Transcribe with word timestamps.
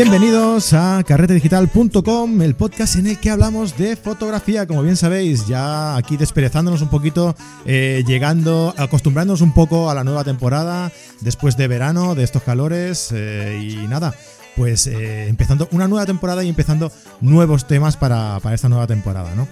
Bienvenidos 0.00 0.74
a 0.74 1.02
carretedigital.com, 1.04 2.40
el 2.42 2.54
podcast 2.54 2.94
en 2.94 3.08
el 3.08 3.18
que 3.18 3.30
hablamos 3.30 3.76
de 3.76 3.96
fotografía. 3.96 4.64
Como 4.64 4.84
bien 4.84 4.96
sabéis, 4.96 5.48
ya 5.48 5.96
aquí 5.96 6.16
desperezándonos 6.16 6.82
un 6.82 6.88
poquito, 6.88 7.34
eh, 7.66 8.04
llegando, 8.06 8.72
acostumbrándonos 8.76 9.40
un 9.40 9.52
poco 9.52 9.90
a 9.90 9.94
la 9.94 10.04
nueva 10.04 10.22
temporada 10.22 10.92
después 11.20 11.56
de 11.56 11.66
verano, 11.66 12.14
de 12.14 12.22
estos 12.22 12.44
calores 12.44 13.08
eh, 13.12 13.60
y 13.60 13.88
nada. 13.88 14.14
Pues 14.54 14.86
eh, 14.86 15.26
empezando 15.26 15.68
una 15.72 15.88
nueva 15.88 16.06
temporada 16.06 16.44
y 16.44 16.48
empezando 16.48 16.92
nuevos 17.20 17.66
temas 17.66 17.96
para, 17.96 18.40
esta 18.52 18.68
nueva 18.68 18.86
temporada, 18.86 19.34
¿no? 19.34 19.48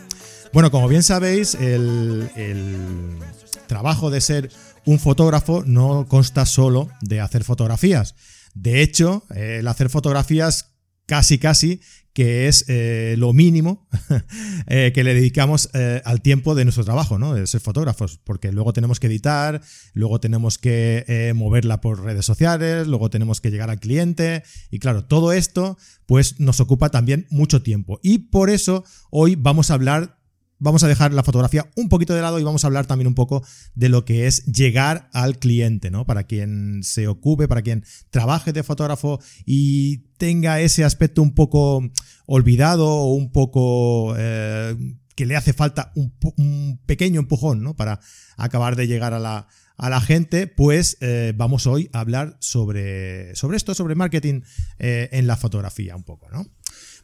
Bueno, 0.52 0.70
como 0.70 0.86
bien 0.86 1.02
sabéis, 1.02 1.56
el, 1.56 2.30
el 2.36 3.18
trabajo 3.66 4.10
de 4.10 4.20
ser 4.20 4.52
un 4.84 5.00
fotógrafo 5.00 5.64
no 5.66 6.06
consta 6.06 6.46
solo 6.46 6.88
de 7.00 7.20
hacer 7.20 7.42
fotografías. 7.42 8.14
De 8.56 8.82
hecho, 8.82 9.24
el 9.34 9.68
hacer 9.68 9.90
fotografías 9.90 10.74
casi 11.06 11.38
casi 11.38 11.80
que 12.16 12.48
es 12.48 12.64
eh, 12.68 13.14
lo 13.18 13.34
mínimo 13.34 13.86
eh, 14.68 14.90
que 14.94 15.04
le 15.04 15.12
dedicamos 15.12 15.68
eh, 15.74 16.00
al 16.06 16.22
tiempo 16.22 16.54
de 16.54 16.64
nuestro 16.64 16.82
trabajo, 16.82 17.18
¿no? 17.18 17.34
De 17.34 17.46
ser 17.46 17.60
fotógrafos, 17.60 18.18
porque 18.24 18.52
luego 18.52 18.72
tenemos 18.72 18.98
que 18.98 19.08
editar, 19.08 19.60
luego 19.92 20.18
tenemos 20.18 20.56
que 20.56 21.32
moverla 21.36 21.82
por 21.82 22.02
redes 22.02 22.24
sociales, 22.24 22.86
luego 22.86 23.10
tenemos 23.10 23.42
que 23.42 23.50
llegar 23.50 23.68
al 23.68 23.80
cliente 23.80 24.44
y 24.70 24.78
claro, 24.78 25.04
todo 25.04 25.34
esto 25.34 25.76
pues 26.06 26.40
nos 26.40 26.58
ocupa 26.60 26.88
también 26.88 27.26
mucho 27.28 27.62
tiempo 27.62 28.00
y 28.02 28.18
por 28.18 28.48
eso 28.48 28.82
hoy 29.10 29.36
vamos 29.36 29.70
a 29.70 29.74
hablar 29.74 30.16
vamos 30.58 30.82
a 30.82 30.88
dejar 30.88 31.12
la 31.12 31.22
fotografía 31.22 31.70
un 31.76 31.88
poquito 31.88 32.14
de 32.14 32.22
lado 32.22 32.38
y 32.38 32.44
vamos 32.44 32.64
a 32.64 32.66
hablar 32.66 32.86
también 32.86 33.08
un 33.08 33.14
poco 33.14 33.44
de 33.74 33.88
lo 33.88 34.04
que 34.04 34.26
es 34.26 34.44
llegar 34.46 35.08
al 35.12 35.38
cliente, 35.38 35.90
¿no? 35.90 36.06
Para 36.06 36.24
quien 36.24 36.82
se 36.82 37.08
ocupe, 37.08 37.48
para 37.48 37.62
quien 37.62 37.84
trabaje 38.10 38.52
de 38.52 38.62
fotógrafo 38.62 39.20
y 39.44 39.98
tenga 40.18 40.60
ese 40.60 40.84
aspecto 40.84 41.22
un 41.22 41.34
poco 41.34 41.82
olvidado 42.26 42.88
o 42.88 43.14
un 43.14 43.30
poco 43.30 44.14
eh, 44.16 44.76
que 45.14 45.26
le 45.26 45.36
hace 45.36 45.52
falta 45.52 45.92
un, 45.94 46.80
pequeño 46.86 47.20
empujón, 47.20 47.62
¿no? 47.62 47.74
Para 47.74 48.00
acabar 48.36 48.76
de 48.76 48.86
llegar 48.86 49.14
a 49.14 49.18
la, 49.18 49.48
a 49.76 49.90
la 49.90 50.00
gente, 50.00 50.46
pues 50.46 50.98
eh, 51.00 51.32
vamos 51.36 51.66
hoy 51.66 51.90
a 51.92 52.00
hablar 52.00 52.36
sobre, 52.40 53.34
sobre 53.34 53.56
esto, 53.56 53.74
sobre 53.74 53.94
marketing 53.94 54.42
eh, 54.78 55.08
en 55.12 55.26
la 55.26 55.36
fotografía 55.36 55.96
un 55.96 56.04
poco, 56.04 56.28
¿no? 56.30 56.46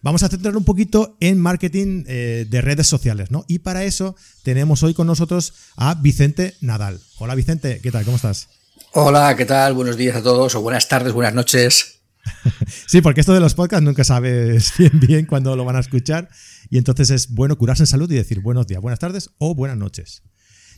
Vamos 0.03 0.25
a 0.25 0.28
centrar 0.28 0.56
un 0.56 0.64
poquito 0.64 1.17
en 1.20 1.39
marketing 1.39 2.03
eh, 2.08 2.45
de 2.50 2.61
redes 2.61 2.89
sociales, 2.89 3.31
¿no? 3.31 3.45
Y 3.47 3.61
para 3.61 3.84
eso 3.84 4.17
tenemos 4.42 4.83
hoy 4.83 4.95
con 4.95 5.06
nosotros 5.06 5.55
a 5.77 5.95
Vicente 5.95 6.55
Nadal. 6.61 7.00
Hola 7.19 7.36
Vicente, 7.36 7.78
¿qué 7.81 7.92
tal? 7.92 8.05
¿Cómo 8.05 8.17
estás? 8.17 8.48
Hola, 8.95 9.36
¿qué 9.36 9.45
tal? 9.45 9.75
Buenos 9.75 9.97
días 9.97 10.17
a 10.17 10.23
todos, 10.23 10.56
o 10.56 10.61
buenas 10.61 10.89
tardes, 10.89 11.12
buenas 11.12 11.34
noches. 11.34 12.00
sí, 12.89 13.00
porque 13.00 13.20
esto 13.20 13.33
de 13.33 13.39
los 13.39 13.55
podcasts 13.55 13.84
nunca 13.84 14.03
sabes 14.03 14.73
bien 14.78 14.98
bien 14.98 15.27
cuándo 15.27 15.55
lo 15.55 15.64
van 15.64 15.77
a 15.77 15.80
escuchar 15.80 16.28
y 16.69 16.78
entonces 16.78 17.11
es 17.11 17.30
bueno 17.30 17.56
curarse 17.56 17.84
en 17.84 17.86
salud 17.86 18.11
y 18.11 18.17
decir 18.17 18.41
buenos 18.41 18.67
días, 18.67 18.83
buenas 18.83 18.98
tardes 18.98 19.30
o 19.39 19.55
buenas 19.55 19.77
noches. 19.77 20.25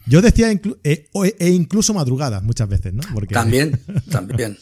Yo 0.07 0.21
decía 0.21 0.53
eh, 0.53 1.09
e 1.39 1.49
incluso 1.49 1.95
madrugada 1.95 2.43
muchas 2.43 2.69
veces, 2.69 2.93
¿no? 2.93 3.03
También, 3.31 3.81
también. 4.11 4.59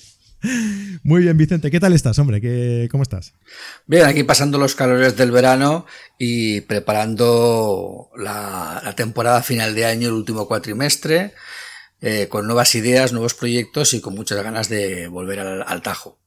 Muy 1.03 1.23
bien, 1.23 1.37
Vicente. 1.37 1.71
¿Qué 1.71 1.81
tal 1.81 1.93
estás, 1.93 2.19
hombre? 2.19 2.41
¿Qué, 2.41 2.89
¿Cómo 2.91 3.03
estás? 3.03 3.35
Bien, 3.87 4.05
aquí 4.05 4.25
pasando 4.25 4.59
los 4.59 4.75
calores 4.75 5.17
del 5.17 5.31
verano 5.31 5.87
y 6.19 6.62
preparando 6.62 8.11
la, 8.17 8.93
temporada 8.97 9.43
final 9.43 9.75
de 9.75 9.87
año, 9.87 10.09
el 10.09 10.15
último 10.15 10.47
cuatrimestre, 10.47 11.33
eh, 12.01 12.29
con 12.29 12.47
nuevas 12.47 12.75
ideas, 12.75 13.12
nuevos 13.12 13.34
proyectos 13.34 13.94
y 13.94 14.00
con 14.00 14.15
muchas 14.15 14.43
ganas 14.43 14.69
de 14.69 15.09
volver 15.09 15.41
al, 15.41 15.83
Tajo. 15.83 16.19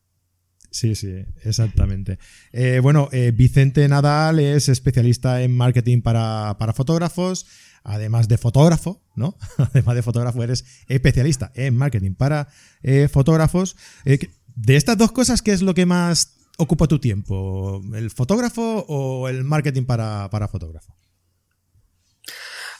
Sí, 0.71 0.95
sí, 0.95 1.25
exactamente. 1.43 2.19
Eh, 2.51 2.79
bueno, 2.81 3.07
eh, 3.11 3.31
Vicente 3.33 3.87
Nadal 3.87 4.39
es 4.39 4.67
especialista 4.67 5.41
en 5.41 5.55
marketing 5.55 6.01
para, 6.01 6.57
para 6.59 6.73
fotógrafos 6.73 7.45
además 7.85 8.27
de 8.27 8.37
fotógrafo, 8.37 9.01
¿no? 9.15 9.37
además 9.57 9.95
de 9.95 10.01
fotógrafo, 10.01 10.43
eres 10.43 10.65
especialista 10.87 11.51
en 11.55 11.77
marketing 11.77 12.15
para 12.15 12.49
eh, 12.83 13.07
fotógrafos. 13.07 13.77
Eh, 14.03 14.19
de 14.55 14.75
estas 14.75 14.97
dos 14.97 15.11
cosas, 15.11 15.41
¿qué 15.41 15.53
es 15.53 15.61
lo 15.61 15.73
que 15.73 15.85
más 15.85 16.33
ocupa 16.57 16.87
tu 16.87 16.99
tiempo? 16.99 17.81
¿El 17.93 18.09
fotógrafo 18.11 18.85
o 18.87 19.29
el 19.29 19.43
marketing 19.43 19.83
para, 19.83 20.29
para 20.29 20.47
fotógrafo? 20.47 20.95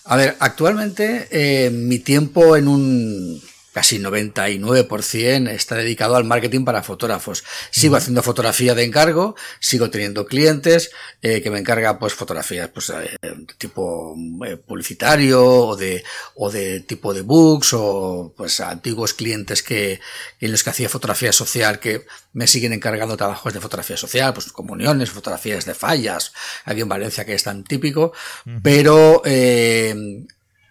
A 0.06 0.18
ver, 0.18 0.36
actualmente 0.40 1.28
eh, 1.32 1.70
mi 1.70 2.00
tiempo 2.00 2.56
en 2.56 2.68
un 2.68 3.42
casi 3.76 4.00
99% 4.00 5.50
está 5.50 5.76
dedicado 5.76 6.16
al 6.16 6.24
marketing 6.24 6.64
para 6.64 6.82
fotógrafos. 6.82 7.44
Sigo 7.72 7.98
haciendo 7.98 8.24
fotografía 8.24 8.74
de 8.74 8.86
encargo, 8.86 9.36
sigo 9.60 9.90
teniendo 9.90 10.28
clientes 10.28 10.92
eh, 11.22 11.42
que 11.42 11.52
me 11.52 11.60
encargan 11.60 12.00
pues 12.00 12.14
fotografías 12.14 12.70
pues 12.70 12.90
eh, 12.92 13.18
de 13.22 13.54
tipo 13.58 14.16
eh, 14.48 14.56
publicitario 14.56 15.44
o 15.44 15.76
de 15.76 16.06
o 16.36 16.50
de 16.50 16.80
tipo 16.80 17.14
de 17.14 17.20
books 17.20 17.74
o 17.74 18.34
pues 18.38 18.62
antiguos 18.62 19.14
clientes 19.14 19.62
que 19.62 20.00
en 20.40 20.52
los 20.54 20.64
que 20.64 20.70
hacía 20.70 20.88
fotografía 20.88 21.34
social 21.34 21.82
que 21.82 22.06
me 22.32 22.48
siguen 22.48 22.72
encargando 22.72 23.18
trabajos 23.18 23.54
de 23.54 23.60
fotografía 23.60 23.98
social, 23.98 24.34
pues 24.34 24.54
comuniones, 24.54 25.10
fotografías 25.10 25.66
de 25.66 25.74
fallas, 25.74 26.32
aquí 26.64 26.80
en 26.80 26.88
Valencia 26.88 27.26
que 27.26 27.34
es 27.34 27.44
tan 27.44 27.66
típico, 27.66 28.14
pero 28.64 29.22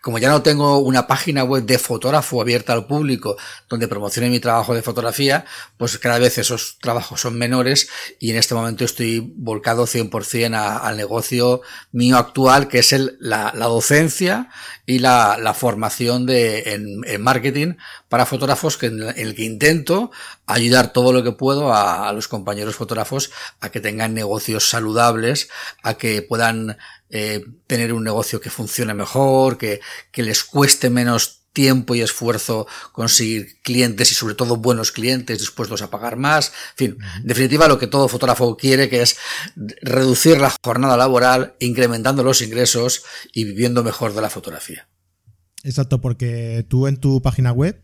como 0.05 0.19
ya 0.19 0.29
no 0.29 0.43
tengo 0.43 0.81
una 0.81 1.07
página 1.07 1.45
web 1.45 1.65
de 1.65 1.79
fotógrafo 1.79 2.43
abierta 2.43 2.75
al 2.75 2.87
público 2.87 3.39
donde 3.71 3.89
promocione 3.89 4.29
mi 4.29 4.39
trabajo 4.39 4.75
de 4.75 4.83
fotografía, 4.83 5.47
pues 5.79 5.97
cada 5.97 6.19
vez 6.19 6.37
esos 6.37 6.77
trabajos 6.79 7.23
son 7.23 7.39
menores 7.39 7.89
y 8.21 8.31
en 8.31 8.37
este 8.37 8.55
momento 8.55 8.85
estoy 8.85 9.33
volcado 9.35 9.87
100% 9.87 10.81
al 10.83 10.99
negocio 10.99 11.63
mío 11.91 12.19
actual, 12.19 12.69
que 12.69 12.81
es 12.81 12.93
el, 12.93 13.17
la, 13.19 13.53
docencia 13.53 14.51
y 14.85 14.99
la, 14.99 15.55
formación 15.59 16.27
de, 16.27 16.75
en, 16.75 17.23
marketing 17.23 17.77
para 18.11 18.27
fotógrafos 18.27 18.77
que 18.77 18.87
en, 18.87 19.03
el 19.17 19.35
que 19.35 19.45
intento 19.45 20.11
ayudar 20.45 20.93
todo 20.93 21.15
lo 21.15 21.25
que 21.25 21.33
puedo 21.33 21.73
a, 21.73 22.11
a 22.11 22.13
los 22.13 22.29
compañeros 22.29 22.77
fotógrafos 22.77 23.31
a 23.61 23.71
que 23.71 23.81
tengan 23.81 24.13
negocios 24.13 24.69
saludables, 24.69 25.49
a 25.83 25.95
que 25.95 26.21
puedan 26.21 26.77
eh, 27.17 27.45
tener 27.69 27.93
un 27.93 28.03
negocio 28.03 28.41
que 28.41 28.51
funcione 28.51 28.93
mejor, 28.93 29.57
que, 29.57 29.81
que 30.11 30.25
les 30.25 30.43
cueste 30.43 30.91
menos 30.91 31.45
tiempo 31.53 31.95
y 31.95 32.01
esfuerzo 32.01 32.67
conseguir 32.91 33.61
clientes 33.63 34.11
y 34.11 34.17
sobre 34.17 34.35
todo 34.35 34.57
buenos 34.57 34.91
clientes 34.91 35.39
dispuestos 35.39 35.81
a 35.81 35.91
pagar 35.91 36.17
más. 36.17 36.49
En 36.73 36.77
fin, 36.77 36.99
en 37.21 37.27
definitiva 37.29 37.69
lo 37.69 37.79
que 37.79 37.87
todo 37.87 38.09
fotógrafo 38.09 38.57
quiere 38.57 38.89
que 38.89 39.03
es 39.03 39.17
reducir 39.81 40.41
la 40.41 40.53
jornada 40.65 40.97
laboral, 40.97 41.55
incrementando 41.61 42.25
los 42.25 42.43
ingresos 42.43 43.05
y 43.33 43.45
viviendo 43.45 43.85
mejor 43.85 44.13
de 44.13 44.21
la 44.21 44.29
fotografía. 44.29 44.89
Exacto, 45.63 46.01
porque 46.01 46.67
tú 46.69 46.89
en 46.89 46.97
tu 46.97 47.23
página 47.23 47.53
web, 47.53 47.81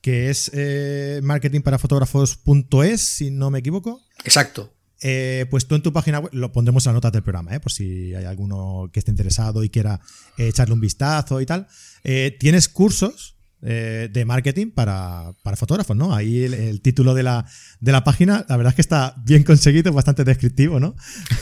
que 0.00 0.30
es 0.30 0.50
eh, 0.54 1.20
marketingparafotógrafos.es, 1.22 3.00
si 3.02 3.30
no 3.30 3.50
me 3.50 3.58
equivoco. 3.58 4.00
Exacto. 4.24 4.72
Eh, 5.02 5.46
pues 5.50 5.66
tú 5.66 5.74
en 5.74 5.82
tu 5.82 5.92
página 5.92 6.18
web, 6.18 6.30
lo 6.34 6.52
pondremos 6.52 6.84
en 6.84 6.90
las 6.90 6.94
notas 6.94 7.12
del 7.12 7.22
programa, 7.22 7.54
¿eh? 7.54 7.60
por 7.60 7.72
si 7.72 8.14
hay 8.14 8.24
alguno 8.24 8.90
que 8.92 8.98
esté 8.98 9.10
interesado 9.10 9.64
y 9.64 9.70
quiera 9.70 10.00
eh, 10.36 10.48
echarle 10.48 10.74
un 10.74 10.80
vistazo 10.80 11.40
y 11.40 11.46
tal. 11.46 11.66
tienes 12.38 12.68
cursos 12.68 13.36
de 13.62 14.24
marketing 14.26 14.70
para, 14.70 15.34
fotógrafos, 15.54 15.94
¿no? 15.94 16.14
Ahí 16.14 16.44
el, 16.44 16.80
título 16.80 17.12
de 17.12 17.22
la, 17.22 17.44
de 17.80 17.92
la, 17.92 18.04
página, 18.04 18.46
la 18.48 18.56
verdad 18.56 18.70
es 18.70 18.76
que 18.76 18.80
está 18.80 19.14
bien 19.26 19.42
conseguido, 19.42 19.92
bastante 19.92 20.24
descriptivo, 20.24 20.80
¿no? 20.80 20.94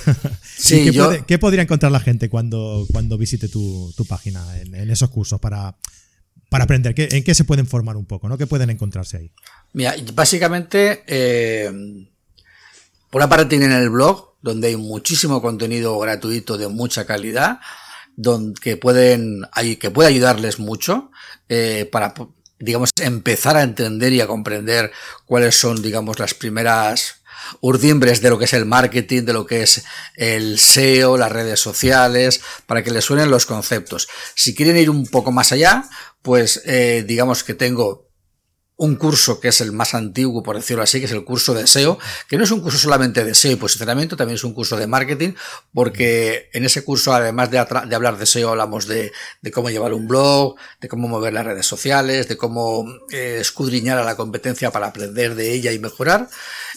Sí, 0.56 0.90
¿qué, 1.28 1.38
podría 1.38 1.62
encontrar 1.62 1.92
la 1.92 2.00
gente 2.00 2.28
cuando, 2.28 2.86
cuando 2.90 3.16
visite 3.16 3.48
tu, 3.48 3.94
página 4.08 4.44
en, 4.60 4.90
esos 4.90 5.10
cursos 5.10 5.38
para, 5.38 5.76
para 6.48 6.64
aprender? 6.64 6.92
¿En 6.96 7.22
qué 7.22 7.34
se 7.34 7.44
pueden 7.44 7.68
formar 7.68 7.96
un 7.96 8.06
poco, 8.06 8.28
¿no? 8.28 8.36
¿Qué 8.36 8.48
pueden 8.48 8.70
encontrarse 8.70 9.18
ahí? 9.18 9.30
Mira, 9.72 9.94
básicamente 10.14 11.04
por 13.10 13.20
una 13.20 13.28
parte 13.28 13.46
tienen 13.46 13.72
el 13.72 13.90
blog, 13.90 14.34
donde 14.42 14.68
hay 14.68 14.76
muchísimo 14.76 15.42
contenido 15.42 15.98
gratuito 15.98 16.58
de 16.58 16.68
mucha 16.68 17.06
calidad, 17.06 17.60
donde 18.16 18.60
que 18.60 18.76
pueden, 18.76 19.42
que 19.80 19.90
puede 19.90 20.08
ayudarles 20.08 20.58
mucho 20.58 21.10
eh, 21.48 21.88
para, 21.90 22.14
digamos, 22.58 22.90
empezar 23.00 23.56
a 23.56 23.62
entender 23.62 24.12
y 24.12 24.20
a 24.20 24.26
comprender 24.26 24.92
cuáles 25.24 25.56
son, 25.56 25.82
digamos, 25.82 26.18
las 26.18 26.34
primeras 26.34 27.22
urdimbres 27.60 28.20
de 28.20 28.30
lo 28.30 28.38
que 28.38 28.44
es 28.44 28.52
el 28.52 28.66
marketing, 28.66 29.22
de 29.22 29.32
lo 29.32 29.46
que 29.46 29.62
es 29.62 29.84
el 30.16 30.58
SEO, 30.58 31.16
las 31.16 31.32
redes 31.32 31.60
sociales, 31.60 32.40
para 32.66 32.82
que 32.82 32.90
les 32.90 33.04
suenen 33.04 33.30
los 33.30 33.46
conceptos. 33.46 34.08
Si 34.34 34.54
quieren 34.54 34.76
ir 34.76 34.90
un 34.90 35.06
poco 35.06 35.32
más 35.32 35.52
allá, 35.52 35.84
pues 36.22 36.62
eh, 36.66 37.04
digamos 37.06 37.44
que 37.44 37.54
tengo 37.54 38.07
un 38.78 38.94
curso 38.94 39.40
que 39.40 39.48
es 39.48 39.60
el 39.60 39.72
más 39.72 39.94
antiguo, 39.94 40.42
por 40.42 40.54
decirlo 40.54 40.84
así, 40.84 41.00
que 41.00 41.06
es 41.06 41.12
el 41.12 41.24
curso 41.24 41.52
de 41.52 41.66
SEO, 41.66 41.98
que 42.28 42.38
no 42.38 42.44
es 42.44 42.50
un 42.52 42.60
curso 42.60 42.78
solamente 42.78 43.24
de 43.24 43.34
SEO 43.34 43.52
y 43.52 43.56
posicionamiento, 43.56 44.16
también 44.16 44.36
es 44.36 44.44
un 44.44 44.54
curso 44.54 44.76
de 44.76 44.86
marketing, 44.86 45.32
porque 45.74 46.48
en 46.52 46.64
ese 46.64 46.84
curso, 46.84 47.12
además 47.12 47.50
de, 47.50 47.58
hablar 47.58 48.18
de 48.18 48.26
SEO, 48.26 48.50
hablamos 48.50 48.86
de, 48.86 49.12
cómo 49.52 49.68
llevar 49.68 49.92
un 49.92 50.06
blog, 50.06 50.54
de 50.80 50.88
cómo 50.88 51.08
mover 51.08 51.32
las 51.32 51.44
redes 51.44 51.66
sociales, 51.66 52.28
de 52.28 52.36
cómo 52.36 52.86
eh, 53.10 53.38
escudriñar 53.40 53.98
a 53.98 54.04
la 54.04 54.16
competencia 54.16 54.70
para 54.70 54.86
aprender 54.86 55.34
de 55.34 55.52
ella 55.52 55.72
y 55.72 55.80
mejorar. 55.80 56.28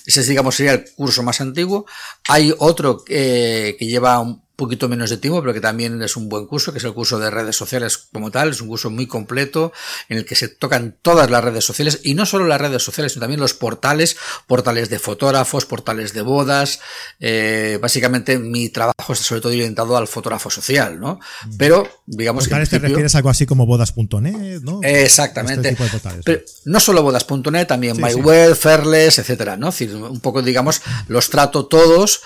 Ese, 0.04 0.24
digamos, 0.24 0.56
sería 0.56 0.74
el 0.74 0.86
curso 0.96 1.22
más 1.22 1.40
antiguo. 1.40 1.86
Hay 2.28 2.52
otro 2.58 3.04
eh, 3.08 3.76
que 3.78 3.86
lleva 3.86 4.20
un 4.20 4.42
poquito 4.56 4.88
menos 4.90 5.10
de 5.10 5.18
tiempo, 5.18 5.42
pero 5.42 5.54
que 5.54 5.62
también 5.62 6.02
es 6.02 6.16
un 6.16 6.30
buen 6.30 6.46
curso, 6.46 6.72
que 6.72 6.78
es 6.78 6.84
el 6.84 6.94
curso 6.94 7.20
de 7.20 7.30
redes 7.30 7.56
sociales 7.56 7.98
como 7.98 8.32
tal. 8.32 8.50
Es 8.50 8.62
un 8.62 8.68
curso 8.68 8.90
muy 8.90 9.08
completo 9.08 9.74
en 10.10 10.18
el 10.20 10.26
que 10.26 10.36
se 10.36 10.50
tocan 10.50 10.96
todas 11.02 11.30
las 11.30 11.44
redes 11.44 11.66
sociales 11.66 12.02
y 12.04 12.14
no 12.14 12.26
solo 12.26 12.48
las 12.48 12.62
redes 12.62 12.84
sociales, 12.84 13.14
sino 13.14 13.22
también 13.22 13.40
los 13.40 13.54
portales, 13.54 14.18
portales 14.48 14.90
de 14.90 15.00
fotógrafos, 15.00 15.66
portales 15.66 16.14
de 16.14 16.22
bodas. 16.22 16.80
Eh, 17.20 17.80
básicamente 17.82 18.38
mi 18.38 18.70
trabajo 18.70 19.14
está 19.14 19.26
sobre 19.26 19.42
todo 19.42 19.52
orientado 19.52 19.98
al 19.98 20.08
fotógrafo 20.08 20.50
social, 20.50 21.00
¿no? 21.00 21.20
Pero 21.58 21.88
digamos 22.06 22.46
¿Portales 22.46 22.70
te 22.70 22.80
refieres 22.80 23.16
a 23.16 23.20
algo 23.20 23.30
así 23.30 23.46
como 23.46 23.66
bodas.net, 23.66 24.62
¿no? 24.62 24.80
Exactamente. 24.84 25.70
Este 25.70 26.22
pero 26.24 26.42
no 26.66 26.80
solo 26.80 27.04
bodas.net, 27.04 27.68
también 27.68 27.98
MyWeb, 27.98 28.56
Fairless, 28.56 29.20
etcétera, 29.20 29.58
¿no? 29.58 29.72
un 30.10 30.20
poco 30.20 30.42
digamos 30.42 30.82
los 31.08 31.30
trato 31.30 31.66
todos 31.66 32.22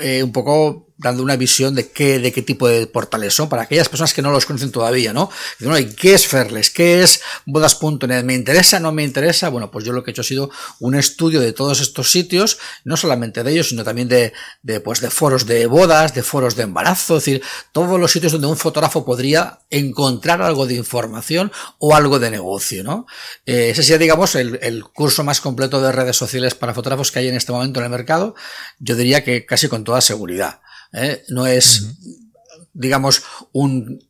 eh, 0.00 0.22
un 0.22 0.32
poco 0.32 0.89
dando 1.00 1.22
una 1.22 1.36
visión 1.36 1.74
de 1.74 1.90
qué, 1.90 2.18
de 2.18 2.30
qué 2.32 2.42
tipo 2.42 2.68
de 2.68 2.86
portales 2.86 3.34
son 3.34 3.48
para 3.48 3.62
aquellas 3.62 3.88
personas 3.88 4.12
que 4.12 4.22
no 4.22 4.30
los 4.30 4.44
conocen 4.44 4.70
todavía, 4.70 5.12
¿no? 5.12 5.30
¿Qué 5.96 6.14
es 6.14 6.26
Ferles? 6.26 6.70
¿Qué 6.70 7.02
es 7.02 7.22
bodas.net? 7.46 8.22
¿Me 8.22 8.34
interesa? 8.34 8.78
¿No 8.80 8.92
me 8.92 9.02
interesa? 9.02 9.48
Bueno, 9.48 9.70
pues 9.70 9.84
yo 9.84 9.92
lo 9.92 10.04
que 10.04 10.10
he 10.10 10.12
hecho 10.12 10.20
ha 10.20 10.24
sido 10.24 10.50
un 10.78 10.94
estudio 10.94 11.40
de 11.40 11.52
todos 11.52 11.80
estos 11.80 12.10
sitios, 12.10 12.58
no 12.84 12.96
solamente 12.96 13.42
de 13.42 13.52
ellos, 13.52 13.70
sino 13.70 13.82
también 13.82 14.08
de, 14.08 14.32
de, 14.62 14.80
pues, 14.80 15.00
de 15.00 15.10
foros 15.10 15.46
de 15.46 15.66
bodas, 15.66 16.14
de 16.14 16.22
foros 16.22 16.54
de 16.56 16.64
embarazo, 16.64 17.16
es 17.16 17.24
decir, 17.24 17.42
todos 17.72 17.98
los 17.98 18.12
sitios 18.12 18.32
donde 18.32 18.48
un 18.48 18.56
fotógrafo 18.56 19.04
podría 19.04 19.60
encontrar 19.70 20.42
algo 20.42 20.66
de 20.66 20.74
información 20.74 21.50
o 21.78 21.94
algo 21.94 22.18
de 22.18 22.30
negocio, 22.30 22.84
¿no? 22.84 23.06
Eh, 23.46 23.70
ese 23.70 23.82
sería, 23.82 23.98
digamos, 23.98 24.34
el, 24.34 24.58
el 24.62 24.84
curso 24.84 25.24
más 25.24 25.40
completo 25.40 25.80
de 25.80 25.92
redes 25.92 26.16
sociales 26.16 26.54
para 26.54 26.74
fotógrafos 26.74 27.10
que 27.10 27.20
hay 27.20 27.28
en 27.28 27.36
este 27.36 27.52
momento 27.52 27.80
en 27.80 27.84
el 27.84 27.90
mercado. 27.90 28.34
Yo 28.78 28.96
diría 28.96 29.24
que 29.24 29.46
casi 29.46 29.68
con 29.68 29.84
toda 29.84 30.00
seguridad. 30.00 30.60
¿Eh? 30.92 31.24
No 31.28 31.46
es, 31.46 31.86
digamos, 32.72 33.22
un 33.52 34.02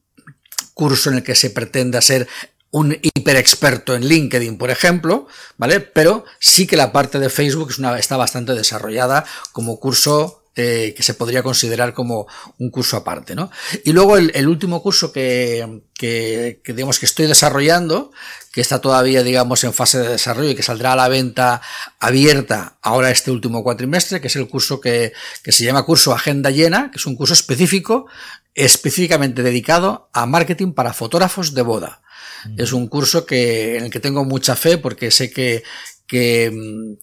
curso 0.74 1.10
en 1.10 1.16
el 1.16 1.22
que 1.22 1.34
se 1.34 1.50
pretenda 1.50 2.00
ser 2.00 2.28
un 2.70 2.96
hiper 3.02 3.36
experto 3.36 3.94
en 3.94 4.06
LinkedIn, 4.06 4.56
por 4.56 4.70
ejemplo, 4.70 5.26
¿vale? 5.56 5.80
Pero 5.80 6.24
sí 6.38 6.66
que 6.66 6.76
la 6.76 6.92
parte 6.92 7.18
de 7.18 7.28
Facebook 7.28 7.70
es 7.70 7.78
una, 7.78 7.98
está 7.98 8.16
bastante 8.16 8.54
desarrollada 8.54 9.24
como 9.52 9.80
curso 9.80 10.40
eh, 10.56 10.94
que 10.96 11.02
se 11.02 11.14
podría 11.14 11.42
considerar 11.42 11.94
como 11.94 12.26
un 12.58 12.70
curso 12.70 12.96
aparte, 12.96 13.34
¿no? 13.34 13.50
Y 13.84 13.92
luego 13.92 14.16
el, 14.16 14.48
último 14.48 14.82
curso 14.82 15.12
que, 15.12 15.82
que, 15.94 16.60
que, 16.62 16.72
digamos 16.72 16.98
que 16.98 17.06
estoy 17.06 17.26
desarrollando, 17.26 18.12
que 18.52 18.60
está 18.60 18.80
todavía, 18.80 19.22
digamos, 19.22 19.62
en 19.64 19.72
fase 19.72 19.98
de 19.98 20.08
desarrollo 20.08 20.50
y 20.50 20.54
que 20.54 20.62
saldrá 20.62 20.92
a 20.92 20.96
la 20.96 21.08
venta 21.08 21.62
abierta 22.00 22.78
ahora 22.82 23.10
este 23.10 23.30
último 23.30 23.62
cuatrimestre, 23.62 24.20
que 24.20 24.26
es 24.26 24.36
el 24.36 24.48
curso 24.48 24.80
que, 24.80 25.12
que 25.42 25.52
se 25.52 25.64
llama 25.64 25.84
curso 25.84 26.12
Agenda 26.12 26.50
Llena, 26.50 26.90
que 26.90 26.98
es 26.98 27.06
un 27.06 27.14
curso 27.14 27.34
específico, 27.34 28.06
específicamente 28.54 29.42
dedicado 29.42 30.10
a 30.12 30.26
marketing 30.26 30.72
para 30.72 30.92
fotógrafos 30.92 31.54
de 31.54 31.62
boda. 31.62 32.02
Es 32.56 32.72
un 32.72 32.88
curso 32.88 33.26
que, 33.26 33.76
en 33.76 33.84
el 33.84 33.90
que 33.90 34.00
tengo 34.00 34.24
mucha 34.24 34.56
fe 34.56 34.78
porque 34.78 35.10
sé 35.10 35.30
que, 35.30 35.62
que, 36.06 36.96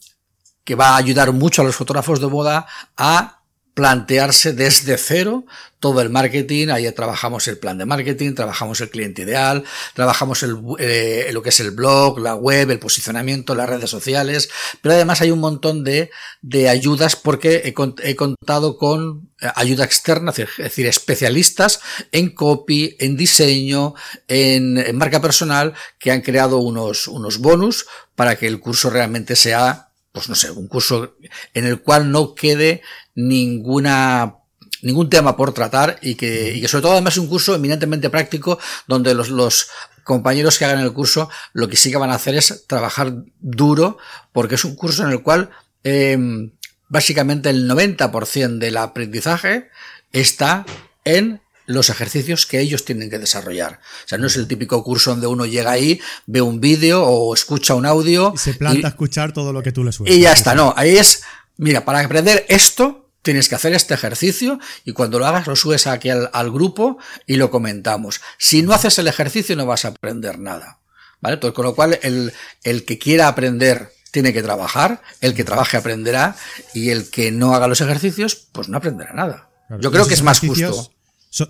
que 0.63 0.75
va 0.75 0.89
a 0.89 0.97
ayudar 0.97 1.31
mucho 1.31 1.61
a 1.61 1.65
los 1.65 1.75
fotógrafos 1.75 2.19
de 2.19 2.25
boda 2.25 2.67
a 2.97 3.36
plantearse 3.77 4.53
desde 4.53 4.97
cero 4.97 5.45
todo 5.79 6.01
el 6.01 6.09
marketing. 6.09 6.69
Ahí 6.69 6.91
trabajamos 6.93 7.47
el 7.47 7.59
plan 7.59 7.77
de 7.77 7.85
marketing, 7.85 8.33
trabajamos 8.33 8.81
el 8.81 8.89
cliente 8.89 9.21
ideal, 9.21 9.63
trabajamos 9.93 10.41
el, 10.41 10.57
eh, 10.79 11.29
lo 11.31 11.43
que 11.43 11.49
es 11.49 11.59
el 11.59 11.69
blog, 11.69 12.17
la 12.17 12.33
web, 12.33 12.71
el 12.71 12.79
posicionamiento, 12.79 13.53
las 13.53 13.69
redes 13.69 13.91
sociales. 13.91 14.49
Pero 14.81 14.95
además 14.95 15.21
hay 15.21 15.29
un 15.29 15.37
montón 15.37 15.83
de, 15.83 16.09
de 16.41 16.69
ayudas 16.69 17.15
porque 17.15 17.61
he, 17.65 18.15
contado 18.15 18.79
con 18.79 19.29
eh, 19.39 19.47
ayuda 19.53 19.85
externa, 19.85 20.31
es 20.31 20.47
decir, 20.57 20.87
especialistas 20.87 21.79
en 22.11 22.31
copy, 22.33 22.95
en 22.99 23.15
diseño, 23.15 23.93
en, 24.27 24.79
en 24.79 24.97
marca 24.97 25.21
personal, 25.21 25.75
que 25.99 26.09
han 26.09 26.21
creado 26.21 26.57
unos, 26.57 27.07
unos 27.07 27.37
bonus 27.37 27.85
para 28.15 28.37
que 28.37 28.47
el 28.47 28.59
curso 28.59 28.89
realmente 28.89 29.35
sea 29.35 29.86
pues 30.17 30.29
no 30.29 30.35
sé, 30.35 30.49
un 30.49 30.67
curso 30.67 31.15
en 31.53 31.65
el 31.65 31.81
cual 31.81 32.11
no 32.11 32.33
quede 32.33 32.81
ninguna 33.13 34.37
ningún 34.81 35.09
tema 35.09 35.37
por 35.37 35.53
tratar 35.53 35.99
y 36.01 36.15
que, 36.15 36.55
y 36.55 36.61
que 36.61 36.67
sobre 36.67 36.81
todo 36.81 36.93
además 36.93 37.13
es 37.13 37.19
un 37.19 37.27
curso 37.27 37.53
eminentemente 37.53 38.09
práctico 38.09 38.59
donde 38.87 39.13
los, 39.13 39.29
los 39.29 39.69
compañeros 40.03 40.57
que 40.57 40.65
hagan 40.65 40.79
el 40.79 40.93
curso 40.93 41.29
lo 41.53 41.67
que 41.67 41.77
sí 41.77 41.91
que 41.91 41.97
van 41.97 42.11
a 42.11 42.15
hacer 42.15 42.35
es 42.35 42.65
trabajar 42.67 43.13
duro 43.39 43.97
porque 44.31 44.55
es 44.55 44.65
un 44.65 44.75
curso 44.75 45.03
en 45.03 45.09
el 45.09 45.21
cual 45.21 45.51
em, 45.83 46.51
básicamente 46.87 47.49
el 47.49 47.69
90% 47.69 48.57
del 48.57 48.77
aprendizaje 48.77 49.69
está 50.11 50.65
en 51.03 51.41
los 51.67 51.89
ejercicios 51.89 52.45
que 52.45 52.59
ellos 52.59 52.85
tienen 52.85 53.09
que 53.09 53.19
desarrollar. 53.19 53.79
O 54.05 54.07
sea, 54.07 54.17
no 54.17 54.27
es 54.27 54.35
el 54.37 54.47
típico 54.47 54.83
curso 54.83 55.11
donde 55.11 55.27
uno 55.27 55.45
llega 55.45 55.71
ahí, 55.71 56.01
ve 56.25 56.41
un 56.41 56.59
vídeo 56.59 57.03
o 57.03 57.33
escucha 57.33 57.75
un 57.75 57.85
audio. 57.85 58.31
Y 58.33 58.37
se 58.37 58.53
planta 58.53 58.87
a 58.87 58.89
escuchar 58.91 59.33
todo 59.33 59.53
lo 59.53 59.61
que 59.61 59.71
tú 59.71 59.83
le 59.83 59.91
sueltas. 59.91 60.17
Y 60.17 60.21
ya 60.21 60.31
está, 60.31 60.55
no. 60.55 60.73
Ahí 60.75 60.97
es, 60.97 61.23
mira, 61.57 61.85
para 61.85 61.99
aprender 61.99 62.45
esto, 62.47 63.09
tienes 63.21 63.49
que 63.49 63.55
hacer 63.55 63.73
este 63.73 63.93
ejercicio 63.93 64.59
y 64.85 64.93
cuando 64.93 65.19
lo 65.19 65.27
hagas 65.27 65.45
lo 65.45 65.55
subes 65.57 65.85
aquí 65.87 66.09
al, 66.09 66.51
grupo 66.51 66.97
y 67.25 67.35
lo 67.35 67.51
comentamos. 67.51 68.21
Si 68.37 68.61
no 68.61 68.73
haces 68.73 68.97
el 68.99 69.07
ejercicio 69.07 69.55
no 69.57 69.65
vas 69.65 69.83
a 69.83 69.89
aprender 69.89 70.39
nada. 70.39 70.79
¿Vale? 71.19 71.33
Entonces, 71.33 71.55
con 71.55 71.65
lo 71.65 71.75
cual, 71.75 71.99
el, 72.03 72.31
el 72.63 72.85
que 72.85 72.97
quiera 72.97 73.27
aprender 73.27 73.91
tiene 74.11 74.33
que 74.33 74.43
trabajar, 74.43 75.01
el 75.19 75.33
que 75.33 75.43
trabaje 75.43 75.75
aprenderá 75.75 76.35
y 76.73 76.91
el 76.91 77.09
que 77.09 77.31
no 77.31 77.53
haga 77.55 77.67
los 77.67 77.81
ejercicios, 77.81 78.35
pues 78.51 78.69
no 78.69 78.77
aprenderá 78.77 79.13
nada. 79.13 79.49
Yo 79.81 79.91
creo 79.91 80.07
que 80.07 80.13
es 80.13 80.21
más 80.21 80.39
justo 80.39 80.91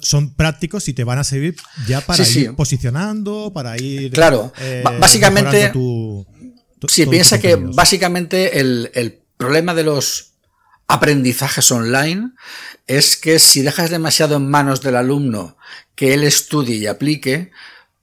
son, 0.01 0.33
prácticos 0.35 0.87
y 0.87 0.93
te 0.93 1.03
van 1.03 1.19
a 1.19 1.23
servir 1.23 1.55
ya 1.87 2.01
para 2.01 2.27
ir 2.27 2.53
posicionando, 2.55 3.51
para 3.53 3.77
ir. 3.77 4.11
Claro, 4.11 4.53
eh, 4.59 4.83
básicamente. 4.99 5.71
sí, 6.87 7.05
piensa 7.05 7.39
que 7.39 7.55
básicamente 7.55 8.59
el, 8.59 8.91
el 8.93 9.21
problema 9.37 9.73
de 9.73 9.83
los 9.83 10.33
aprendizajes 10.87 11.71
online 11.71 12.31
es 12.87 13.17
que 13.17 13.39
si 13.39 13.61
dejas 13.61 13.89
demasiado 13.89 14.37
en 14.37 14.49
manos 14.49 14.81
del 14.81 14.95
alumno 14.95 15.57
que 15.95 16.13
él 16.13 16.23
estudie 16.23 16.75
y 16.75 16.87
aplique, 16.87 17.51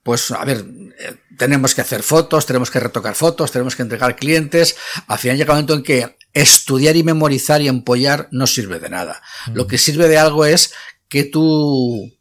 pues 0.03 0.31
a 0.31 0.45
ver, 0.45 0.65
eh, 0.99 1.17
tenemos 1.39 1.75
que 1.75 1.81
hacer 1.81 2.03
fotos, 2.03 2.47
tenemos 2.47 2.71
que 2.71 2.81
retocar 2.81 3.15
fotos, 3.15 3.51
tenemos 3.51 3.75
que 3.75 3.83
entregar 3.83 4.17
clientes. 4.17 4.77
Al 5.07 5.19
final 5.19 5.39
llega 5.39 5.53
un 5.53 5.57
momento 5.57 5.75
en 5.75 5.83
que 5.83 6.17
estudiar 6.35 6.97
y 6.97 7.03
memorizar 7.03 7.63
y 7.63 7.69
empollar 7.69 8.29
no 8.31 8.47
sirve 8.47 8.79
de 8.81 8.91
nada. 8.91 9.23
Lo 9.55 9.67
que 9.67 9.79
sirve 9.79 10.09
de 10.09 10.19
algo 10.19 10.45
es 10.45 10.73
que 11.15 11.23
tu, 11.23 12.13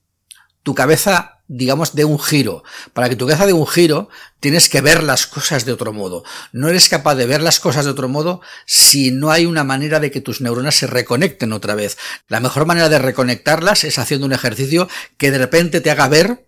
tu 0.61 0.75
cabeza, 0.75 1.39
digamos, 1.47 1.95
dé 1.95 2.05
un 2.05 2.19
giro. 2.19 2.63
Para 2.93 3.09
que 3.09 3.15
tu 3.15 3.25
cabeza 3.25 3.47
dé 3.47 3.53
un 3.53 3.65
giro, 3.65 4.07
tienes 4.39 4.69
que 4.69 4.81
ver 4.81 5.01
las 5.01 5.25
cosas 5.25 5.65
de 5.65 5.71
otro 5.71 5.93
modo. 5.93 6.23
No 6.51 6.69
eres 6.69 6.89
capaz 6.89 7.15
de 7.15 7.25
ver 7.25 7.41
las 7.41 7.59
cosas 7.59 7.85
de 7.85 7.91
otro 7.91 8.07
modo 8.07 8.41
si 8.67 9.09
no 9.09 9.31
hay 9.31 9.47
una 9.47 9.63
manera 9.63 9.99
de 9.99 10.11
que 10.11 10.21
tus 10.21 10.41
neuronas 10.41 10.75
se 10.75 10.85
reconecten 10.85 11.53
otra 11.53 11.73
vez. 11.73 11.97
La 12.27 12.39
mejor 12.39 12.67
manera 12.67 12.87
de 12.87 12.99
reconectarlas 12.99 13.83
es 13.83 13.97
haciendo 13.97 14.27
un 14.27 14.33
ejercicio 14.33 14.87
que 15.17 15.31
de 15.31 15.39
repente 15.39 15.81
te 15.81 15.89
haga 15.89 16.07
ver 16.07 16.45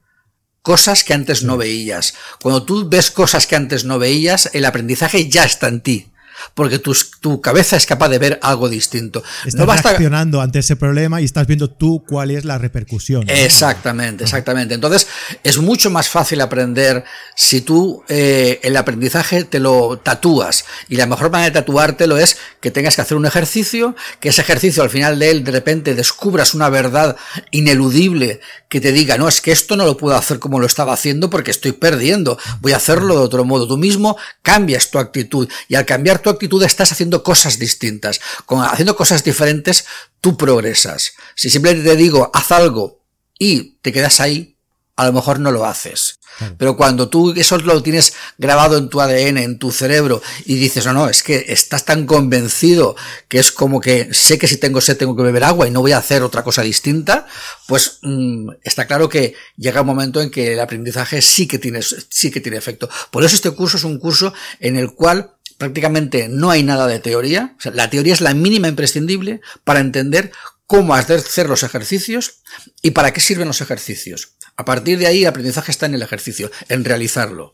cosas 0.62 1.04
que 1.04 1.16
antes 1.16 1.42
no 1.42 1.58
veías. 1.58 2.14
Cuando 2.44 2.62
tú 2.62 2.88
ves 2.88 3.10
cosas 3.10 3.48
que 3.48 3.56
antes 3.56 3.86
no 3.86 3.98
veías, 3.98 4.52
el 4.54 4.66
aprendizaje 4.66 5.30
ya 5.30 5.46
está 5.46 5.68
en 5.68 5.82
ti 5.82 6.12
porque 6.54 6.80
tu, 6.80 6.96
tu 7.20 7.42
cabeza 7.42 7.78
es 7.78 7.86
capaz 7.86 8.10
de 8.10 8.20
ver 8.20 8.40
algo 8.42 8.70
distinto. 8.70 9.24
Estás 9.46 9.84
reaccionando 9.84 10.42
ante 10.42 10.60
ese 10.60 10.76
problema 10.76 11.22
y 11.22 11.26
estás 11.26 11.48
viendo 11.48 11.70
tú 11.70 12.04
cuál 12.08 12.32
es 12.32 12.46
la 12.46 12.58
repercusión. 12.58 13.30
Exactamente, 13.30 14.24
exactamente. 14.24 14.74
Entonces, 14.74 15.08
es 15.44 15.58
mucho 15.58 15.90
más 15.90 16.10
fácil 16.10 16.42
aprender 16.42 17.04
si 17.36 17.62
tú 17.62 18.04
eh, 18.08 18.60
el 18.64 18.78
aprendizaje 18.78 19.44
te 19.44 19.60
lo 19.60 19.98
tatúas. 19.98 20.66
Y 20.90 20.96
la 20.96 21.06
mejor 21.06 21.32
manera 21.32 21.50
de 21.50 21.60
tatuártelo 21.60 22.18
es 22.18 22.38
que 22.62 22.72
tengas 22.72 22.96
que 22.96 23.02
hacer 23.02 23.18
un 23.18 23.26
ejercicio, 23.26 23.96
que 24.20 24.30
ese 24.30 24.42
ejercicio 24.42 24.84
al 24.84 24.90
final 24.90 25.20
de 25.20 25.32
él 25.32 25.44
de 25.44 25.52
repente 25.52 25.96
descubras 25.96 26.54
una 26.54 26.70
verdad 26.70 27.16
ineludible 27.52 28.40
que 28.70 28.82
te 28.82 28.92
diga, 28.92 29.18
no, 29.18 29.28
es 29.28 29.42
que 29.42 29.52
esto 29.52 29.76
no 29.76 29.86
lo 29.86 29.98
puedo 29.98 30.16
hacer 30.16 30.40
como 30.40 30.60
lo 30.60 30.66
estaba 30.66 30.94
haciendo 30.94 31.30
porque 31.30 31.52
estoy 31.52 31.72
perdiendo, 31.72 32.38
voy 32.62 32.74
a 32.74 32.78
hacerlo 32.78 33.16
de 33.16 33.22
otro 33.22 33.46
modo. 33.46 33.68
Tú 33.68 33.78
mismo 33.78 34.18
cambias 34.42 34.92
tu 34.92 35.00
actitud 35.00 35.48
y 35.68 35.76
al 35.76 35.86
cambiar 35.86 36.20
tu 36.20 36.30
actitud 36.30 36.35
estás 36.66 36.92
haciendo 36.92 37.24
cosas 37.24 37.60
distintas. 37.60 38.20
Con, 38.46 38.62
haciendo 38.64 38.96
cosas 38.96 39.24
diferentes, 39.24 39.86
tú 40.22 40.38
progresas. 40.38 41.14
Si 41.36 41.50
simplemente 41.50 41.90
te 41.90 41.96
digo, 41.96 42.32
haz 42.34 42.52
algo 42.52 43.06
y 43.38 43.78
te 43.82 43.92
quedas 43.92 44.20
ahí, 44.20 44.58
a 44.96 45.06
lo 45.06 45.14
mejor 45.14 45.40
no 45.40 45.52
lo 45.52 45.66
haces. 45.66 46.20
Pero 46.58 46.76
cuando 46.76 47.08
tú 47.08 47.32
eso 47.32 47.58
lo 47.58 47.82
tienes 47.82 48.14
grabado 48.38 48.78
en 48.78 48.90
tu 48.90 49.00
ADN, 49.00 49.38
en 49.38 49.58
tu 49.58 49.72
cerebro, 49.72 50.22
y 50.46 50.56
dices, 50.56 50.86
no, 50.86 50.94
no, 50.94 51.08
es 51.08 51.24
que 51.24 51.46
estás 51.48 51.86
tan 51.86 52.06
convencido 52.06 52.96
que 53.30 53.40
es 53.40 53.52
como 53.52 53.80
que 53.80 54.14
sé 54.14 54.38
que 54.38 54.48
si 54.48 54.58
tengo 54.58 54.82
sed 54.82 54.98
tengo 54.98 55.16
que 55.16 55.24
beber 55.24 55.46
agua 55.46 55.68
y 55.68 55.72
no 55.72 55.82
voy 55.82 55.94
a 55.94 55.98
hacer 55.98 56.24
otra 56.24 56.44
cosa 56.44 56.62
distinta, 56.62 57.26
pues 57.68 58.00
mm, 58.02 58.50
está 58.64 58.86
claro 58.86 59.08
que 59.08 59.36
llega 59.56 59.82
un 59.82 59.88
momento 59.88 60.22
en 60.22 60.30
que 60.30 60.54
el 60.54 60.60
aprendizaje 60.60 61.22
sí 61.22 61.48
que 61.48 61.58
tiene, 61.58 61.82
sí 61.82 62.32
que 62.32 62.42
tiene 62.42 62.58
efecto. 62.58 62.90
Por 63.12 63.24
eso 63.24 63.36
este 63.36 63.52
curso 63.52 63.78
es 63.78 63.86
un 63.86 63.98
curso 63.98 64.34
en 64.60 64.76
el 64.76 64.94
cual 64.94 65.35
prácticamente 65.58 66.28
no 66.30 66.50
hay 66.50 66.64
nada 66.64 66.88
de 66.88 67.00
teoría. 67.00 67.56
la 67.74 67.90
teoría 67.90 68.14
es 68.14 68.22
la 68.22 68.34
mínima 68.34 68.68
imprescindible 68.68 69.42
para 69.64 69.80
entender 69.80 70.32
cómo 70.66 70.96
hacer 70.96 71.50
los 71.50 71.64
ejercicios 71.64 72.42
y 72.82 72.92
para 72.92 73.14
qué 73.14 73.22
sirven 73.22 73.48
los 73.48 73.62
ejercicios. 73.62 74.36
A 74.58 74.66
partir 74.66 74.98
de 74.98 75.08
ahí 75.08 75.22
el 75.22 75.28
aprendizaje 75.28 75.72
está 75.72 75.86
en 75.86 75.96
el 75.96 76.02
ejercicio, 76.02 76.50
en 76.70 76.86
realizarlo. 76.86 77.54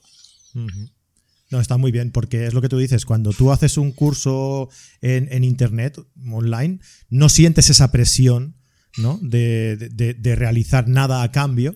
No, 1.50 1.60
está 1.60 1.78
muy 1.78 1.92
bien, 1.92 2.12
porque 2.12 2.46
es 2.46 2.54
lo 2.54 2.62
que 2.62 2.70
tú 2.70 2.78
dices, 2.78 3.06
cuando 3.06 3.32
tú 3.32 3.52
haces 3.52 3.78
un 3.78 3.92
curso 3.92 4.70
en, 5.02 5.44
Internet, 5.44 6.00
online, 6.32 6.80
no 7.10 7.28
sientes 7.30 7.70
esa 7.70 7.92
presión 7.92 8.56
¿no? 8.98 9.20
de, 9.22 10.36
realizar 10.38 10.88
nada 10.88 11.24
a 11.24 11.32
cambio. 11.32 11.76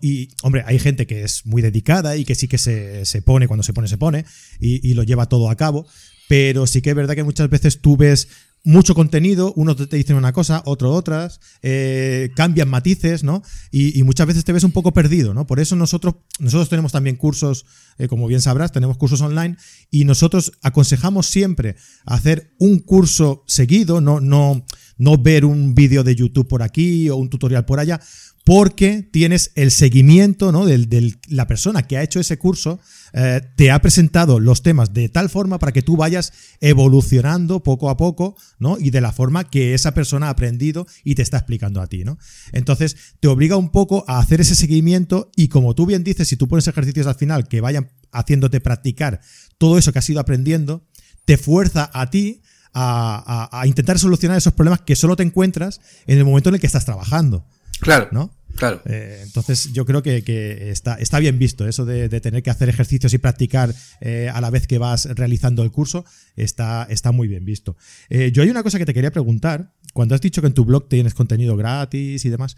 Y, 0.00 0.30
hombre, 0.42 0.62
hay 0.66 0.78
gente 0.78 1.06
que 1.06 1.22
es 1.22 1.46
muy 1.46 1.62
dedicada 1.62 2.16
y 2.16 2.24
que 2.24 2.34
sí 2.34 2.48
que 2.48 2.58
se, 2.58 3.22
pone, 3.22 3.46
cuando 3.48 3.62
se 3.62 3.72
pone, 3.72 3.88
se 3.88 3.98
pone, 3.98 4.24
y, 4.60 4.88
y, 4.88 4.94
lo 4.94 5.02
lleva 5.02 5.26
todo 5.26 5.50
a 5.50 5.56
cabo. 5.56 5.86
Pero 6.28 6.66
sí 6.66 6.80
que 6.80 6.90
es 6.90 6.96
verdad 6.96 7.14
que 7.14 7.22
muchas 7.22 7.50
veces 7.50 7.80
tú 7.80 7.96
ves 7.96 8.28
mucho 8.64 8.94
contenido, 8.94 9.52
unos 9.56 9.76
te 9.76 9.96
dicen 9.96 10.16
una 10.16 10.32
cosa, 10.32 10.62
otro 10.64 10.90
otras, 10.92 11.38
eh, 11.62 12.30
cambian 12.34 12.68
matices, 12.68 13.22
¿no? 13.22 13.42
Y, 13.70 14.02
muchas 14.04 14.26
veces 14.26 14.44
te 14.44 14.52
ves 14.52 14.64
un 14.64 14.72
poco 14.72 14.92
perdido, 14.94 15.34
¿no? 15.34 15.46
Por 15.46 15.60
eso 15.60 15.76
nosotros, 15.76 16.14
nosotros 16.38 16.70
tenemos 16.70 16.90
también 16.90 17.16
cursos, 17.16 17.66
eh, 17.98 18.08
como 18.08 18.26
bien 18.26 18.40
sabrás, 18.40 18.72
tenemos 18.72 18.96
cursos 18.96 19.20
online 19.20 19.58
y 19.90 20.06
nosotros 20.06 20.52
aconsejamos 20.62 21.26
siempre 21.26 21.76
hacer 22.06 22.54
un 22.58 22.78
curso 22.78 23.44
seguido, 23.46 24.00
no, 24.00 24.20
no, 24.20 24.64
no 24.96 25.18
ver 25.18 25.44
un 25.44 25.74
vídeo 25.74 26.02
de 26.02 26.16
YouTube 26.16 26.48
por 26.48 26.62
aquí 26.62 27.10
o 27.10 27.16
un 27.16 27.28
tutorial 27.28 27.66
por 27.66 27.80
allá, 27.80 28.00
porque 28.44 29.02
tienes 29.10 29.52
el 29.54 29.70
seguimiento 29.70 30.52
¿no? 30.52 30.66
de 30.66 31.16
la 31.28 31.46
persona 31.46 31.82
que 31.84 31.96
ha 31.96 32.02
hecho 32.02 32.20
ese 32.20 32.36
curso, 32.36 32.78
eh, 33.14 33.40
te 33.56 33.70
ha 33.70 33.80
presentado 33.80 34.38
los 34.38 34.62
temas 34.62 34.92
de 34.92 35.08
tal 35.08 35.30
forma 35.30 35.58
para 35.58 35.72
que 35.72 35.80
tú 35.80 35.96
vayas 35.96 36.34
evolucionando 36.60 37.62
poco 37.62 37.88
a 37.88 37.96
poco, 37.96 38.36
¿no? 38.58 38.76
Y 38.78 38.90
de 38.90 39.00
la 39.00 39.12
forma 39.12 39.48
que 39.48 39.72
esa 39.72 39.94
persona 39.94 40.26
ha 40.26 40.30
aprendido 40.30 40.86
y 41.04 41.14
te 41.14 41.22
está 41.22 41.38
explicando 41.38 41.80
a 41.80 41.86
ti, 41.86 42.04
¿no? 42.04 42.18
Entonces, 42.52 42.96
te 43.18 43.28
obliga 43.28 43.56
un 43.56 43.70
poco 43.70 44.04
a 44.08 44.18
hacer 44.18 44.42
ese 44.42 44.54
seguimiento 44.54 45.30
y 45.36 45.48
como 45.48 45.74
tú 45.74 45.86
bien 45.86 46.04
dices, 46.04 46.28
si 46.28 46.36
tú 46.36 46.46
pones 46.46 46.68
ejercicios 46.68 47.06
al 47.06 47.14
final 47.14 47.48
que 47.48 47.62
vayan 47.62 47.92
haciéndote 48.12 48.60
practicar 48.60 49.20
todo 49.56 49.78
eso 49.78 49.92
que 49.92 50.00
has 50.00 50.10
ido 50.10 50.20
aprendiendo, 50.20 50.86
te 51.24 51.38
fuerza 51.38 51.90
a 51.94 52.10
ti 52.10 52.42
a, 52.74 53.48
a 53.52 53.66
intentar 53.66 53.98
solucionar 53.98 54.36
esos 54.36 54.52
problemas 54.52 54.82
que 54.82 54.96
solo 54.96 55.16
te 55.16 55.22
encuentras 55.22 55.80
en 56.06 56.18
el 56.18 56.24
momento 56.24 56.50
en 56.50 56.56
el 56.56 56.60
que 56.60 56.66
estás 56.66 56.84
trabajando. 56.84 57.46
Claro. 57.80 58.08
¿No? 58.12 58.30
Claro. 58.56 58.80
Eh, 58.84 59.20
entonces 59.22 59.72
yo 59.72 59.84
creo 59.84 60.02
que, 60.02 60.70
está, 60.70 60.94
está, 60.94 61.18
bien 61.18 61.38
visto 61.38 61.66
eso 61.66 61.84
de, 61.84 62.08
tener 62.20 62.42
que 62.42 62.50
hacer 62.50 62.68
ejercicios 62.68 63.12
y 63.12 63.18
practicar 63.18 63.74
eh, 64.00 64.30
a 64.32 64.40
la 64.40 64.50
vez 64.50 64.66
que 64.66 64.78
vas 64.78 65.06
realizando 65.06 65.62
el 65.62 65.70
curso, 65.70 66.04
está, 66.36 66.86
está 66.88 67.12
muy 67.12 67.28
bien 67.28 67.44
visto. 67.44 67.76
Eh, 68.08 68.30
yo 68.32 68.42
hay 68.42 68.50
una 68.50 68.62
cosa 68.62 68.78
que 68.78 68.86
te 68.86 68.94
quería 68.94 69.10
preguntar, 69.10 69.72
cuando 69.92 70.14
has 70.14 70.20
dicho 70.20 70.40
que 70.40 70.46
en 70.46 70.54
tu 70.54 70.64
blog 70.64 70.88
tienes 70.88 71.14
contenido 71.14 71.56
gratis 71.56 72.24
y 72.24 72.28
demás, 72.28 72.56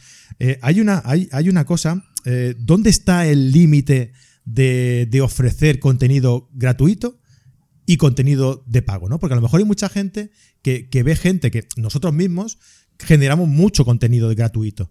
hay, 0.60 0.80
una, 0.80 1.02
hay, 1.04 1.28
hay, 1.32 1.48
una 1.48 1.64
cosa, 1.64 2.02
¿dónde 2.58 2.90
está 2.90 3.26
el 3.26 3.52
límite 3.52 4.12
de, 4.44 5.06
de, 5.10 5.20
ofrecer 5.20 5.78
contenido 5.78 6.48
gratuito? 6.54 7.18
Y 7.88 7.98
contenido 7.98 8.64
de 8.66 8.82
pago, 8.82 9.08
¿no? 9.08 9.20
Porque 9.20 9.34
a 9.34 9.36
lo 9.36 9.42
mejor 9.42 9.60
hay 9.60 9.66
mucha 9.66 9.88
gente 9.88 10.32
que, 10.60 10.88
que 10.88 11.04
ve 11.04 11.14
gente 11.14 11.52
que 11.52 11.68
nosotros 11.76 12.12
mismos 12.12 12.58
generamos 12.98 13.48
mucho 13.48 13.84
contenido 13.84 14.34
gratuito 14.34 14.90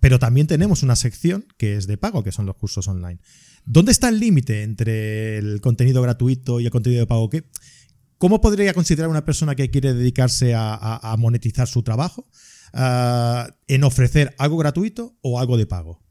pero 0.00 0.18
también 0.18 0.46
tenemos 0.46 0.82
una 0.82 0.96
sección 0.96 1.46
que 1.56 1.76
es 1.76 1.86
de 1.86 1.98
pago, 1.98 2.24
que 2.24 2.32
son 2.32 2.46
los 2.46 2.56
cursos 2.56 2.88
online. 2.88 3.20
¿Dónde 3.64 3.92
está 3.92 4.08
el 4.08 4.18
límite 4.18 4.62
entre 4.62 5.38
el 5.38 5.60
contenido 5.60 6.00
gratuito 6.00 6.60
y 6.60 6.64
el 6.64 6.70
contenido 6.70 7.00
de 7.00 7.06
pago? 7.06 7.28
¿Qué, 7.28 7.44
¿Cómo 8.18 8.40
podría 8.40 8.74
considerar 8.74 9.08
una 9.08 9.24
persona 9.24 9.54
que 9.54 9.70
quiere 9.70 9.94
dedicarse 9.94 10.52
a, 10.54 11.14
monetizar 11.18 11.68
su 11.68 11.82
trabajo 11.82 12.26
ah, 12.72 13.48
en 13.68 13.84
ofrecer 13.84 14.34
algo 14.38 14.56
gratuito 14.56 15.16
o 15.22 15.38
algo 15.38 15.56
de 15.56 15.66
pago? 15.66 16.02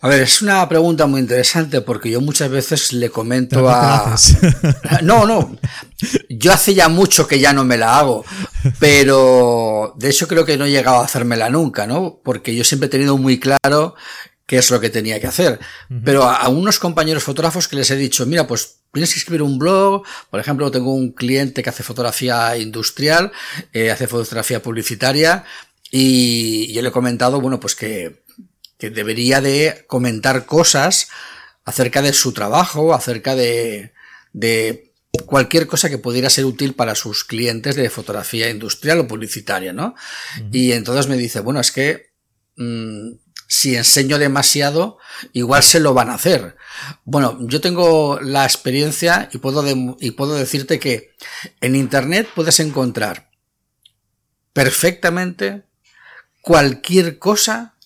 A 0.00 0.08
ver, 0.08 0.22
es 0.22 0.40
una 0.40 0.68
pregunta 0.68 1.06
muy 1.06 1.20
interesante 1.20 1.80
porque 1.80 2.10
yo 2.10 2.20
muchas 2.20 2.50
veces 2.50 2.92
le 2.92 3.10
comento 3.10 3.68
a... 3.68 4.14
No, 5.02 5.26
no, 5.26 5.56
yo 6.30 6.52
hace 6.52 6.74
ya 6.74 6.88
mucho 6.88 7.26
que 7.26 7.40
ya 7.40 7.52
no 7.52 7.64
me 7.64 7.76
la 7.76 7.98
hago, 7.98 8.24
pero 8.78 9.94
de 9.96 10.10
hecho 10.10 10.28
creo 10.28 10.44
que 10.44 10.56
no 10.56 10.66
he 10.66 10.70
llegado 10.70 10.98
a 10.98 11.04
hacérmela 11.04 11.50
nunca, 11.50 11.86
¿no? 11.86 12.20
Porque 12.22 12.54
yo 12.54 12.64
siempre 12.64 12.86
he 12.86 12.90
tenido 12.90 13.16
muy 13.16 13.40
claro 13.40 13.94
qué 14.46 14.58
es 14.58 14.70
lo 14.70 14.80
que 14.80 14.90
tenía 14.90 15.20
que 15.20 15.26
hacer. 15.26 15.58
Pero 16.04 16.24
a, 16.24 16.48
unos 16.48 16.78
compañeros 16.78 17.24
fotógrafos 17.24 17.68
que 17.68 17.76
les 17.76 17.90
he 17.90 17.96
dicho, 17.96 18.26
mira, 18.26 18.46
pues 18.46 18.76
tienes 18.92 19.12
que 19.12 19.18
escribir 19.18 19.42
un 19.42 19.58
blog, 19.58 20.04
por 20.30 20.40
ejemplo, 20.40 20.70
tengo 20.70 20.94
un 20.94 21.12
cliente 21.12 21.62
que 21.62 21.70
hace 21.70 21.82
fotografía 21.82 22.56
industrial, 22.56 23.32
eh, 23.72 23.90
hace 23.90 24.06
fotografía 24.06 24.62
publicitaria, 24.62 25.44
y 25.90 26.72
yo 26.72 26.82
le 26.82 26.88
he 26.88 26.92
comentado, 26.92 27.40
bueno, 27.40 27.60
pues 27.60 27.74
que 27.74 28.24
que 28.78 28.90
debería 28.90 29.40
de 29.40 29.84
comentar 29.86 30.46
cosas 30.46 31.08
acerca 31.64 32.02
de 32.02 32.12
su 32.12 32.32
trabajo, 32.32 32.94
acerca 32.94 33.34
de, 33.34 33.92
de 34.32 34.85
cualquier 35.18 35.66
cosa 35.66 35.88
que 35.88 35.98
pudiera 35.98 36.30
ser 36.30 36.44
útil 36.44 36.74
para 36.74 36.94
sus 36.94 37.24
clientes 37.24 37.76
de 37.76 37.90
fotografía 37.90 38.50
industrial 38.50 39.00
o 39.00 39.06
publicitaria, 39.06 39.72
¿no? 39.72 39.94
Y 40.52 40.72
entonces 40.72 41.08
me 41.08 41.16
dice, 41.16 41.40
bueno, 41.40 41.60
es 41.60 41.72
que 41.72 42.12
mm, 42.56 43.12
si 43.46 43.76
enseño 43.76 44.18
demasiado, 44.18 44.98
igual 45.32 45.62
se 45.62 45.80
lo 45.80 45.94
van 45.94 46.10
a 46.10 46.14
hacer. 46.14 46.56
Bueno, 47.04 47.38
yo 47.40 47.60
tengo 47.60 48.18
la 48.20 48.44
experiencia 48.44 49.28
y 49.32 49.38
puedo, 49.38 49.64
y 50.00 50.10
puedo 50.12 50.34
decirte 50.34 50.78
que 50.78 51.14
en 51.60 51.76
Internet 51.76 52.28
puedes 52.34 52.60
encontrar 52.60 53.30
perfectamente 54.52 55.64
cualquier 56.40 57.18
cosa 57.18 57.76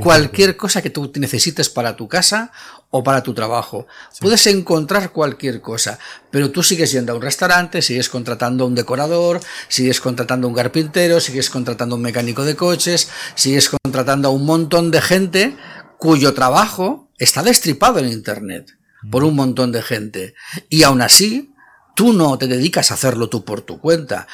cualquier 0.00 0.56
cosa 0.56 0.82
que 0.82 0.90
tú 0.90 1.12
necesites 1.16 1.68
para 1.68 1.96
tu 1.96 2.08
casa 2.08 2.50
o 2.90 3.02
para 3.02 3.22
tu 3.22 3.34
trabajo. 3.34 3.86
Puedes 4.20 4.46
encontrar 4.46 5.12
cualquier 5.12 5.60
cosa, 5.60 5.98
pero 6.30 6.50
tú 6.50 6.62
sigues 6.62 6.92
yendo 6.92 7.12
a 7.12 7.16
un 7.16 7.22
restaurante, 7.22 7.82
sigues 7.82 8.08
contratando 8.08 8.64
a 8.64 8.66
un 8.66 8.74
decorador, 8.74 9.40
sigues 9.68 10.00
contratando 10.00 10.46
a 10.46 10.50
un 10.50 10.56
carpintero, 10.56 11.20
sigues 11.20 11.50
contratando 11.50 11.94
a 11.94 11.98
un 11.98 12.02
mecánico 12.02 12.44
de 12.44 12.56
coches, 12.56 13.08
sigues 13.34 13.68
contratando 13.68 14.28
a 14.28 14.30
un 14.30 14.44
montón 14.44 14.90
de 14.90 15.00
gente 15.00 15.56
cuyo 15.98 16.34
trabajo 16.34 17.10
está 17.18 17.42
destripado 17.42 17.98
en 17.98 18.08
Internet 18.08 18.76
por 19.10 19.24
un 19.24 19.34
montón 19.34 19.72
de 19.72 19.82
gente. 19.82 20.34
Y 20.68 20.82
aún 20.82 21.02
así, 21.02 21.52
tú 21.94 22.12
no 22.12 22.38
te 22.38 22.46
dedicas 22.46 22.90
a 22.90 22.94
hacerlo 22.94 23.28
tú 23.28 23.44
por 23.44 23.62
tu 23.62 23.80
cuenta. 23.80 24.26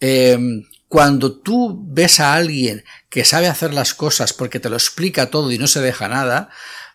Em, 0.00 0.64
cuando 0.88 1.38
tú 1.38 1.84
ves 1.86 2.18
a 2.18 2.34
alguien 2.34 2.84
que 3.08 3.24
sabe 3.24 3.46
hacer 3.46 3.72
las 3.72 3.94
cosas 3.94 4.32
porque 4.32 4.58
te 4.58 4.68
lo 4.70 4.76
explica 4.76 5.30
todo 5.30 5.52
y 5.52 5.58
no 5.58 5.66
se 5.66 5.80
deja 5.80 6.08
nada, 6.08 6.48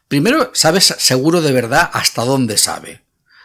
primero 0.07 0.51
sabes 0.53 0.95
seguro 0.97 1.41
de 1.41 1.51
verdad 1.51 1.89
hasta 1.93 2.23
dónde 2.23 2.57
sabe. 2.57 3.03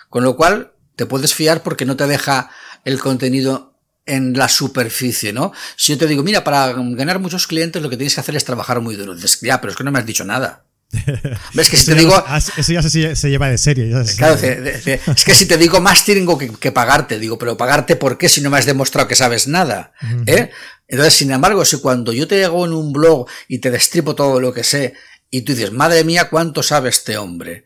Con 0.09 0.25
lo 0.25 0.37
cual 0.37 0.73
te 0.97 1.07
puedes 1.07 1.35
fiar 1.35 1.63
porque 1.63 1.87
no 1.87 1.97
te 1.97 2.07
deja 2.07 2.51
el 2.85 2.99
contenido 2.99 3.71
en 4.07 4.33
la 4.35 4.49
superficie, 4.49 5.33
¿no? 5.33 5.53
Si 5.77 5.93
yo 5.93 5.99
te 5.99 6.07
digo, 6.07 6.23
mira, 6.23 6.43
para 6.43 6.73
ganar 6.73 7.21
muchos 7.21 7.47
clientes 7.47 7.81
lo 7.81 7.89
que 7.89 7.97
tienes 7.97 8.15
que 8.15 8.21
hacer 8.21 8.37
es 8.37 8.45
trabajar 8.45 8.81
muy 8.81 8.97
duro. 8.97 9.15
Dices, 9.15 9.41
ya, 9.41 9.61
pero 9.61 9.71
es 9.71 9.77
que 9.77 9.85
no 9.85 9.93
me 9.93 10.01
has 10.01 10.07
dicho 10.07 10.25
nada. 10.25 10.65
¿Ves 11.55 11.71
que 11.71 11.77
si 11.77 11.87
te 11.87 11.95
digo. 11.95 12.13
eso 12.57 12.73
ya 12.73 12.83
se, 12.83 13.31
lleva 13.31 13.49
de 13.49 13.59
serie. 13.59 13.93
claro, 14.17 14.35
es 14.35 15.25
que 15.25 15.35
si 15.35 15.47
te 15.47 15.57
digo 15.57 15.81
más 15.81 16.05
tengo 16.05 16.37
que, 16.37 16.73
pagarte, 16.73 17.21
digo, 17.21 17.39
pero 17.39 17.57
pagarte 17.57 17.95
¿por 17.95 18.19
qué 18.19 18.29
si 18.29 18.41
no 18.41 18.51
me 18.51 18.59
has 18.59 18.67
demostrado 18.67 19.07
que 19.07 19.15
sabes 19.15 19.47
nada? 19.47 19.93
¿Eh? 20.27 20.51
Entonces, 20.89 21.15
sin 21.15 21.31
embargo, 21.31 21.65
si 21.65 21.79
cuando 21.79 22.13
yo 22.13 22.27
te 22.27 22.45
hago 22.45 22.67
en 22.67 22.73
un 22.73 22.93
blog 22.93 23.29
y 23.47 23.59
te 23.59 23.71
destripo 23.71 24.17
todo 24.17 24.41
lo 24.41 24.53
que 24.53 24.65
sé, 24.65 24.95
y 25.31 25.43
tú 25.43 25.55
dices, 25.55 25.73
madre 25.73 26.05
mía, 26.05 26.29
¿cuánto 26.29 26.63
sabe 26.63 26.89
este 26.91 27.17
hombre? 27.17 27.65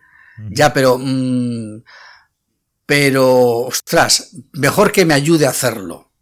Ya, 0.51 0.73
pero. 0.73 0.99
Mm, 0.99 1.83
pero, 2.87 3.61
ostras, 3.61 4.31
mejor 4.53 4.93
que 4.93 5.07
me 5.07 5.15
ayude 5.15 5.47
a 5.47 5.51
hacerlo. 5.51 6.13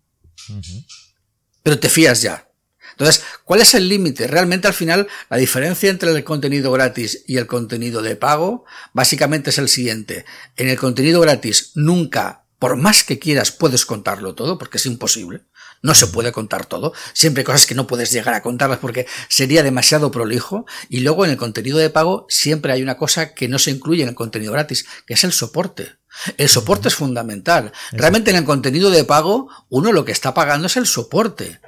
Pero 1.62 1.78
te 1.78 1.88
fías 1.88 2.22
ya. 2.22 2.48
Entonces, 2.92 3.24
¿cuál 3.44 3.62
es 3.62 3.74
el 3.74 3.88
límite? 3.88 4.28
Realmente 4.28 4.68
al 4.68 4.74
final 4.74 5.08
la 5.28 5.38
diferencia 5.38 5.90
entre 5.90 6.10
el 6.10 6.24
contenido 6.24 6.70
gratis 6.70 7.24
y 7.26 7.38
el 7.38 7.46
contenido 7.46 8.02
de 8.02 8.16
pago 8.16 8.64
básicamente 8.92 9.50
es 9.50 9.58
el 9.58 9.68
siguiente. 9.68 10.24
En 10.56 10.68
el 10.68 10.78
contenido 10.78 11.20
gratis 11.20 11.72
nunca, 11.74 12.44
por 12.58 12.76
más 12.76 13.02
que 13.02 13.18
quieras, 13.18 13.50
puedes 13.50 13.86
contarlo 13.86 14.34
todo 14.34 14.58
porque 14.58 14.76
es 14.76 14.86
imposible. 14.86 15.46
No 15.82 15.94
se 15.94 16.06
puede 16.06 16.32
contar 16.32 16.66
todo. 16.66 16.92
Siempre 17.12 17.40
hay 17.40 17.44
cosas 17.44 17.66
que 17.66 17.74
no 17.74 17.86
puedes 17.86 18.12
llegar 18.12 18.34
a 18.34 18.42
contarlas 18.42 18.78
porque 18.78 19.06
sería 19.28 19.62
demasiado 19.62 20.10
prolijo. 20.10 20.64
Y 20.88 21.00
luego 21.00 21.24
en 21.24 21.32
el 21.32 21.36
contenido 21.36 21.78
de 21.78 21.90
pago 21.90 22.24
siempre 22.28 22.72
hay 22.72 22.82
una 22.82 22.96
cosa 22.96 23.34
que 23.34 23.48
no 23.48 23.58
se 23.58 23.72
incluye 23.72 24.02
en 24.02 24.10
el 24.10 24.14
contenido 24.14 24.52
gratis, 24.52 24.86
que 25.06 25.14
es 25.14 25.24
el 25.24 25.32
soporte. 25.32 25.96
El 26.36 26.48
soporte 26.48 26.88
es 26.88 26.94
fundamental. 26.94 27.72
Realmente 27.90 28.30
en 28.30 28.36
el 28.36 28.44
contenido 28.44 28.90
de 28.90 29.04
pago, 29.04 29.48
uno 29.70 29.92
lo 29.92 30.04
que 30.04 30.12
está 30.12 30.34
pagando 30.34 30.66
es 30.66 30.76
el 30.76 30.86
soporte. 30.86 31.60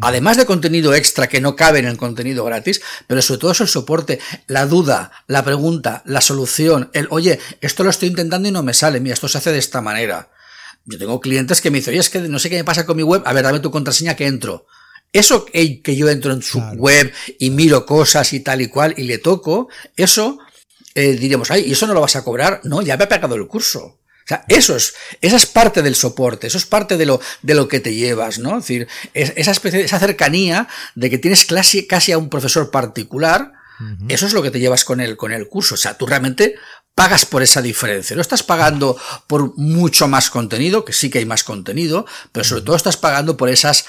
Además 0.00 0.38
de 0.38 0.46
contenido 0.46 0.94
extra 0.94 1.28
que 1.28 1.42
no 1.42 1.54
cabe 1.54 1.80
en 1.80 1.86
el 1.86 1.98
contenido 1.98 2.44
gratis, 2.46 2.80
pero 3.06 3.20
sobre 3.20 3.40
todo 3.40 3.52
es 3.52 3.60
el 3.60 3.68
soporte, 3.68 4.20
la 4.46 4.64
duda, 4.64 5.12
la 5.26 5.44
pregunta, 5.44 6.02
la 6.06 6.22
solución, 6.22 6.90
el, 6.94 7.08
oye, 7.10 7.38
esto 7.60 7.84
lo 7.84 7.90
estoy 7.90 8.08
intentando 8.08 8.48
y 8.48 8.52
no 8.52 8.62
me 8.62 8.72
sale, 8.72 9.00
mira, 9.00 9.12
esto 9.12 9.28
se 9.28 9.36
hace 9.36 9.52
de 9.52 9.58
esta 9.58 9.82
manera. 9.82 10.30
Yo 10.84 10.98
tengo 10.98 11.20
clientes 11.20 11.60
que 11.60 11.70
me 11.70 11.78
dicen, 11.78 11.92
oye, 11.92 12.00
es 12.00 12.10
que 12.10 12.20
no 12.20 12.38
sé 12.38 12.50
qué 12.50 12.56
me 12.56 12.64
pasa 12.64 12.86
con 12.86 12.96
mi 12.96 13.02
web, 13.02 13.22
a 13.24 13.32
ver, 13.32 13.44
dame 13.44 13.60
tu 13.60 13.70
contraseña 13.70 14.16
que 14.16 14.26
entro. 14.26 14.66
Eso 15.12 15.44
que, 15.44 15.96
yo 15.96 16.08
entro 16.08 16.32
en 16.32 16.42
su 16.42 16.58
web 16.76 17.12
y 17.38 17.50
miro 17.50 17.84
cosas 17.84 18.32
y 18.32 18.40
tal 18.40 18.62
y 18.62 18.68
cual 18.68 18.94
y 18.96 19.04
le 19.04 19.18
toco, 19.18 19.68
eso 19.96 20.38
eh, 20.94 21.12
diríamos, 21.12 21.50
ay, 21.50 21.64
¿y 21.66 21.72
eso 21.72 21.86
no 21.86 21.94
lo 21.94 22.00
vas 22.00 22.16
a 22.16 22.24
cobrar? 22.24 22.60
No, 22.64 22.80
ya 22.82 22.96
me 22.96 23.04
ha 23.04 23.08
pagado 23.08 23.34
el 23.34 23.46
curso. 23.46 23.98
O 24.24 24.28
sea, 24.28 24.44
eso 24.48 24.76
es, 24.76 24.94
esa 25.20 25.36
es 25.36 25.46
parte 25.46 25.82
del 25.82 25.96
soporte, 25.96 26.46
eso 26.46 26.56
es 26.56 26.64
parte 26.64 26.96
de 26.96 27.06
lo, 27.06 27.20
de 27.42 27.54
lo 27.54 27.68
que 27.68 27.80
te 27.80 27.94
llevas, 27.94 28.38
¿no? 28.38 28.58
Es 28.58 28.64
decir, 28.64 28.88
esa 29.14 29.50
especie, 29.50 29.82
esa 29.82 29.98
cercanía 29.98 30.68
de 30.94 31.10
que 31.10 31.18
tienes 31.18 31.44
casi, 31.44 31.86
casi 31.86 32.12
a 32.12 32.18
un 32.18 32.30
profesor 32.30 32.70
particular, 32.70 33.52
eso 34.08 34.26
es 34.26 34.32
lo 34.32 34.42
que 34.42 34.52
te 34.52 34.60
llevas 34.60 34.84
con 34.84 35.00
el, 35.00 35.16
con 35.16 35.32
el 35.32 35.48
curso. 35.48 35.74
O 35.74 35.78
sea, 35.78 35.98
tú 35.98 36.06
realmente 36.06 36.54
pagas 36.94 37.24
por 37.24 37.42
esa 37.42 37.62
diferencia. 37.62 38.14
No 38.16 38.22
estás 38.22 38.42
pagando 38.42 38.96
por 39.26 39.56
mucho 39.58 40.08
más 40.08 40.30
contenido, 40.30 40.84
que 40.84 40.92
sí 40.92 41.10
que 41.10 41.18
hay 41.18 41.26
más 41.26 41.44
contenido, 41.44 42.06
pero 42.32 42.44
sobre 42.44 42.62
todo 42.62 42.76
estás 42.76 42.96
pagando 42.96 43.36
por 43.36 43.48
esas 43.48 43.84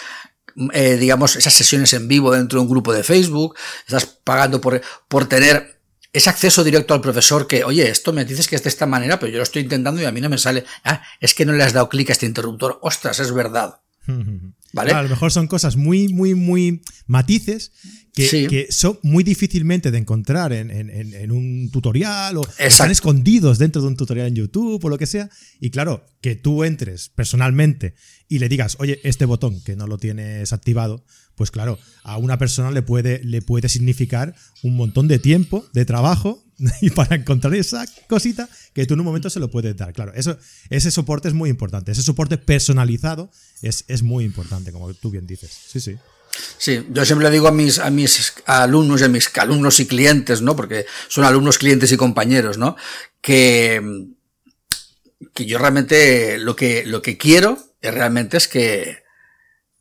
eh, 0.71 0.97
digamos, 0.97 1.35
esas 1.35 1.53
sesiones 1.53 1.93
en 1.93 2.07
vivo 2.07 2.31
dentro 2.31 2.59
de 2.59 2.63
un 2.63 2.69
grupo 2.69 2.93
de 2.93 3.03
Facebook, 3.03 3.55
estás 3.87 4.05
pagando 4.05 4.61
por, 4.61 4.81
por 5.07 5.27
tener 5.27 5.79
ese 6.13 6.29
acceso 6.29 6.63
directo 6.63 6.93
al 6.93 7.01
profesor 7.01 7.47
que, 7.47 7.63
oye, 7.63 7.89
esto 7.89 8.13
me 8.13 8.23
dices 8.23 8.47
que 8.47 8.55
es 8.55 8.63
de 8.63 8.69
esta 8.69 8.85
manera, 8.85 9.17
pero 9.19 9.31
yo 9.31 9.37
lo 9.37 9.43
estoy 9.43 9.63
intentando 9.63 9.99
y 9.99 10.05
a 10.05 10.11
mí 10.11 10.21
no 10.21 10.29
me 10.29 10.37
sale. 10.37 10.63
Ah, 10.83 11.01
es 11.19 11.33
que 11.33 11.45
no 11.45 11.53
le 11.53 11.63
has 11.63 11.73
dado 11.73 11.89
clic 11.89 12.09
a 12.11 12.13
este 12.13 12.27
interruptor. 12.27 12.77
Ostras, 12.83 13.19
es 13.19 13.33
verdad. 13.33 13.79
¿Vale? 14.73 14.91
a 14.91 15.03
lo 15.03 15.09
mejor 15.09 15.31
son 15.31 15.47
cosas 15.47 15.75
muy, 15.75 16.07
muy, 16.07 16.33
muy 16.33 16.81
matices 17.05 17.71
que, 18.13 18.67
son 18.69 18.99
muy 19.01 19.23
difícilmente 19.23 19.91
de 19.91 19.97
encontrar 19.97 20.53
en, 20.53 21.31
un 21.31 21.69
tutorial 21.71 22.37
o 22.37 22.47
están 22.59 22.91
escondidos 22.91 23.57
dentro 23.57 23.81
de 23.81 23.87
un 23.87 23.95
tutorial 23.95 24.27
en 24.27 24.35
YouTube 24.35 24.83
o 24.83 24.89
lo 24.89 24.97
que 24.97 25.07
sea. 25.07 25.29
Y 25.59 25.71
claro, 25.71 26.05
que 26.21 26.35
tú 26.35 26.63
entres 26.63 27.09
personalmente 27.09 27.95
y 28.27 28.39
le 28.39 28.49
digas, 28.49 28.77
oye, 28.79 28.99
este 29.03 29.25
botón 29.25 29.61
que 29.61 29.75
no 29.75 29.87
lo 29.87 29.97
tienes 29.97 30.53
activado, 30.53 31.03
pues 31.35 31.51
claro, 31.51 31.79
a 32.03 32.17
una 32.17 32.37
persona 32.37 32.71
le 32.71 32.81
puede, 32.81 33.23
le 33.23 33.41
puede 33.41 33.69
significar 33.69 34.35
un 34.61 34.75
montón 34.75 35.07
de 35.07 35.19
tiempo, 35.19 35.65
de 35.73 35.85
trabajo, 35.85 36.42
y 36.81 36.89
para 36.89 37.15
encontrar 37.15 37.53
esa 37.55 37.85
cosita 38.07 38.47
que 38.73 38.85
tú 38.85 38.93
en 38.93 39.01
un 39.01 39.05
momento 39.05 39.29
se 39.29 39.39
lo 39.39 39.49
puedes 39.49 39.75
dar. 39.75 39.93
Claro, 39.93 40.13
eso, 40.15 40.37
ese 40.69 40.91
soporte 40.91 41.27
es 41.27 41.33
muy 41.33 41.49
importante. 41.49 41.91
Ese 41.91 42.03
soporte 42.03 42.37
personalizado 42.37 43.31
es, 43.61 43.85
es 43.87 44.03
muy 44.03 44.23
importante, 44.23 44.71
como 44.71 44.93
tú 44.93 45.11
bien 45.11 45.27
dices. 45.27 45.51
Sí, 45.67 45.79
sí. 45.79 45.97
Sí, 46.57 46.87
yo 46.89 47.05
siempre 47.05 47.27
le 47.27 47.33
digo 47.33 47.47
a 47.47 47.51
mis, 47.51 47.77
a 47.77 47.91
mis 47.91 48.33
alumnos 48.45 49.01
y 49.01 49.03
a 49.03 49.07
mis 49.07 49.29
alumnos 49.37 49.79
y 49.79 49.85
clientes, 49.85 50.41
¿no? 50.41 50.55
Porque 50.55 50.85
son 51.07 51.25
alumnos, 51.25 51.59
clientes 51.59 51.91
y 51.91 51.97
compañeros, 51.97 52.57
¿no? 52.57 52.75
Que, 53.21 54.07
que 55.33 55.45
yo 55.45 55.59
realmente 55.59 56.39
lo 56.39 56.55
que, 56.55 56.85
lo 56.85 57.03
que 57.03 57.17
quiero 57.17 57.59
realmente 57.81 58.37
es 58.37 58.47
que, 58.47 59.02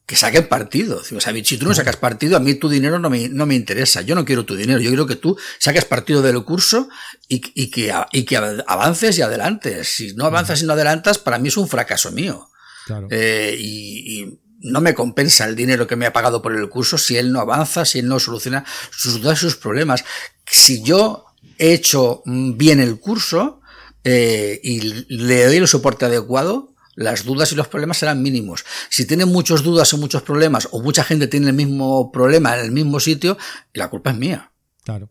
que 0.06 0.16
saquen 0.16 0.48
partido. 0.48 1.00
O 1.00 1.20
sea, 1.20 1.32
si 1.44 1.58
tú 1.58 1.66
no 1.66 1.74
sacas 1.74 1.96
partido, 1.96 2.36
a 2.36 2.40
mí 2.40 2.54
tu 2.54 2.68
dinero 2.68 2.98
no 2.98 3.08
me, 3.08 3.28
no 3.28 3.46
me 3.46 3.54
interesa. 3.54 4.02
Yo 4.02 4.14
no 4.14 4.24
quiero 4.24 4.44
tu 4.44 4.56
dinero. 4.56 4.80
Yo 4.80 4.90
quiero 4.90 5.06
que 5.06 5.16
tú 5.16 5.36
saques 5.58 5.84
partido 5.84 6.22
del 6.22 6.42
curso 6.44 6.88
y, 7.28 7.42
y, 7.54 7.70
que, 7.70 7.92
y 8.12 8.24
que 8.24 8.36
avances 8.36 9.18
y 9.18 9.22
adelantes. 9.22 9.88
Si 9.88 10.14
no 10.14 10.26
avanzas 10.26 10.62
y 10.62 10.66
no 10.66 10.72
adelantas, 10.72 11.18
para 11.18 11.38
mí 11.38 11.48
es 11.48 11.56
un 11.56 11.68
fracaso 11.68 12.10
mío. 12.10 12.50
Claro. 12.86 13.06
Eh, 13.10 13.56
y, 13.58 14.22
y, 14.22 14.38
no 14.62 14.80
me 14.80 14.94
compensa 14.94 15.44
el 15.44 15.56
dinero 15.56 15.88
que 15.88 15.96
me 15.96 16.06
ha 16.06 16.12
pagado 16.12 16.40
por 16.40 16.54
el 16.54 16.68
curso 16.68 16.96
si 16.96 17.16
él 17.16 17.32
no 17.32 17.40
avanza, 17.40 17.84
si 17.84 17.98
él 17.98 18.06
no 18.06 18.20
soluciona 18.20 18.64
sus 18.90 19.20
dudas, 19.20 19.38
sus 19.38 19.56
problemas. 19.56 20.04
Si 20.46 20.82
yo 20.82 21.24
he 21.58 21.72
hecho 21.72 22.22
bien 22.26 22.80
el 22.80 22.98
curso 22.98 23.60
eh, 24.04 24.60
y 24.62 24.80
le 25.08 25.46
doy 25.46 25.56
el 25.56 25.68
soporte 25.68 26.04
adecuado, 26.04 26.71
las 26.94 27.24
dudas 27.24 27.52
y 27.52 27.54
los 27.54 27.68
problemas 27.68 27.98
serán 27.98 28.22
mínimos. 28.22 28.64
Si 28.88 29.06
tienen 29.06 29.28
muchas 29.28 29.62
dudas 29.62 29.92
o 29.94 29.98
muchos 29.98 30.22
problemas, 30.22 30.68
o 30.72 30.82
mucha 30.82 31.04
gente 31.04 31.26
tiene 31.26 31.48
el 31.48 31.54
mismo 31.54 32.12
problema 32.12 32.56
en 32.56 32.64
el 32.64 32.72
mismo 32.72 33.00
sitio, 33.00 33.38
la 33.72 33.88
culpa 33.88 34.10
es 34.10 34.18
mía. 34.18 34.52
Claro. 34.84 35.10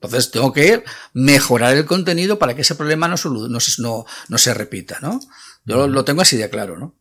Entonces 0.00 0.30
tengo 0.30 0.52
que 0.52 0.84
mejorar 1.14 1.76
el 1.76 1.86
contenido 1.86 2.38
para 2.38 2.54
que 2.54 2.62
ese 2.62 2.74
problema 2.74 3.08
no, 3.08 3.16
no, 3.48 4.06
no 4.28 4.38
se 4.38 4.54
repita, 4.54 4.98
¿no? 5.00 5.20
Yo 5.64 5.88
lo 5.88 6.04
tengo 6.04 6.22
así 6.22 6.36
de 6.36 6.50
claro, 6.50 6.78
¿no? 6.78 6.94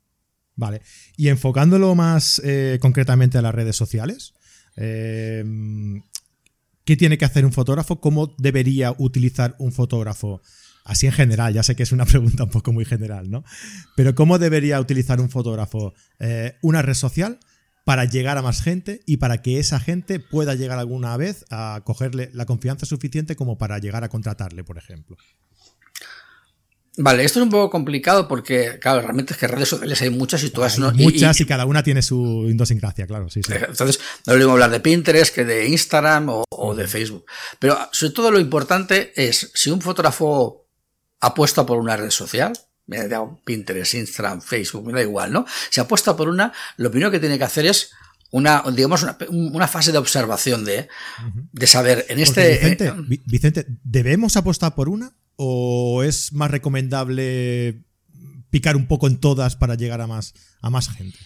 Vale. 0.55 0.81
Y 1.17 1.27
enfocándolo 1.27 1.93
más 1.95 2.41
eh, 2.43 2.79
concretamente 2.81 3.37
a 3.37 3.41
las 3.41 3.53
redes 3.53 3.75
sociales, 3.75 4.33
eh, 4.77 5.43
¿qué 6.85 6.95
tiene 6.95 7.17
que 7.17 7.25
hacer 7.25 7.45
un 7.45 7.51
fotógrafo? 7.51 7.99
¿Cómo 7.99 8.33
debería 8.37 8.95
utilizar 8.97 9.55
un 9.59 9.73
fotógrafo 9.73 10.41
Así 10.85 11.07
en 11.07 11.11
general, 11.11 11.53
ya 11.53 11.63
sé 11.63 11.75
que 11.75 11.83
es 11.83 11.91
una 11.91 12.05
pregunta 12.05 12.43
un 12.43 12.51
poco 12.51 12.71
muy 12.71 12.85
general, 12.85 13.29
¿no? 13.29 13.43
Pero 13.95 14.15
¿cómo 14.15 14.39
debería 14.39 14.79
utilizar 14.79 15.19
un 15.19 15.29
fotógrafo 15.29 15.93
eh, 16.19 16.53
una 16.61 16.81
red 16.81 16.93
social 16.93 17.39
para 17.83 18.05
llegar 18.05 18.37
a 18.37 18.41
más 18.41 18.61
gente 18.61 19.01
y 19.05 19.17
para 19.17 19.41
que 19.41 19.59
esa 19.59 19.79
gente 19.79 20.19
pueda 20.19 20.55
llegar 20.55 20.79
alguna 20.79 21.17
vez 21.17 21.45
a 21.51 21.81
cogerle 21.83 22.29
la 22.33 22.45
confianza 22.45 22.85
suficiente 22.85 23.35
como 23.35 23.57
para 23.57 23.77
llegar 23.79 24.03
a 24.03 24.09
contratarle, 24.09 24.63
por 24.63 24.77
ejemplo? 24.77 25.17
Vale, 26.97 27.25
esto 27.25 27.39
es 27.39 27.43
un 27.43 27.49
poco 27.49 27.69
complicado 27.69 28.27
porque, 28.27 28.79
claro, 28.79 29.01
realmente 29.01 29.33
es 29.33 29.39
que 29.39 29.47
redes 29.47 29.67
sociales 29.67 30.01
hay 30.01 30.09
muchas 30.09 30.43
y 30.43 30.49
todas 30.49 30.79
no. 30.79 30.91
Muchas 30.93 31.39
y, 31.41 31.45
cada 31.45 31.65
una 31.65 31.83
tiene 31.83 32.01
su 32.01 32.47
idiosincrasia, 32.47 33.05
claro, 33.05 33.29
sí, 33.29 33.41
sí. 33.43 33.53
Entonces, 33.53 33.99
no 34.25 34.33
lo 34.33 34.39
mismo 34.39 34.53
hablar 34.53 34.71
de 34.71 34.79
Pinterest 34.79 35.35
que 35.35 35.43
de 35.43 35.67
Instagram 35.67 36.29
o, 36.29 36.43
o, 36.49 36.73
de 36.73 36.87
Facebook. 36.87 37.25
Pero 37.59 37.77
sobre 37.91 38.13
todo 38.13 38.31
lo 38.31 38.39
importante 38.39 39.11
es, 39.15 39.51
si 39.53 39.71
un 39.71 39.81
fotógrafo 39.81 40.64
apuesta 41.19 41.65
por 41.65 41.77
una 41.77 41.97
red 41.97 42.09
social, 42.09 42.53
me 42.87 43.07
da 43.07 43.25
Pinterest, 43.43 43.95
Instagram, 43.95 44.41
Facebook, 44.41 44.85
me 44.85 44.93
da 44.93 45.01
igual, 45.01 45.31
¿no? 45.31 45.45
Si 45.69 45.79
apuesta 45.79 46.15
por 46.15 46.29
una, 46.29 46.53
lo 46.77 46.91
primero 46.91 47.11
que 47.11 47.19
tiene 47.19 47.37
que 47.37 47.43
hacer 47.43 47.65
es 47.65 47.91
una, 48.31 48.63
digamos, 48.73 49.05
una, 49.29 49.67
fase 49.67 49.91
de 49.91 49.97
observación 49.97 50.65
de, 50.65 50.89
de 51.51 51.67
saber 51.67 52.05
en 52.09 52.19
este. 52.19 52.51
Vicente, 52.51 52.87
eh, 52.87 53.21
Vicente, 53.25 53.65
¿debemos 53.83 54.35
apostar 54.35 54.75
por 54.75 54.89
una? 54.89 55.13
¿O 55.37 56.03
es 56.03 56.33
más 56.33 56.51
recomendable 56.51 57.83
picar 58.49 58.75
un 58.75 58.87
poco 58.87 59.07
en 59.07 59.19
todas 59.19 59.55
para 59.55 59.75
llegar 59.75 60.01
a 60.01 60.07
más, 60.07 60.33
a 60.61 60.69
más 60.69 60.89
gente? 60.89 61.17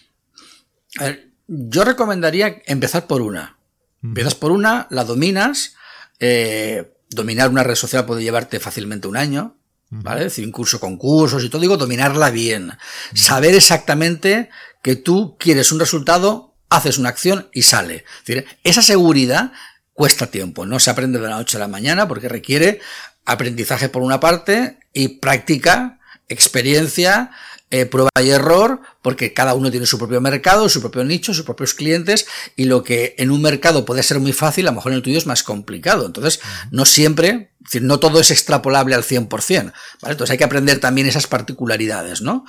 A 0.98 1.04
ver, 1.04 1.32
yo 1.46 1.84
recomendaría 1.84 2.62
empezar 2.66 3.06
por 3.06 3.22
una. 3.22 3.58
Empiezas 4.02 4.34
por 4.34 4.50
una, 4.52 4.86
la 4.90 5.04
dominas. 5.04 5.74
Eh, 6.20 6.94
dominar 7.10 7.48
una 7.48 7.62
red 7.62 7.74
social 7.74 8.06
puede 8.06 8.22
llevarte 8.22 8.60
fácilmente 8.60 9.08
un 9.08 9.16
año. 9.16 9.56
¿Vale? 9.90 10.20
Es 10.20 10.32
decir, 10.32 10.44
un 10.44 10.52
curso 10.52 10.80
con 10.80 10.96
cursos 10.96 11.44
y 11.44 11.50
todo, 11.50 11.60
digo, 11.60 11.76
dominarla 11.76 12.30
bien. 12.30 12.72
Saber 13.14 13.54
exactamente 13.54 14.48
que 14.82 14.96
tú 14.96 15.36
quieres 15.38 15.72
un 15.72 15.80
resultado, 15.80 16.54
haces 16.68 16.98
una 16.98 17.10
acción 17.10 17.48
y 17.52 17.62
sale. 17.62 18.04
Es 18.20 18.26
decir, 18.26 18.46
esa 18.64 18.82
seguridad 18.82 19.52
cuesta 19.92 20.28
tiempo, 20.28 20.64
no 20.64 20.78
se 20.78 20.90
aprende 20.90 21.18
de 21.18 21.28
la 21.28 21.36
noche 21.36 21.56
a 21.56 21.60
la 21.60 21.68
mañana 21.68 22.08
porque 22.08 22.28
requiere 22.28 22.80
aprendizaje 23.26 23.88
por 23.88 24.02
una 24.02 24.20
parte 24.20 24.78
y 24.92 25.08
práctica, 25.18 25.98
experiencia, 26.28 27.32
eh, 27.70 27.86
prueba 27.86 28.10
y 28.20 28.30
error, 28.30 28.80
porque 29.00 29.32
cada 29.32 29.54
uno 29.54 29.70
tiene 29.70 29.86
su 29.86 29.98
propio 29.98 30.20
mercado, 30.20 30.68
su 30.68 30.80
propio 30.80 31.04
nicho, 31.04 31.32
sus 31.32 31.44
propios 31.44 31.74
clientes, 31.74 32.26
y 32.56 32.64
lo 32.64 32.82
que 32.82 33.14
en 33.18 33.30
un 33.30 33.40
mercado 33.40 33.84
puede 33.84 34.02
ser 34.02 34.18
muy 34.18 34.32
fácil, 34.32 34.66
a 34.66 34.70
lo 34.70 34.76
mejor 34.76 34.92
en 34.92 34.96
el 34.96 35.02
tuyo 35.02 35.18
es 35.18 35.26
más 35.26 35.42
complicado. 35.42 36.06
Entonces, 36.06 36.40
no 36.70 36.84
siempre, 36.84 37.52
no 37.80 38.00
todo 38.00 38.20
es 38.20 38.30
extrapolable 38.30 38.94
al 38.94 39.04
100%, 39.04 39.72
¿vale? 40.02 40.12
Entonces 40.12 40.32
hay 40.32 40.38
que 40.38 40.44
aprender 40.44 40.80
también 40.80 41.06
esas 41.06 41.26
particularidades, 41.26 42.22
¿no? 42.22 42.44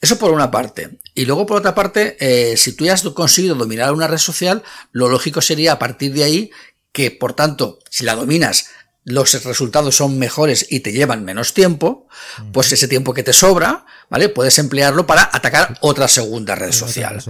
Eso 0.00 0.18
por 0.18 0.32
una 0.32 0.50
parte. 0.50 0.98
Y 1.14 1.26
luego 1.26 1.46
por 1.46 1.58
otra 1.58 1.74
parte, 1.74 2.16
eh, 2.20 2.56
si 2.56 2.72
tú 2.72 2.86
ya 2.86 2.94
has 2.94 3.02
conseguido 3.02 3.54
dominar 3.54 3.92
una 3.92 4.08
red 4.08 4.18
social, 4.18 4.62
lo 4.92 5.08
lógico 5.08 5.42
sería 5.42 5.72
a 5.72 5.78
partir 5.78 6.12
de 6.14 6.24
ahí 6.24 6.50
que, 6.92 7.10
por 7.10 7.34
tanto, 7.34 7.78
si 7.90 8.04
la 8.04 8.16
dominas, 8.16 8.66
los 9.04 9.44
resultados 9.44 9.96
son 9.96 10.18
mejores 10.18 10.66
y 10.68 10.80
te 10.80 10.92
llevan 10.92 11.24
menos 11.24 11.54
tiempo, 11.54 12.06
pues 12.52 12.72
ese 12.72 12.86
tiempo 12.86 13.14
que 13.14 13.22
te 13.22 13.32
sobra, 13.32 13.86
¿vale? 14.10 14.28
Puedes 14.28 14.58
emplearlo 14.58 15.06
para 15.06 15.28
atacar 15.32 15.78
otra 15.80 16.06
segunda 16.06 16.54
red 16.54 16.72
social, 16.72 17.22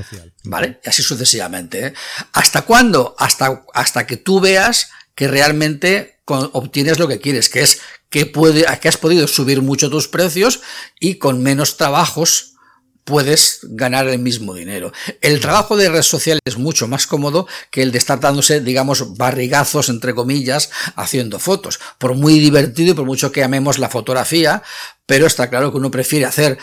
¿vale? 0.44 0.80
Y 0.85 0.88
así 0.88 1.02
sucesivamente. 1.02 1.87
¿eh? 1.87 1.94
¿Hasta 2.33 2.62
cuándo? 2.62 3.14
Hasta, 3.18 3.64
hasta 3.72 4.06
que 4.06 4.16
tú 4.16 4.40
veas 4.40 4.90
que 5.14 5.28
realmente 5.28 6.20
obtienes 6.26 6.98
lo 6.98 7.09
que 7.09 7.20
quieres, 7.20 7.48
que 7.48 7.61
es 7.62 7.80
que, 8.09 8.26
puede, 8.26 8.66
que 8.80 8.88
has 8.88 8.96
podido 8.96 9.26
subir 9.28 9.62
mucho 9.62 9.90
tus 9.90 10.09
precios 10.09 10.61
y 10.98 11.16
con 11.16 11.42
menos 11.42 11.76
trabajos 11.76 12.54
puedes 13.11 13.61
ganar 13.62 14.09
el 14.09 14.18
mismo 14.18 14.55
dinero. 14.55 14.92
El 15.20 15.40
trabajo 15.40 15.77
de 15.77 15.90
red 15.90 16.03
social 16.03 16.38
es 16.44 16.57
mucho 16.57 16.88
más 16.88 17.07
cómodo 17.07 17.46
que 17.70 17.83
el 17.83 17.92
de 17.92 17.99
estar 17.99 18.20
dándose, 18.20 18.61
digamos, 18.61 19.16
barrigazos, 19.16 19.88
entre 19.88 20.14
comillas, 20.14 20.70
haciendo 20.96 21.38
fotos. 21.38 21.81
Por 21.99 22.14
muy 22.14 22.38
divertido 22.38 22.92
y 22.92 22.94
por 22.94 23.05
mucho 23.05 23.33
que 23.33 23.44
amemos 23.44 23.79
la 23.79 23.90
fotografía, 23.90 24.62
pero 25.05 25.27
está 25.27 25.51
claro 25.51 25.70
que 25.70 25.79
uno 25.79 25.90
prefiere 25.90 26.25
hacer 26.25 26.59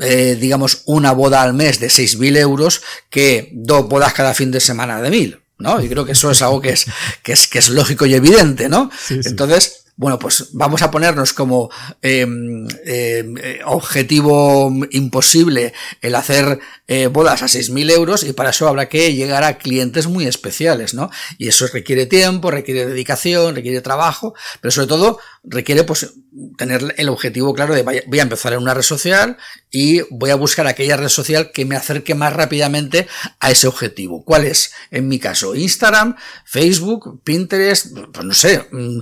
eh, 0.00 0.36
digamos, 0.40 0.82
una 0.84 1.10
boda 1.12 1.42
al 1.42 1.54
mes 1.54 1.80
de 1.80 1.88
6.000 1.88 2.36
euros 2.36 2.82
que 3.10 3.50
dos 3.52 3.88
bodas 3.88 4.12
cada 4.12 4.32
fin 4.32 4.52
de 4.52 4.60
semana 4.60 5.02
de 5.02 5.10
1.000, 5.10 5.40
¿no? 5.58 5.82
Y 5.82 5.88
creo 5.88 6.04
que 6.04 6.12
eso 6.12 6.30
es 6.30 6.40
algo 6.40 6.60
que 6.60 6.70
es, 6.70 6.86
que 7.24 7.32
es, 7.32 7.48
que 7.48 7.58
es 7.58 7.68
lógico 7.68 8.06
y 8.06 8.14
evidente, 8.14 8.68
¿no? 8.68 8.90
Entonces, 9.10 9.77
bueno, 9.98 10.16
pues 10.16 10.50
vamos 10.52 10.80
a 10.82 10.92
ponernos 10.92 11.32
como 11.32 11.70
em, 12.02 12.68
em, 12.84 13.36
eh, 13.36 13.60
objetivo 13.64 14.72
imposible 14.92 15.74
el 16.00 16.14
hacer 16.14 16.60
eh, 16.86 17.08
bodas 17.08 17.42
a 17.42 17.48
6.000 17.48 17.90
euros 17.90 18.22
y 18.22 18.32
para 18.32 18.50
eso 18.50 18.68
habrá 18.68 18.88
que 18.88 19.12
llegar 19.12 19.42
a 19.42 19.58
clientes 19.58 20.06
muy 20.06 20.24
especiales, 20.26 20.94
¿no? 20.94 21.10
Y 21.36 21.48
eso 21.48 21.66
requiere 21.66 22.06
tiempo, 22.06 22.52
requiere 22.52 22.86
dedicación, 22.86 23.56
requiere 23.56 23.80
trabajo, 23.80 24.34
pero 24.60 24.70
sobre 24.70 24.86
todo 24.86 25.18
requiere 25.42 25.82
pues 25.82 26.14
tener 26.56 26.94
el 26.96 27.08
objetivo 27.08 27.52
claro 27.52 27.74
de 27.74 27.82
voy 27.82 28.18
a 28.18 28.22
empezar 28.22 28.52
en 28.52 28.60
una 28.60 28.74
red 28.74 28.82
social 28.82 29.36
y 29.70 30.00
voy 30.10 30.30
a 30.30 30.36
buscar 30.36 30.66
aquella 30.66 30.96
red 30.96 31.08
social 31.08 31.50
que 31.52 31.64
me 31.64 31.76
acerque 31.76 32.14
más 32.14 32.32
rápidamente 32.32 33.08
a 33.40 33.50
ese 33.50 33.66
objetivo. 33.66 34.24
¿Cuál 34.24 34.44
es? 34.44 34.72
En 34.90 35.08
mi 35.08 35.18
caso, 35.18 35.54
Instagram, 35.54 36.16
Facebook, 36.44 37.22
Pinterest, 37.24 37.96
pues 38.12 38.24
no 38.24 38.34
sé, 38.34 38.66
mm, 38.70 39.00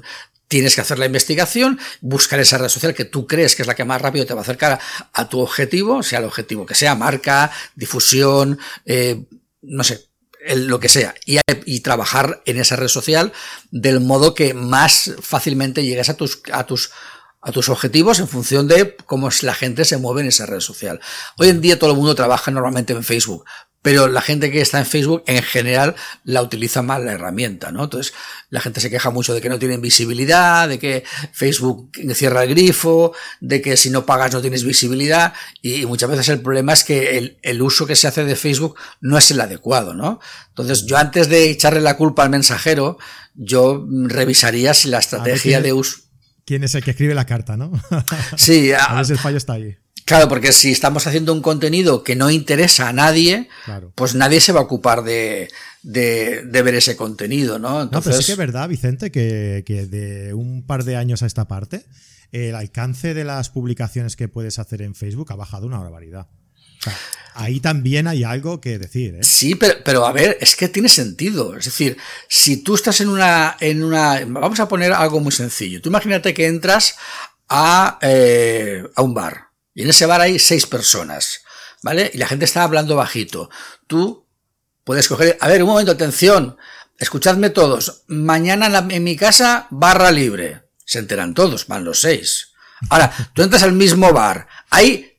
tienes 0.48 0.74
que 0.74 0.80
hacer 0.80 0.98
la 0.98 1.06
investigación, 1.06 1.78
buscar 2.00 2.40
esa 2.40 2.58
red 2.58 2.68
social 2.68 2.94
que 2.94 3.04
tú 3.04 3.26
crees 3.26 3.56
que 3.56 3.62
es 3.62 3.68
la 3.68 3.74
que 3.74 3.84
más 3.84 4.00
rápido 4.00 4.26
te 4.26 4.34
va 4.34 4.40
a 4.40 4.42
acercar 4.42 4.78
a, 5.12 5.28
tu 5.28 5.40
objetivo, 5.40 6.02
sea 6.02 6.20
el 6.20 6.24
objetivo 6.24 6.66
que 6.66 6.74
sea, 6.74 6.94
marca, 6.94 7.50
difusión, 7.74 8.58
eh, 8.84 9.24
no 9.62 9.84
sé, 9.84 10.06
lo 10.54 10.78
que 10.78 10.88
sea, 10.88 11.14
y, 11.24 11.38
y, 11.64 11.80
trabajar 11.80 12.42
en 12.46 12.58
esa 12.58 12.76
red 12.76 12.88
social 12.88 13.32
del 13.72 14.00
modo 14.00 14.34
que 14.34 14.54
más 14.54 15.12
fácilmente 15.20 15.82
llegues 15.82 16.08
a 16.08 16.16
tus, 16.16 16.42
a 16.52 16.64
tus 16.66 16.92
a 17.46 17.52
tus 17.52 17.68
objetivos 17.68 18.18
en 18.18 18.26
función 18.26 18.66
de 18.66 18.96
cómo 19.06 19.28
la 19.42 19.54
gente 19.54 19.84
se 19.84 19.98
mueve 19.98 20.22
en 20.22 20.26
esa 20.26 20.46
red 20.46 20.58
social. 20.58 21.00
Hoy 21.38 21.48
en 21.48 21.60
día 21.60 21.78
todo 21.78 21.90
el 21.90 21.96
mundo 21.96 22.16
trabaja 22.16 22.50
normalmente 22.50 22.92
en 22.92 23.04
Facebook, 23.04 23.44
pero 23.86 24.08
la 24.08 24.20
gente 24.20 24.50
que 24.50 24.60
está 24.60 24.80
en 24.80 24.84
Facebook 24.84 25.22
en 25.28 25.44
general 25.44 25.94
la 26.24 26.42
utiliza 26.42 26.82
mal 26.82 27.04
la 27.04 27.12
herramienta, 27.12 27.70
¿no? 27.70 27.84
Entonces 27.84 28.14
la 28.50 28.60
gente 28.60 28.80
se 28.80 28.90
queja 28.90 29.10
mucho 29.10 29.32
de 29.32 29.40
que 29.40 29.48
no 29.48 29.60
tienen 29.60 29.80
visibilidad, 29.80 30.68
de 30.68 30.80
que 30.80 31.04
Facebook 31.32 31.92
cierra 32.12 32.42
el 32.42 32.50
grifo, 32.50 33.14
de 33.40 33.62
que 33.62 33.76
si 33.76 33.90
no 33.90 34.04
pagas 34.04 34.32
no 34.32 34.40
tienes 34.40 34.64
visibilidad 34.64 35.34
y 35.62 35.86
muchas 35.86 36.10
veces 36.10 36.30
el 36.30 36.40
problema 36.40 36.72
es 36.72 36.82
que 36.82 37.16
el, 37.16 37.38
el 37.42 37.62
uso 37.62 37.86
que 37.86 37.94
se 37.94 38.08
hace 38.08 38.24
de 38.24 38.34
Facebook 38.34 38.74
no 39.00 39.18
es 39.18 39.30
el 39.30 39.40
adecuado, 39.40 39.94
¿no? 39.94 40.18
Entonces 40.48 40.84
yo 40.84 40.96
antes 40.96 41.28
de 41.28 41.48
echarle 41.48 41.80
la 41.80 41.96
culpa 41.96 42.24
al 42.24 42.30
mensajero, 42.30 42.98
yo 43.36 43.86
revisaría 44.08 44.74
si 44.74 44.88
la 44.88 44.98
estrategia 44.98 45.60
de 45.60 45.72
uso... 45.72 45.98
¿Quién 46.44 46.64
es 46.64 46.74
el 46.74 46.82
que 46.82 46.90
escribe 46.90 47.14
la 47.14 47.26
carta, 47.26 47.56
no? 47.56 47.70
Sí, 48.36 48.72
a, 48.72 48.82
a 48.82 48.94
veces 48.94 49.12
el 49.12 49.18
fallo 49.18 49.36
está 49.36 49.52
ahí. 49.52 49.76
Claro, 50.06 50.28
porque 50.28 50.52
si 50.52 50.70
estamos 50.70 51.08
haciendo 51.08 51.32
un 51.32 51.42
contenido 51.42 52.04
que 52.04 52.14
no 52.14 52.30
interesa 52.30 52.88
a 52.88 52.92
nadie, 52.92 53.48
pues 53.96 54.14
nadie 54.14 54.40
se 54.40 54.52
va 54.52 54.60
a 54.60 54.62
ocupar 54.62 55.02
de, 55.02 55.48
de, 55.82 56.62
ver 56.62 56.76
ese 56.76 56.96
contenido, 56.96 57.58
¿no? 57.58 57.82
Entonces... 57.82 58.06
No, 58.06 58.12
pero 58.12 58.22
sí 58.22 58.26
que 58.26 58.32
es 58.32 58.38
verdad, 58.38 58.68
Vicente, 58.68 59.10
que, 59.10 59.64
que, 59.66 59.86
de 59.86 60.32
un 60.32 60.64
par 60.64 60.84
de 60.84 60.94
años 60.94 61.24
a 61.24 61.26
esta 61.26 61.48
parte, 61.48 61.86
el 62.30 62.54
alcance 62.54 63.14
de 63.14 63.24
las 63.24 63.50
publicaciones 63.50 64.14
que 64.14 64.28
puedes 64.28 64.60
hacer 64.60 64.80
en 64.80 64.94
Facebook 64.94 65.32
ha 65.32 65.34
bajado 65.34 65.66
una 65.66 65.80
barbaridad. 65.80 66.28
O 66.78 66.82
sea, 66.84 66.96
ahí 67.34 67.58
también 67.58 68.06
hay 68.06 68.22
algo 68.22 68.60
que 68.60 68.78
decir. 68.78 69.16
¿eh? 69.16 69.24
Sí, 69.24 69.56
pero, 69.56 69.74
pero 69.84 70.06
a 70.06 70.12
ver, 70.12 70.38
es 70.40 70.54
que 70.54 70.68
tiene 70.68 70.88
sentido. 70.88 71.56
Es 71.56 71.64
decir, 71.64 71.96
si 72.28 72.58
tú 72.58 72.76
estás 72.76 73.00
en 73.00 73.08
una, 73.08 73.56
en 73.58 73.82
una. 73.82 74.24
Vamos 74.24 74.60
a 74.60 74.68
poner 74.68 74.92
algo 74.92 75.18
muy 75.18 75.32
sencillo. 75.32 75.82
Tú 75.82 75.88
imagínate 75.88 76.32
que 76.32 76.46
entras 76.46 76.94
a, 77.48 77.98
eh, 78.02 78.84
a 78.94 79.02
un 79.02 79.12
bar 79.12 79.45
y 79.76 79.82
en 79.82 79.90
ese 79.90 80.06
bar 80.06 80.22
hay 80.22 80.38
seis 80.38 80.66
personas, 80.66 81.42
¿vale? 81.82 82.10
Y 82.14 82.16
la 82.16 82.26
gente 82.26 82.46
está 82.46 82.62
hablando 82.62 82.96
bajito. 82.96 83.50
Tú 83.86 84.26
puedes 84.84 85.06
coger, 85.06 85.36
a 85.38 85.48
ver, 85.48 85.62
un 85.62 85.68
momento, 85.68 85.92
atención, 85.92 86.56
escuchadme 86.98 87.50
todos. 87.50 88.04
Mañana 88.06 88.86
en, 88.88 89.04
mi 89.04 89.16
casa, 89.16 89.66
barra 89.68 90.10
libre. 90.10 90.62
Se 90.86 90.98
enteran 90.98 91.34
todos, 91.34 91.66
van 91.66 91.84
los 91.84 92.00
seis. 92.00 92.52
Ahora, 92.88 93.12
tú 93.34 93.42
entras 93.42 93.62
al 93.64 93.72
mismo 93.72 94.14
bar, 94.14 94.48
hay 94.70 95.12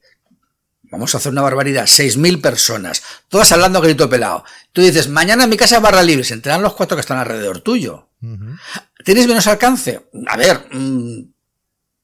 vamos 0.90 1.14
a 1.14 1.20
hacer 1.20 1.32
una 1.32 1.42
barbaridad, 1.42 1.86
seis 1.86 2.18
mil 2.18 2.42
personas, 2.42 3.04
todas 3.28 3.52
hablando 3.52 3.78
a 3.78 3.84
grito 3.84 4.10
pelado. 4.10 4.44
Tú 4.72 4.82
dices, 4.82 5.08
mañana 5.08 5.44
en 5.44 5.52
mi 5.52 5.58
casa 5.58 5.80
barra 5.80 6.02
libre, 6.02 6.24
se 6.24 6.34
enteran 6.34 6.64
los 6.64 6.74
cuatro 6.74 6.98
que 6.98 7.02
están 7.02 7.20
alrededor 7.20 7.60
tuyo. 7.60 8.10
¿Tienes 9.06 9.28
menos 9.28 9.46
alcance? 9.46 10.10
A 10.28 10.36
ver, 10.36 10.68
mm, 10.72 11.37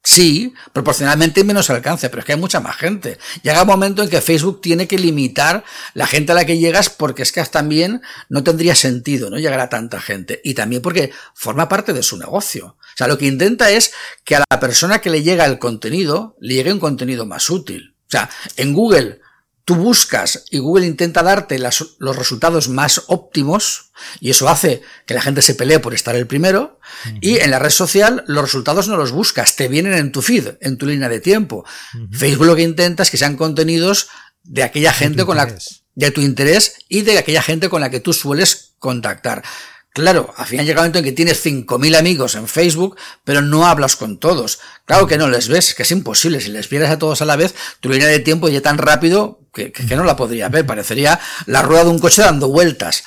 Sí, 0.05 0.53
proporcionalmente 0.73 1.45
menos 1.45 1.69
alcance, 1.69 2.09
pero 2.09 2.19
es 2.19 2.25
que 2.25 2.33
hay 2.33 2.39
mucha 2.39 2.59
más 2.59 2.75
gente. 2.75 3.17
Llega 3.41 3.61
un 3.61 3.67
momento 3.69 4.03
en 4.03 4.09
que 4.09 4.19
Facebook 4.19 4.59
tiene 4.59 4.85
que 4.85 4.97
limitar 4.97 5.63
la 5.93 6.07
gente 6.07 6.33
a 6.33 6.35
la 6.35 6.43
que 6.43 6.57
llegas 6.57 6.89
porque 6.89 7.23
es 7.23 7.31
que 7.31 7.41
también 7.45 8.01
no 8.27 8.43
tendría 8.43 8.75
sentido 8.75 9.29
no 9.29 9.37
llegar 9.37 9.61
a 9.61 9.69
tanta 9.69 10.01
gente. 10.01 10.41
Y 10.43 10.55
también 10.55 10.81
porque 10.81 11.13
forma 11.33 11.69
parte 11.69 11.93
de 11.93 12.03
su 12.03 12.17
negocio. 12.17 12.75
O 12.77 12.97
sea, 12.97 13.07
lo 13.07 13.17
que 13.17 13.27
intenta 13.27 13.71
es 13.71 13.93
que 14.25 14.35
a 14.35 14.43
la 14.49 14.59
persona 14.59 14.99
que 14.99 15.09
le 15.09 15.23
llega 15.23 15.45
el 15.45 15.57
contenido, 15.57 16.35
le 16.41 16.55
llegue 16.55 16.73
un 16.73 16.79
contenido 16.79 17.25
más 17.25 17.49
útil. 17.49 17.95
O 18.07 18.11
sea, 18.11 18.29
en 18.57 18.73
Google 18.73 19.21
tú 19.65 19.75
buscas 19.75 20.45
y 20.49 20.59
Google 20.59 20.85
intenta 20.85 21.23
darte 21.23 21.57
los 21.57 22.15
resultados 22.15 22.67
más 22.69 23.03
óptimos 23.07 23.91
y 24.19 24.29
eso 24.29 24.49
hace 24.49 24.81
que 25.05 25.13
la 25.13 25.21
gente 25.21 25.41
se 25.41 25.55
pelee 25.55 25.79
por 25.79 25.93
estar 25.93 26.15
el 26.15 26.27
primero 26.27 26.79
y 27.21 27.37
en 27.37 27.51
la 27.51 27.59
red 27.59 27.69
social 27.69 28.23
los 28.27 28.43
resultados 28.43 28.87
no 28.87 28.97
los 28.97 29.11
buscas, 29.11 29.55
te 29.55 29.67
vienen 29.67 29.93
en 29.93 30.11
tu 30.11 30.21
feed, 30.21 30.55
en 30.59 30.77
tu 30.77 30.85
línea 30.85 31.09
de 31.09 31.19
tiempo. 31.19 31.65
Facebook 32.11 32.47
lo 32.47 32.55
que 32.55 32.63
intenta 32.63 33.03
es 33.03 33.11
que 33.11 33.17
sean 33.17 33.37
contenidos 33.37 34.09
de 34.43 34.63
aquella 34.63 34.91
gente 34.91 35.25
con 35.25 35.37
la 35.37 35.55
de 35.95 36.11
tu 36.11 36.21
interés 36.21 36.75
y 36.89 37.01
de 37.01 37.17
aquella 37.17 37.41
gente 37.41 37.69
con 37.69 37.81
la 37.81 37.89
que 37.89 37.99
tú 37.99 38.13
sueles 38.13 38.73
contactar. 38.79 39.43
Claro, 39.93 40.33
al 40.37 40.47
final 40.47 40.65
llega 40.65 40.81
un 40.81 40.85
momento 40.85 40.99
en 40.99 41.05
que 41.05 41.11
tienes 41.11 41.45
5.000 41.45 41.95
amigos 41.95 42.33
en 42.33 42.47
Facebook, 42.47 42.97
pero 43.23 43.41
no 43.43 43.67
hablas 43.67 43.95
con 43.95 44.17
todos. 44.17 44.59
Claro 44.85 45.05
que 45.05 45.19
no 45.19 45.29
les 45.29 45.49
ves, 45.49 45.75
que 45.75 45.83
es 45.83 45.91
imposible. 45.91 46.41
Si 46.41 46.49
les 46.49 46.67
vieras 46.67 46.89
a 46.89 46.97
todos 46.97 47.21
a 47.21 47.25
la 47.25 47.35
vez, 47.35 47.53
tu 47.79 47.89
línea 47.89 48.07
de 48.07 48.19
tiempo 48.19 48.49
ya 48.49 48.59
tan 48.59 48.79
rápido 48.79 49.42
que, 49.53 49.71
no 49.95 50.03
la 50.03 50.15
podría 50.15 50.49
ver. 50.49 50.65
Parecería 50.65 51.19
la 51.45 51.61
rueda 51.61 51.83
de 51.83 51.91
un 51.91 51.99
coche 51.99 52.21
dando 52.21 52.49
vueltas. 52.49 53.03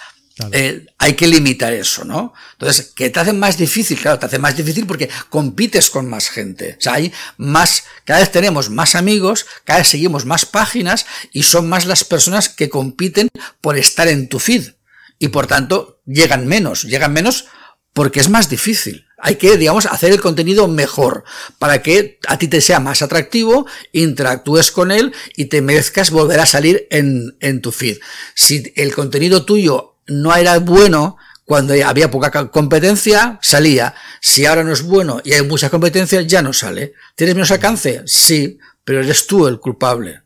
Eh, 0.53 0.85
hay 0.99 1.15
que 1.15 1.27
limitar 1.27 1.73
eso, 1.73 2.05
¿no? 2.05 2.35
Entonces, 2.53 2.93
que 2.95 3.09
te 3.09 3.21
hace 3.21 3.33
más 3.33 3.57
difícil, 3.57 3.99
claro, 3.99 4.19
te 4.19 4.27
hace 4.27 4.39
más 4.39 4.55
difícil 4.55 4.87
porque 4.87 5.09
compites 5.31 5.89
con 5.89 6.11
más 6.11 6.29
gente. 6.29 6.77
O 6.79 6.81
sea, 6.81 6.95
hay 6.95 7.11
más, 7.39 7.85
cada 8.05 8.21
vez 8.21 8.31
tenemos 8.31 8.69
más 8.69 8.95
amigos, 8.95 9.47
cada 9.65 9.79
vez 9.79 9.89
seguimos 9.89 10.27
más 10.27 10.45
páginas 10.45 11.07
y 11.33 11.45
son 11.45 11.71
más 11.71 11.87
las 11.87 12.05
personas 12.05 12.51
que 12.51 12.69
compiten 12.69 13.29
por 13.63 13.79
estar 13.79 14.09
en 14.09 14.29
tu 14.29 14.39
feed 14.39 14.73
y 15.19 15.29
por 15.29 15.47
tanto 15.47 16.01
llegan 16.05 16.47
menos, 16.47 16.83
llegan 16.83 17.15
menos 17.15 17.47
porque 17.95 18.21
es 18.21 18.29
más 18.29 18.51
difícil. 18.51 19.07
Hay 19.19 19.37
que, 19.37 19.57
digamos, 19.57 19.87
hacer 19.87 20.13
el 20.13 20.21
contenido 20.21 20.69
mejor 20.69 21.25
para 21.59 21.83
que 21.83 22.19
a 22.29 22.39
ti 22.39 22.49
te 22.49 22.61
sea 22.61 22.81
más 22.81 23.01
atractivo, 23.01 23.67
interactúes 23.93 24.71
con 24.71 24.91
él 24.91 25.15
y 25.37 25.47
te 25.47 25.63
merezcas 25.63 26.11
volver 26.11 26.41
a 26.41 26.47
salir 26.47 26.87
en, 26.91 27.37
en 27.41 27.63
tu 27.63 27.73
feed. 27.73 27.99
Si 28.35 28.73
el 28.77 28.95
contenido 28.95 29.45
tuyo 29.45 29.97
no 30.07 30.35
era 30.35 30.59
bueno, 30.59 31.17
cuando 31.47 31.75
había 31.87 32.11
poca 32.11 32.51
competencia, 32.51 33.39
salía. 33.41 33.95
Si 34.21 34.45
ahora 34.45 34.65
no 34.65 34.73
es 34.73 34.83
bueno 34.83 35.21
y 35.25 35.33
hay 35.33 35.43
mucha 35.43 35.71
competencia, 35.71 36.21
ya 36.23 36.43
no 36.43 36.53
sale. 36.53 36.93
¿Tienes 37.15 37.37
menos 37.37 37.53
alcance? 37.53 38.03
Sí, 38.05 38.59
pero 38.85 39.01
eres 39.01 39.29
tú 39.29 39.47
el 39.47 39.61
culpable. 39.61 40.23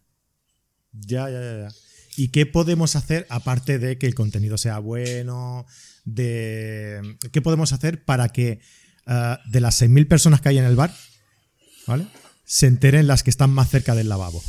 Ya, 0.92 1.28
ya, 1.28 1.40
ya. 1.40 1.68
¿Y 2.16 2.28
qué 2.28 2.46
podemos 2.46 2.96
hacer 2.96 3.26
aparte 3.28 3.78
de 3.78 3.98
que 3.98 4.06
el 4.06 4.14
contenido 4.14 4.56
sea 4.56 4.78
bueno? 4.78 5.66
De, 6.04 7.18
¿Qué 7.32 7.42
podemos 7.42 7.74
hacer 7.74 8.02
para 8.04 8.30
que 8.30 8.60
uh, 9.10 9.36
de 9.50 9.60
las 9.60 9.82
6.000 9.82 10.08
personas 10.08 10.40
que 10.40 10.48
hay 10.48 10.58
en 10.58 10.64
el 10.64 10.76
bar, 10.76 10.94
¿vale? 11.86 12.06
Se 12.46 12.66
enteren 12.66 13.06
las 13.06 13.22
que 13.22 13.30
están 13.30 13.50
más 13.50 13.68
cerca 13.68 13.94
del 13.94 14.08
lavabo. 14.08 14.42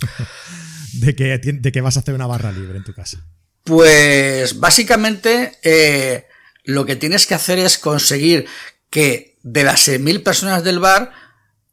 de, 0.92 1.14
que, 1.14 1.38
de 1.38 1.72
que 1.72 1.80
vas 1.80 1.96
a 1.96 2.00
hacer 2.00 2.14
una 2.14 2.26
barra 2.26 2.52
libre 2.52 2.76
en 2.76 2.84
tu 2.84 2.92
casa. 2.92 3.24
Pues 3.64 4.58
básicamente 4.58 5.58
eh, 5.62 6.26
lo 6.64 6.84
que 6.84 6.96
tienes 6.96 7.26
que 7.26 7.34
hacer 7.34 7.58
es 7.58 7.78
conseguir 7.78 8.46
que 8.90 9.38
de 9.42 9.64
las 9.64 9.88
6.000 9.88 10.22
personas 10.22 10.64
del 10.64 10.78
bar 10.78 11.12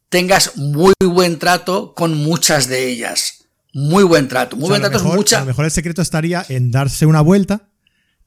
tengas 0.08 0.56
muy 0.56 0.94
buen 1.00 1.38
trato 1.38 1.94
con 1.94 2.14
muchas 2.14 2.68
de 2.68 2.88
ellas. 2.88 3.44
Muy 3.72 4.02
buen 4.02 4.28
trato. 4.28 4.56
Muy 4.56 4.68
buen 4.68 4.80
trato 4.80 4.96
es 4.96 5.04
mucha. 5.04 5.38
A 5.38 5.40
lo 5.40 5.46
mejor 5.46 5.64
el 5.64 5.70
secreto 5.70 6.02
estaría 6.02 6.44
en 6.48 6.70
darse 6.70 7.06
una 7.06 7.20
vuelta, 7.20 7.69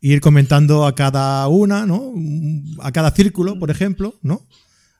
ir 0.04 0.20
comentando 0.20 0.86
a 0.86 0.96
cada 0.96 1.48
una, 1.48 1.86
¿no? 1.86 2.13
A 2.82 2.92
cada 2.92 3.12
círculo, 3.12 3.58
por 3.58 3.72
ejemplo, 3.72 4.20
¿no? 4.22 4.46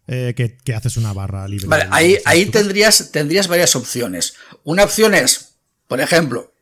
Eh, 0.08 0.34
que, 0.34 0.74
haces 0.74 0.96
una 0.96 1.12
barra 1.12 1.46
libre. 1.46 1.68
Vale, 1.68 1.88
ahí, 1.92 2.18
ahí 2.24 2.46
tendrías, 2.46 3.12
tendrías 3.12 3.50
varias 3.50 3.76
opciones. 3.76 4.36
Una 4.64 4.84
opción 4.84 5.14
es 5.14 5.56
Por 5.88 6.00
ejemplo, 6.00 6.54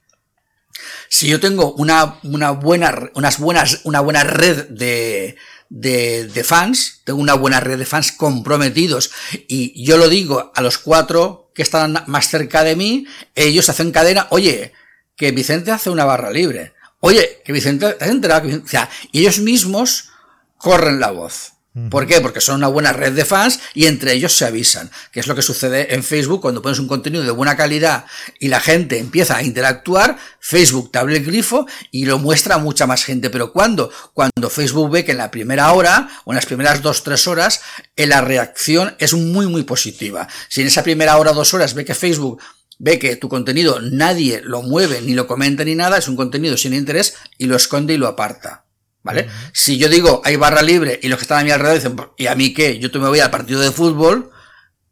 si 1.08 1.28
yo 1.28 1.40
tengo 1.40 1.74
una, 1.74 2.20
una, 2.24 2.52
buena, 2.52 3.12
unas 3.14 3.38
buenas, 3.40 3.82
una 3.84 4.00
buena 4.00 4.24
red 4.24 4.68
de, 4.70 5.38
de, 5.70 6.28
de, 6.28 6.44
fans, 6.44 7.02
tengo 7.06 7.20
una 7.20 7.36
buena 7.36 7.60
red 7.60 7.78
de 7.78 7.86
fans 7.86 8.12
comprometidos 8.12 9.12
y 9.48 9.86
yo 9.86 9.98
lo 9.98 10.10
digo 10.10 10.52
a 10.56 10.62
los 10.62 10.80
cuatro 10.80 11.52
que 11.54 11.62
están 11.62 12.04
más 12.08 12.28
cerca 12.28 12.64
de 12.64 12.76
mí, 12.76 13.06
ellos 13.36 13.70
hacen 13.70 13.92
cadena, 13.92 14.28
oye, 14.32 14.74
que 15.16 15.32
Vicente 15.32 15.72
hace 15.72 15.92
una 15.92 16.06
barra 16.06 16.32
libre, 16.32 16.74
oye, 17.02 17.42
que 17.44 17.52
Vicente, 17.52 17.94
¿te 17.94 18.06
has 18.06 18.10
enterado? 18.10 18.48
o 18.48 18.68
sea, 18.68 18.90
ellos 19.12 19.40
mismos 19.40 20.10
corren 20.58 21.00
la 21.00 21.12
voz. 21.12 21.54
¿Por 21.90 22.06
qué? 22.06 22.20
Porque 22.20 22.42
son 22.42 22.56
una 22.56 22.68
buena 22.68 22.92
red 22.92 23.14
de 23.14 23.24
fans 23.24 23.62
y 23.74 23.86
entre 23.86 24.12
ellos 24.12 24.36
se 24.36 24.44
avisan, 24.44 24.92
que 25.14 25.22
es 25.22 25.28
lo 25.28 25.36
que 25.36 25.42
sucede 25.42 25.96
en 25.96 26.04
Facebook 26.04 26.42
cuando 26.42 26.62
pones 26.62 26.80
un 26.80 26.88
contenido 26.90 27.24
de 27.24 27.32
buena 27.32 27.56
calidad 27.56 28.04
y 28.42 28.50
la 28.50 28.60
gente 28.60 28.98
empieza 28.98 29.38
a 29.38 29.44
interactuar, 29.44 30.18
Facebook 30.42 30.92
te 30.92 31.00
abre 31.00 31.16
el 31.16 31.24
grifo 31.24 31.66
y 31.90 32.04
lo 32.04 32.20
muestra 32.20 32.56
a 32.56 32.58
mucha 32.58 32.88
más 32.88 33.06
gente. 33.06 33.30
Pero 33.30 33.54
¿cuándo? 33.54 33.90
Cuando 34.14 34.50
Facebook 34.50 34.92
ve 34.92 35.06
que 35.06 35.14
en 35.14 35.20
la 35.20 35.32
primera 35.32 35.72
hora 35.72 36.10
o 36.26 36.34
en 36.34 36.36
las 36.36 36.46
primeras 36.46 36.82
dos, 36.82 37.04
tres 37.04 37.26
horas, 37.26 37.62
eh, 37.96 38.06
la 38.06 38.20
reacción 38.20 38.94
es 39.00 39.14
muy, 39.14 39.48
muy 39.48 39.64
positiva. 39.64 40.28
Si 40.50 40.60
en 40.60 40.68
esa 40.68 40.84
primera 40.84 41.16
hora 41.16 41.32
o 41.32 41.36
dos 41.36 41.54
horas 41.54 41.74
ve 41.74 41.86
que 41.86 41.96
Facebook 41.96 42.42
ve 42.84 42.98
que 42.98 43.16
tu 43.16 43.30
contenido 43.30 43.80
nadie 43.80 44.42
lo 44.44 44.64
mueve, 44.64 45.02
ni 45.02 45.14
lo 45.14 45.28
comenta, 45.28 45.64
ni 45.64 45.76
nada, 45.76 46.00
es 46.00 46.08
un 46.08 46.16
contenido 46.16 46.58
sin 46.58 46.74
interés 46.74 47.16
y 47.38 47.46
lo 47.46 47.56
esconde 47.56 47.94
y 47.94 47.98
lo 47.98 48.08
aparta. 48.08 48.66
¿Vale? 49.04 49.30
Si 49.54 49.78
yo 49.78 49.88
digo 49.88 50.22
hay 50.26 50.36
barra 50.36 50.62
libre 50.62 51.00
y 51.02 51.08
los 51.08 51.18
que 51.18 51.24
están 51.24 51.40
a 51.40 51.44
mi 51.44 51.52
alrededor 51.52 51.78
dicen, 51.78 51.96
¿y 52.18 52.26
a 52.26 52.36
mí 52.36 52.54
qué? 52.54 52.80
Yo 52.80 52.90
me 53.00 53.08
voy 53.08 53.20
al 53.20 53.30
partido 53.30 53.62
de 53.62 53.72
fútbol, 53.72 54.32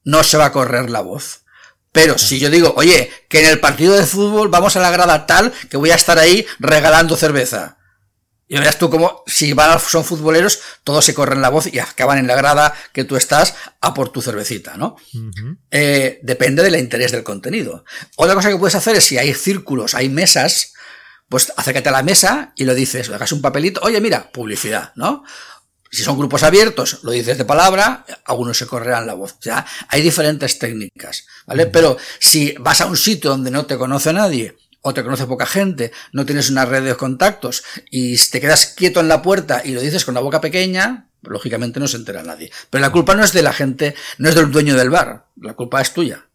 no 0.04 0.24
se 0.24 0.38
va 0.38 0.46
a 0.46 0.52
correr 0.52 0.92
la 0.92 1.02
voz. 1.02 1.42
Pero 1.92 2.20
si 2.20 2.40
yo 2.40 2.52
digo, 2.52 2.74
oye, 2.78 3.12
que 3.28 3.40
en 3.40 3.50
el 3.50 3.60
partido 3.60 3.96
de 3.96 4.06
fútbol 4.06 4.50
vamos 4.50 4.76
a 4.76 4.82
la 4.82 4.92
grada 4.92 5.26
tal 5.26 5.52
que 5.70 5.78
voy 5.78 5.90
a 5.90 5.96
estar 5.96 6.20
ahí 6.20 6.46
regalando 6.60 7.18
cerveza. 7.18 7.79
Y 8.52 8.58
verás 8.58 8.80
tú 8.80 8.90
como 8.90 9.24
si 9.28 9.54
van, 9.54 9.80
son 9.80 10.04
futboleros, 10.04 10.60
todos 10.84 11.06
se 11.06 11.14
corren 11.14 11.40
la 11.40 11.50
voz 11.50 11.72
y 11.72 11.78
acaban 11.78 12.18
en 12.18 12.26
la 12.26 12.36
grada 12.36 12.74
que 12.92 13.04
tú 13.04 13.16
estás 13.16 13.54
a 13.80 13.94
por 13.94 14.10
tu 14.10 14.24
cervecita, 14.24 14.76
¿no? 14.76 14.96
eh, 15.70 16.20
depende 16.24 16.64
del 16.64 16.76
interés 16.76 17.12
del 17.12 17.24
contenido. 17.24 17.86
Otra 18.16 18.34
cosa 18.34 18.50
que 18.50 18.58
puedes 18.58 18.74
hacer 18.74 18.96
es 18.96 19.06
si 19.06 19.20
hay 19.20 19.36
círculos, 19.36 19.94
hay 19.94 20.10
mesas, 20.10 20.74
pues 21.30 21.54
acércate 21.58 21.90
a 21.90 21.92
la 21.92 22.02
mesa 22.02 22.52
y 22.56 22.66
lo 22.66 22.74
dices, 22.74 23.08
le 23.08 23.16
hagas 23.16 23.32
un 23.34 23.42
papelito, 23.44 23.82
oye, 23.84 24.02
mira, 24.02 24.32
publicidad, 24.32 24.94
¿no? 24.96 25.24
Si 25.92 26.02
son 26.02 26.18
grupos 26.18 26.42
abiertos, 26.42 27.04
lo 27.04 27.12
dices 27.12 27.38
de 27.38 27.46
palabra, 27.46 28.04
algunos 28.26 28.58
se 28.58 28.66
correrán 28.66 29.06
la 29.06 29.14
voz. 29.14 29.34
O 29.34 29.42
sea, 29.42 29.64
hay 29.90 30.02
diferentes 30.02 30.58
técnicas, 30.58 31.28
¿vale? 31.46 31.68
Pero 31.68 31.98
si 32.20 32.56
vas 32.60 32.82
a 32.82 32.88
un 32.88 32.98
sitio 32.98 33.30
donde 33.30 33.52
no 33.52 33.68
te 33.68 33.78
conoce 33.78 34.12
nadie, 34.12 34.58
o 34.82 34.94
te 34.94 35.04
conoce 35.04 35.26
poca 35.26 35.46
gente, 35.46 35.92
no 36.14 36.26
tienes 36.26 36.50
una 36.50 36.66
red 36.66 36.84
de 36.84 36.96
contactos, 36.96 37.64
y 37.90 38.18
te 38.18 38.40
quedas 38.40 38.68
quieto 38.68 39.00
en 39.00 39.08
la 39.08 39.22
puerta 39.22 39.62
y 39.64 39.72
lo 39.72 39.82
dices 39.82 40.06
con 40.06 40.14
la 40.14 40.22
boca 40.22 40.42
pequeña, 40.42 41.10
lógicamente 41.22 41.80
no 41.80 41.88
se 41.88 41.98
entera 41.98 42.24
nadie. 42.24 42.52
Pero 42.70 42.82
la 42.82 42.92
culpa 42.92 43.16
no 43.16 43.24
es 43.24 43.34
de 43.34 43.44
la 43.44 43.54
gente, 43.54 43.96
no 44.18 44.30
es 44.30 44.36
del 44.36 44.52
dueño 44.52 44.76
del 44.76 44.90
bar, 44.90 45.28
la 45.42 45.54
culpa 45.54 45.82
es 45.82 45.94
tuya. 45.94 46.26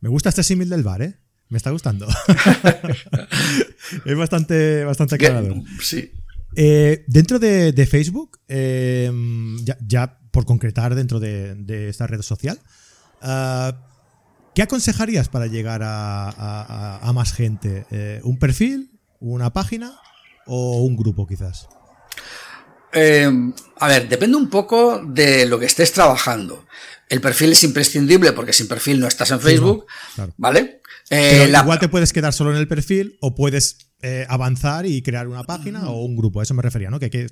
Me 0.00 0.08
gusta 0.08 0.28
este 0.28 0.42
símil 0.42 0.68
del 0.68 0.82
bar, 0.82 1.02
¿eh? 1.02 1.16
Me 1.48 1.56
está 1.56 1.70
gustando. 1.70 2.06
es 4.04 4.16
bastante, 4.16 4.84
bastante 4.84 5.14
aclarador. 5.16 5.56
Sí. 5.80 6.12
Eh, 6.56 7.04
dentro 7.06 7.38
de, 7.38 7.72
de 7.72 7.86
Facebook, 7.86 8.38
eh, 8.48 9.10
ya, 9.62 9.76
ya, 9.86 10.18
por 10.30 10.44
concretar 10.46 10.94
dentro 10.94 11.20
de, 11.20 11.54
de 11.54 11.88
esta 11.88 12.06
red 12.06 12.22
social, 12.22 12.58
uh, 13.22 13.72
¿qué 14.54 14.62
aconsejarías 14.62 15.28
para 15.28 15.46
llegar 15.46 15.82
a, 15.82 16.28
a, 16.28 16.98
a 17.02 17.12
más 17.12 17.32
gente? 17.32 17.86
Eh, 17.90 18.20
¿Un 18.24 18.38
perfil? 18.38 18.90
¿Una 19.20 19.52
página? 19.52 19.92
¿O 20.46 20.82
un 20.82 20.96
grupo 20.96 21.26
quizás? 21.26 21.68
Eh, 22.92 23.30
a 23.80 23.88
ver, 23.88 24.08
depende 24.08 24.36
un 24.36 24.48
poco 24.48 25.02
de 25.04 25.46
lo 25.46 25.58
que 25.58 25.66
estés 25.66 25.92
trabajando. 25.92 26.66
El 27.08 27.20
perfil 27.20 27.52
es 27.52 27.64
imprescindible 27.64 28.32
porque 28.32 28.52
sin 28.52 28.68
perfil 28.68 29.00
no 29.00 29.06
estás 29.06 29.30
en 29.30 29.40
Facebook, 29.40 29.86
sí, 29.88 29.96
no, 30.08 30.14
claro. 30.14 30.34
¿vale? 30.36 30.80
Eh, 31.10 31.48
la... 31.50 31.60
Igual 31.60 31.78
te 31.78 31.88
puedes 31.88 32.12
quedar 32.12 32.32
solo 32.32 32.52
en 32.52 32.56
el 32.56 32.68
perfil 32.68 33.18
o 33.20 33.34
puedes 33.34 33.90
eh, 34.00 34.26
avanzar 34.28 34.86
y 34.86 35.02
crear 35.02 35.28
una 35.28 35.44
página 35.44 35.90
o 35.90 36.02
un 36.02 36.16
grupo. 36.16 36.40
A 36.40 36.44
eso 36.44 36.54
me 36.54 36.62
refería, 36.62 36.90
¿no? 36.90 36.98
Que, 36.98 37.10
que, 37.10 37.26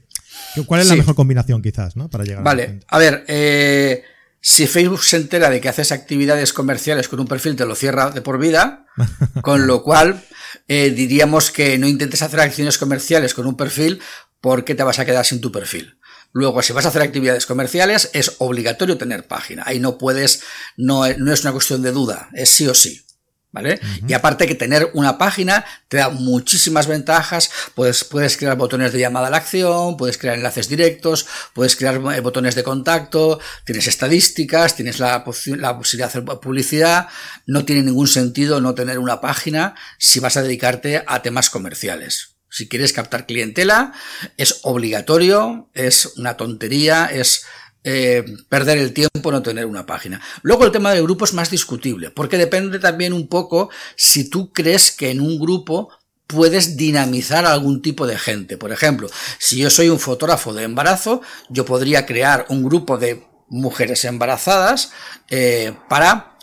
¿Cuál 0.66 0.82
es 0.82 0.88
la 0.88 0.94
sí. 0.94 0.98
mejor 0.98 1.14
combinación 1.14 1.62
quizás, 1.62 1.96
¿no? 1.96 2.10
Para 2.10 2.24
llegar 2.24 2.42
vale. 2.42 2.80
a, 2.88 2.96
a 2.96 2.98
ver, 2.98 3.24
eh, 3.28 4.02
si 4.44 4.66
Facebook 4.66 5.04
se 5.04 5.16
entera 5.16 5.50
de 5.50 5.60
que 5.60 5.68
haces 5.68 5.92
actividades 5.92 6.52
comerciales 6.52 7.08
con 7.08 7.20
un 7.20 7.28
perfil, 7.28 7.54
te 7.54 7.64
lo 7.64 7.76
cierra 7.76 8.10
de 8.10 8.22
por 8.22 8.38
vida, 8.38 8.86
con 9.42 9.68
lo 9.68 9.84
cual 9.84 10.20
eh, 10.66 10.90
diríamos 10.90 11.52
que 11.52 11.78
no 11.78 11.86
intentes 11.86 12.22
hacer 12.22 12.40
acciones 12.40 12.76
comerciales 12.76 13.34
con 13.34 13.46
un 13.46 13.56
perfil 13.56 14.00
porque 14.40 14.74
te 14.74 14.82
vas 14.82 14.98
a 14.98 15.04
quedar 15.04 15.24
sin 15.24 15.40
tu 15.40 15.52
perfil. 15.52 15.96
Luego, 16.32 16.60
si 16.60 16.72
vas 16.72 16.86
a 16.86 16.88
hacer 16.88 17.02
actividades 17.02 17.46
comerciales, 17.46 18.10
es 18.14 18.34
obligatorio 18.38 18.98
tener 18.98 19.28
página. 19.28 19.62
Ahí 19.64 19.78
no 19.78 19.96
puedes, 19.96 20.42
no, 20.76 21.06
no 21.18 21.32
es 21.32 21.42
una 21.42 21.52
cuestión 21.52 21.82
de 21.82 21.92
duda, 21.92 22.28
es 22.32 22.50
sí 22.50 22.66
o 22.66 22.74
sí. 22.74 23.06
¿Vale? 23.52 23.80
Uh 23.82 23.86
-huh. 23.86 24.10
Y 24.10 24.12
aparte 24.14 24.46
que 24.46 24.54
tener 24.54 24.90
una 24.94 25.18
página 25.18 25.64
te 25.88 25.98
da 25.98 26.08
muchísimas 26.08 26.86
ventajas, 26.86 27.50
puedes, 27.74 28.02
puedes 28.02 28.38
crear 28.38 28.56
botones 28.56 28.92
de 28.92 28.98
llamada 28.98 29.26
a 29.26 29.30
la 29.30 29.36
acción, 29.36 29.98
puedes 29.98 30.16
crear 30.16 30.36
enlaces 30.36 30.68
directos, 30.68 31.26
puedes 31.52 31.76
crear 31.76 31.96
eh, 32.14 32.20
botones 32.20 32.54
de 32.54 32.62
contacto, 32.62 33.38
tienes 33.66 33.86
estadísticas, 33.86 34.74
tienes 34.74 34.98
la, 34.98 35.22
la 35.58 35.76
posibilidad 35.76 35.78
de 35.78 36.04
hacer 36.04 36.24
publicidad, 36.24 37.08
no 37.46 37.66
tiene 37.66 37.82
ningún 37.82 38.08
sentido 38.08 38.60
no 38.62 38.74
tener 38.74 38.98
una 38.98 39.20
página 39.20 39.74
si 39.98 40.18
vas 40.18 40.38
a 40.38 40.42
dedicarte 40.42 41.04
a 41.06 41.20
temas 41.20 41.50
comerciales. 41.50 42.32
Si 42.48 42.68
quieres 42.68 42.92
captar 42.92 43.24
clientela, 43.24 43.94
es 44.36 44.60
obligatorio, 44.62 45.70
es 45.72 46.12
una 46.16 46.36
tontería, 46.36 47.06
es 47.06 47.46
eh, 47.84 48.24
perder 48.48 48.78
el 48.78 48.92
tiempo 48.92 49.32
no 49.32 49.42
tener 49.42 49.66
una 49.66 49.86
página. 49.86 50.20
Luego 50.42 50.64
el 50.64 50.72
tema 50.72 50.92
del 50.92 51.02
grupo 51.02 51.24
es 51.24 51.34
más 51.34 51.50
discutible, 51.50 52.10
porque 52.10 52.38
depende 52.38 52.78
también 52.78 53.12
un 53.12 53.28
poco 53.28 53.70
si 53.96 54.30
tú 54.30 54.52
crees 54.52 54.92
que 54.92 55.10
en 55.10 55.20
un 55.20 55.38
grupo 55.38 55.90
puedes 56.26 56.76
dinamizar 56.76 57.44
a 57.44 57.52
algún 57.52 57.82
tipo 57.82 58.06
de 58.06 58.18
gente. 58.18 58.56
Por 58.56 58.72
ejemplo, 58.72 59.08
si 59.38 59.58
yo 59.58 59.70
soy 59.70 59.88
un 59.88 59.98
fotógrafo 59.98 60.54
de 60.54 60.64
embarazo, 60.64 61.20
yo 61.48 61.64
podría 61.64 62.06
crear 62.06 62.46
un 62.48 62.62
grupo 62.62 62.98
de 62.98 63.26
mujeres 63.48 64.04
embarazadas 64.04 64.92
eh, 65.28 65.74
para 65.88 66.38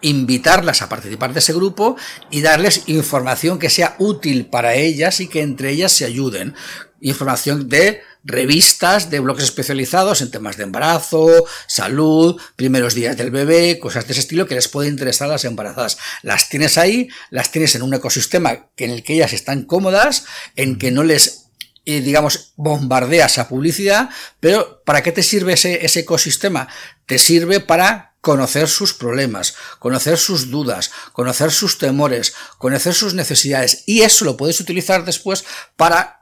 invitarlas 0.00 0.82
a 0.82 0.88
participar 0.88 1.32
de 1.32 1.38
ese 1.38 1.52
grupo 1.52 1.96
y 2.30 2.42
darles 2.42 2.82
información 2.86 3.58
que 3.60 3.70
sea 3.70 3.94
útil 3.98 4.46
para 4.46 4.74
ellas 4.74 5.20
y 5.20 5.28
que 5.28 5.42
entre 5.42 5.70
ellas 5.70 5.92
se 5.92 6.04
ayuden. 6.04 6.54
Información 7.00 7.68
de 7.68 8.02
revistas, 8.24 9.10
de 9.10 9.20
blogs 9.20 9.42
especializados 9.42 10.20
en 10.20 10.30
temas 10.30 10.56
de 10.56 10.64
embarazo, 10.64 11.44
salud, 11.66 12.40
primeros 12.56 12.94
días 12.94 13.16
del 13.16 13.30
bebé, 13.30 13.78
cosas 13.78 14.06
de 14.06 14.12
ese 14.12 14.20
estilo 14.20 14.46
que 14.46 14.54
les 14.54 14.68
puede 14.68 14.88
interesar 14.88 15.28
a 15.28 15.32
las 15.32 15.44
embarazadas. 15.44 15.98
Las 16.22 16.48
tienes 16.48 16.78
ahí, 16.78 17.08
las 17.30 17.50
tienes 17.50 17.74
en 17.74 17.82
un 17.82 17.94
ecosistema 17.94 18.70
en 18.76 18.90
el 18.90 19.02
que 19.02 19.14
ellas 19.14 19.32
están 19.32 19.64
cómodas, 19.64 20.24
en 20.56 20.78
que 20.78 20.90
no 20.90 21.02
les 21.02 21.42
eh, 21.84 22.00
digamos, 22.00 22.52
bombardeas 22.54 23.38
a 23.38 23.48
publicidad, 23.48 24.08
pero 24.38 24.84
¿para 24.84 25.02
qué 25.02 25.10
te 25.10 25.24
sirve 25.24 25.54
ese, 25.54 25.84
ese 25.84 26.00
ecosistema? 26.00 26.68
Te 27.06 27.18
sirve 27.18 27.58
para 27.58 28.14
conocer 28.20 28.68
sus 28.68 28.94
problemas, 28.94 29.56
conocer 29.80 30.16
sus 30.16 30.48
dudas, 30.48 30.92
conocer 31.12 31.50
sus 31.50 31.78
temores, 31.78 32.34
conocer 32.56 32.94
sus 32.94 33.14
necesidades 33.14 33.82
y 33.86 34.02
eso 34.02 34.24
lo 34.24 34.36
puedes 34.36 34.60
utilizar 34.60 35.04
después 35.04 35.44
para 35.76 36.21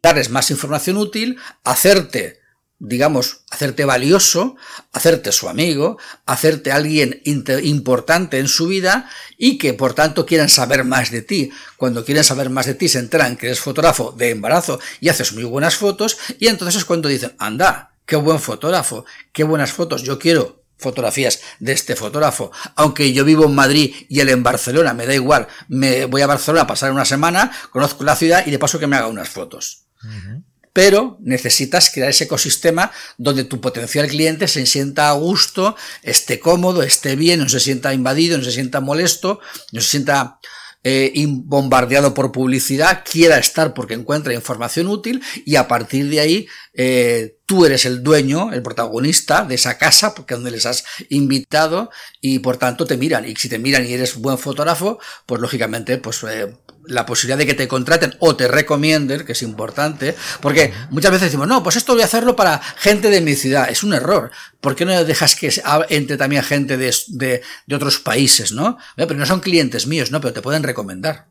darles 0.00 0.30
más 0.30 0.50
información 0.50 0.96
útil, 0.96 1.38
hacerte, 1.64 2.40
digamos, 2.78 3.42
hacerte 3.50 3.84
valioso, 3.84 4.56
hacerte 4.92 5.32
su 5.32 5.48
amigo, 5.48 5.98
hacerte 6.24 6.72
alguien 6.72 7.20
importante 7.24 8.38
en 8.38 8.48
su 8.48 8.68
vida 8.68 9.08
y 9.36 9.58
que 9.58 9.74
por 9.74 9.94
tanto 9.94 10.24
quieran 10.24 10.48
saber 10.48 10.84
más 10.84 11.10
de 11.10 11.22
ti. 11.22 11.50
Cuando 11.76 12.04
quieren 12.04 12.24
saber 12.24 12.50
más 12.50 12.66
de 12.66 12.74
ti 12.74 12.88
se 12.88 12.98
enteran 12.98 13.36
que 13.36 13.46
eres 13.46 13.60
fotógrafo 13.60 14.12
de 14.12 14.30
embarazo 14.30 14.80
y 15.00 15.10
haces 15.10 15.32
muy 15.32 15.44
buenas 15.44 15.76
fotos 15.76 16.16
y 16.38 16.46
entonces 16.46 16.76
es 16.76 16.84
cuando 16.84 17.08
dicen, 17.08 17.34
anda, 17.38 17.94
qué 18.06 18.16
buen 18.16 18.40
fotógrafo, 18.40 19.04
qué 19.32 19.44
buenas 19.44 19.72
fotos, 19.72 20.02
yo 20.02 20.18
quiero 20.18 20.61
fotografías 20.82 21.40
de 21.60 21.72
este 21.72 21.96
fotógrafo. 21.96 22.52
Aunque 22.76 23.12
yo 23.12 23.24
vivo 23.24 23.46
en 23.46 23.54
Madrid 23.54 23.94
y 24.08 24.20
él 24.20 24.28
en 24.28 24.42
Barcelona, 24.42 24.92
me 24.92 25.06
da 25.06 25.14
igual. 25.14 25.48
Me 25.68 26.04
voy 26.04 26.22
a 26.22 26.26
Barcelona 26.26 26.62
a 26.62 26.66
pasar 26.66 26.92
una 26.92 27.04
semana, 27.04 27.50
conozco 27.70 28.04
la 28.04 28.16
ciudad 28.16 28.44
y 28.46 28.50
de 28.50 28.58
paso 28.58 28.78
que 28.78 28.86
me 28.86 28.96
haga 28.96 29.06
unas 29.06 29.28
fotos. 29.28 29.84
Uh 30.02 30.08
-huh. 30.08 30.42
Pero 30.72 31.18
necesitas 31.20 31.90
crear 31.90 32.10
ese 32.10 32.24
ecosistema 32.24 32.90
donde 33.18 33.44
tu 33.44 33.60
potencial 33.60 34.08
cliente 34.08 34.48
se 34.48 34.64
sienta 34.64 35.10
a 35.10 35.12
gusto, 35.12 35.76
esté 36.02 36.40
cómodo, 36.40 36.82
esté 36.82 37.14
bien, 37.14 37.40
no 37.40 37.48
se 37.48 37.60
sienta 37.60 37.92
invadido, 37.92 38.38
no 38.38 38.44
se 38.44 38.52
sienta 38.52 38.80
molesto, 38.80 39.40
no 39.70 39.80
se 39.82 39.88
sienta 39.88 40.38
eh, 40.84 41.12
bombardeado 41.28 42.12
por 42.14 42.32
publicidad, 42.32 43.04
quiera 43.08 43.38
estar 43.38 43.74
porque 43.74 43.94
encuentra 43.94 44.34
información 44.34 44.88
útil 44.88 45.22
y 45.44 45.56
a 45.56 45.68
partir 45.68 46.08
de 46.08 46.20
ahí 46.20 46.46
eh, 46.74 47.36
tú 47.46 47.64
eres 47.66 47.84
el 47.84 48.02
dueño, 48.02 48.52
el 48.52 48.62
protagonista 48.62 49.44
de 49.44 49.54
esa 49.54 49.78
casa 49.78 50.14
porque 50.14 50.34
donde 50.34 50.50
les 50.50 50.66
has 50.66 50.84
invitado 51.10 51.90
y 52.20 52.38
por 52.40 52.56
tanto 52.56 52.86
te 52.86 52.96
miran. 52.96 53.28
Y 53.28 53.36
si 53.36 53.48
te 53.48 53.58
miran 53.58 53.86
y 53.86 53.92
eres 53.92 54.16
buen 54.16 54.38
fotógrafo, 54.38 54.98
pues 55.26 55.40
lógicamente 55.40 55.98
pues 55.98 56.22
eh, 56.24 56.56
la 56.86 57.06
posibilidad 57.06 57.38
de 57.38 57.46
que 57.46 57.54
te 57.54 57.68
contraten 57.68 58.14
o 58.18 58.36
te 58.36 58.48
recomienden, 58.48 59.24
que 59.24 59.32
es 59.32 59.42
importante, 59.42 60.14
porque 60.40 60.72
muchas 60.90 61.12
veces 61.12 61.28
decimos, 61.28 61.48
no, 61.48 61.62
pues 61.62 61.76
esto 61.76 61.92
voy 61.92 62.02
a 62.02 62.06
hacerlo 62.06 62.36
para 62.36 62.58
gente 62.58 63.10
de 63.10 63.20
mi 63.20 63.34
ciudad. 63.34 63.68
Es 63.70 63.82
un 63.82 63.94
error. 63.94 64.30
¿Por 64.60 64.74
qué 64.74 64.84
no 64.84 65.04
dejas 65.04 65.36
que 65.36 65.52
entre 65.88 66.16
también 66.16 66.42
gente 66.42 66.76
de, 66.76 66.94
de, 67.08 67.42
de 67.66 67.74
otros 67.74 67.98
países, 67.98 68.52
no? 68.52 68.78
Pero 68.96 69.14
no 69.14 69.26
son 69.26 69.40
clientes 69.40 69.86
míos, 69.86 70.10
¿no? 70.10 70.20
Pero 70.20 70.34
te 70.34 70.42
pueden 70.42 70.62
recomendar. 70.62 71.26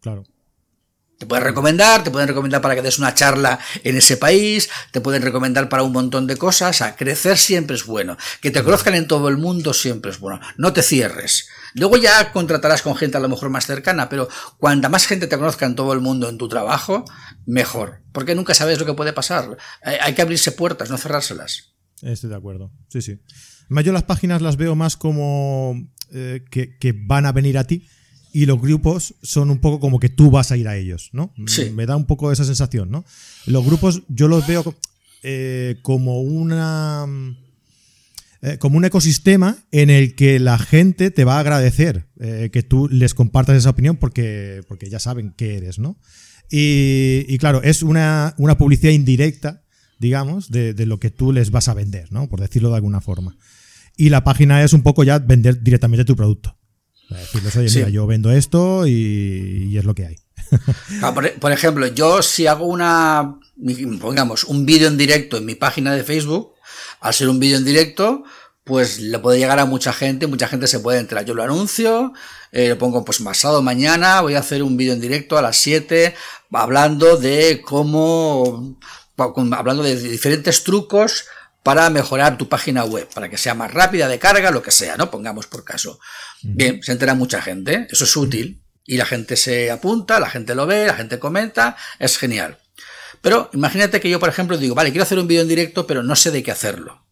Claro. 0.00 0.24
Te 1.22 1.26
pueden 1.26 1.44
recomendar, 1.44 2.02
te 2.02 2.10
pueden 2.10 2.26
recomendar 2.26 2.60
para 2.60 2.74
que 2.74 2.82
des 2.82 2.98
una 2.98 3.14
charla 3.14 3.60
en 3.84 3.96
ese 3.96 4.16
país, 4.16 4.68
te 4.90 5.00
pueden 5.00 5.22
recomendar 5.22 5.68
para 5.68 5.84
un 5.84 5.92
montón 5.92 6.26
de 6.26 6.36
cosas. 6.36 6.82
A 6.82 6.96
crecer 6.96 7.38
siempre 7.38 7.76
es 7.76 7.86
bueno. 7.86 8.16
Que 8.40 8.50
te 8.50 8.64
conozcan 8.64 8.96
en 8.96 9.06
todo 9.06 9.28
el 9.28 9.36
mundo 9.36 9.72
siempre 9.72 10.10
es 10.10 10.18
bueno. 10.18 10.40
No 10.56 10.72
te 10.72 10.82
cierres. 10.82 11.46
Luego 11.74 11.96
ya 11.96 12.32
contratarás 12.32 12.82
con 12.82 12.96
gente 12.96 13.18
a 13.18 13.20
lo 13.20 13.28
mejor 13.28 13.50
más 13.50 13.66
cercana, 13.66 14.08
pero 14.08 14.28
cuanta 14.58 14.88
más 14.88 15.06
gente 15.06 15.28
te 15.28 15.38
conozca 15.38 15.64
en 15.64 15.76
todo 15.76 15.92
el 15.92 16.00
mundo 16.00 16.28
en 16.28 16.38
tu 16.38 16.48
trabajo, 16.48 17.04
mejor. 17.46 18.00
Porque 18.10 18.34
nunca 18.34 18.54
sabes 18.54 18.80
lo 18.80 18.84
que 18.84 18.94
puede 18.94 19.12
pasar. 19.12 19.56
Hay 19.84 20.14
que 20.14 20.22
abrirse 20.22 20.50
puertas, 20.50 20.90
no 20.90 20.98
cerrárselas. 20.98 21.72
Estoy 22.00 22.30
de 22.30 22.36
acuerdo. 22.36 22.72
Sí, 22.88 23.00
sí. 23.00 23.20
Yo 23.70 23.92
las 23.92 24.02
páginas 24.02 24.42
las 24.42 24.56
veo 24.56 24.74
más 24.74 24.96
como 24.96 25.88
eh, 26.10 26.42
que 26.50 26.94
van 27.06 27.26
a 27.26 27.32
venir 27.32 27.58
a 27.58 27.64
ti 27.64 27.86
y 28.32 28.46
los 28.46 28.60
grupos 28.60 29.14
son 29.22 29.50
un 29.50 29.58
poco 29.58 29.78
como 29.78 30.00
que 30.00 30.08
tú 30.08 30.30
vas 30.30 30.52
a 30.52 30.56
ir 30.56 30.68
a 30.68 30.76
ellos, 30.76 31.10
¿no? 31.12 31.32
Sí. 31.46 31.70
Me 31.70 31.86
da 31.86 31.96
un 31.96 32.06
poco 32.06 32.32
esa 32.32 32.44
sensación, 32.44 32.90
¿no? 32.90 33.04
Los 33.46 33.64
grupos 33.64 34.02
yo 34.08 34.28
los 34.28 34.46
veo 34.46 34.74
eh, 35.22 35.78
como 35.82 36.20
una... 36.20 37.06
Eh, 38.44 38.58
como 38.58 38.76
un 38.76 38.84
ecosistema 38.84 39.56
en 39.70 39.88
el 39.88 40.16
que 40.16 40.40
la 40.40 40.58
gente 40.58 41.12
te 41.12 41.22
va 41.22 41.36
a 41.36 41.40
agradecer 41.40 42.08
eh, 42.18 42.50
que 42.52 42.64
tú 42.64 42.88
les 42.88 43.14
compartas 43.14 43.56
esa 43.56 43.70
opinión 43.70 43.96
porque, 43.98 44.62
porque 44.66 44.90
ya 44.90 44.98
saben 44.98 45.32
qué 45.36 45.58
eres, 45.58 45.78
¿no? 45.78 45.96
Y, 46.50 47.24
y 47.28 47.38
claro, 47.38 47.62
es 47.62 47.84
una, 47.84 48.34
una, 48.38 48.58
publicidad 48.58 48.90
indirecta, 48.90 49.62
digamos, 50.00 50.50
de, 50.50 50.74
de, 50.74 50.86
lo 50.86 50.98
que 50.98 51.10
tú 51.10 51.32
les 51.32 51.52
vas 51.52 51.68
a 51.68 51.74
vender, 51.74 52.10
¿no? 52.10 52.28
Por 52.28 52.40
decirlo 52.40 52.70
de 52.70 52.74
alguna 52.74 53.00
forma. 53.00 53.36
Y 53.96 54.08
la 54.08 54.24
página 54.24 54.64
es 54.64 54.72
un 54.72 54.82
poco 54.82 55.04
ya 55.04 55.20
vender 55.20 55.62
directamente 55.62 56.04
tu 56.04 56.16
producto. 56.16 56.58
Decirles, 57.12 57.56
oye, 57.56 57.70
mira, 57.74 57.88
yo 57.88 58.06
vendo 58.06 58.30
esto 58.30 58.86
y, 58.86 59.68
y 59.70 59.78
es 59.78 59.84
lo 59.84 59.94
que 59.94 60.06
hay. 60.06 60.16
Ah, 61.02 61.14
por, 61.14 61.32
por, 61.40 61.50
ejemplo, 61.50 61.86
yo 61.86 62.22
si 62.22 62.46
hago 62.46 62.66
una, 62.66 63.38
pongamos, 64.00 64.44
un 64.44 64.66
vídeo 64.66 64.88
en 64.88 64.98
directo 64.98 65.38
en 65.38 65.46
mi 65.46 65.54
página 65.54 65.94
de 65.94 66.04
Facebook, 66.04 66.52
al 67.00 67.14
ser 67.14 67.28
un 67.28 67.40
vídeo 67.40 67.56
en 67.56 67.64
directo, 67.64 68.24
pues 68.64 69.00
le 69.00 69.18
puede 69.18 69.38
llegar 69.38 69.58
a 69.58 69.64
mucha 69.64 69.92
gente, 69.92 70.26
mucha 70.26 70.48
gente 70.48 70.66
se 70.66 70.80
puede 70.80 71.00
entrar. 71.00 71.24
Yo 71.24 71.34
lo 71.34 71.42
anuncio, 71.42 72.12
eh, 72.52 72.68
lo 72.68 72.78
pongo 72.78 73.04
pues 73.04 73.18
pasado 73.18 73.62
mañana, 73.62 74.20
voy 74.20 74.34
a 74.34 74.40
hacer 74.40 74.62
un 74.62 74.76
vídeo 74.76 74.92
en 74.92 75.00
directo 75.00 75.36
a 75.36 75.42
las 75.42 75.56
7, 75.56 76.14
hablando 76.52 77.16
de 77.16 77.60
cómo, 77.64 78.76
hablando 79.16 79.82
de 79.82 79.96
diferentes 79.96 80.62
trucos 80.62 81.24
para 81.62 81.88
mejorar 81.90 82.38
tu 82.38 82.48
página 82.48 82.84
web, 82.84 83.08
para 83.14 83.28
que 83.28 83.38
sea 83.38 83.54
más 83.54 83.72
rápida 83.72 84.08
de 84.08 84.18
carga, 84.18 84.50
lo 84.50 84.62
que 84.62 84.70
sea, 84.70 84.96
¿no? 84.96 85.10
Pongamos 85.10 85.46
por 85.46 85.64
caso. 85.64 86.00
Bien, 86.42 86.82
se 86.82 86.92
entera 86.92 87.14
mucha 87.14 87.40
gente, 87.40 87.86
eso 87.90 88.04
es 88.04 88.16
útil, 88.16 88.62
y 88.84 88.96
la 88.96 89.06
gente 89.06 89.36
se 89.36 89.70
apunta, 89.70 90.18
la 90.18 90.28
gente 90.28 90.54
lo 90.54 90.66
ve, 90.66 90.86
la 90.86 90.94
gente 90.94 91.18
comenta, 91.18 91.76
es 91.98 92.18
genial. 92.18 92.58
Pero 93.20 93.48
imagínate 93.52 94.00
que 94.00 94.10
yo, 94.10 94.18
por 94.18 94.28
ejemplo, 94.28 94.58
digo, 94.58 94.74
vale, 94.74 94.90
quiero 94.90 95.04
hacer 95.04 95.18
un 95.18 95.28
vídeo 95.28 95.42
en 95.42 95.48
directo, 95.48 95.86
pero 95.86 96.02
no 96.02 96.16
sé 96.16 96.32
de 96.32 96.42
qué 96.42 96.50
hacerlo. 96.50 97.04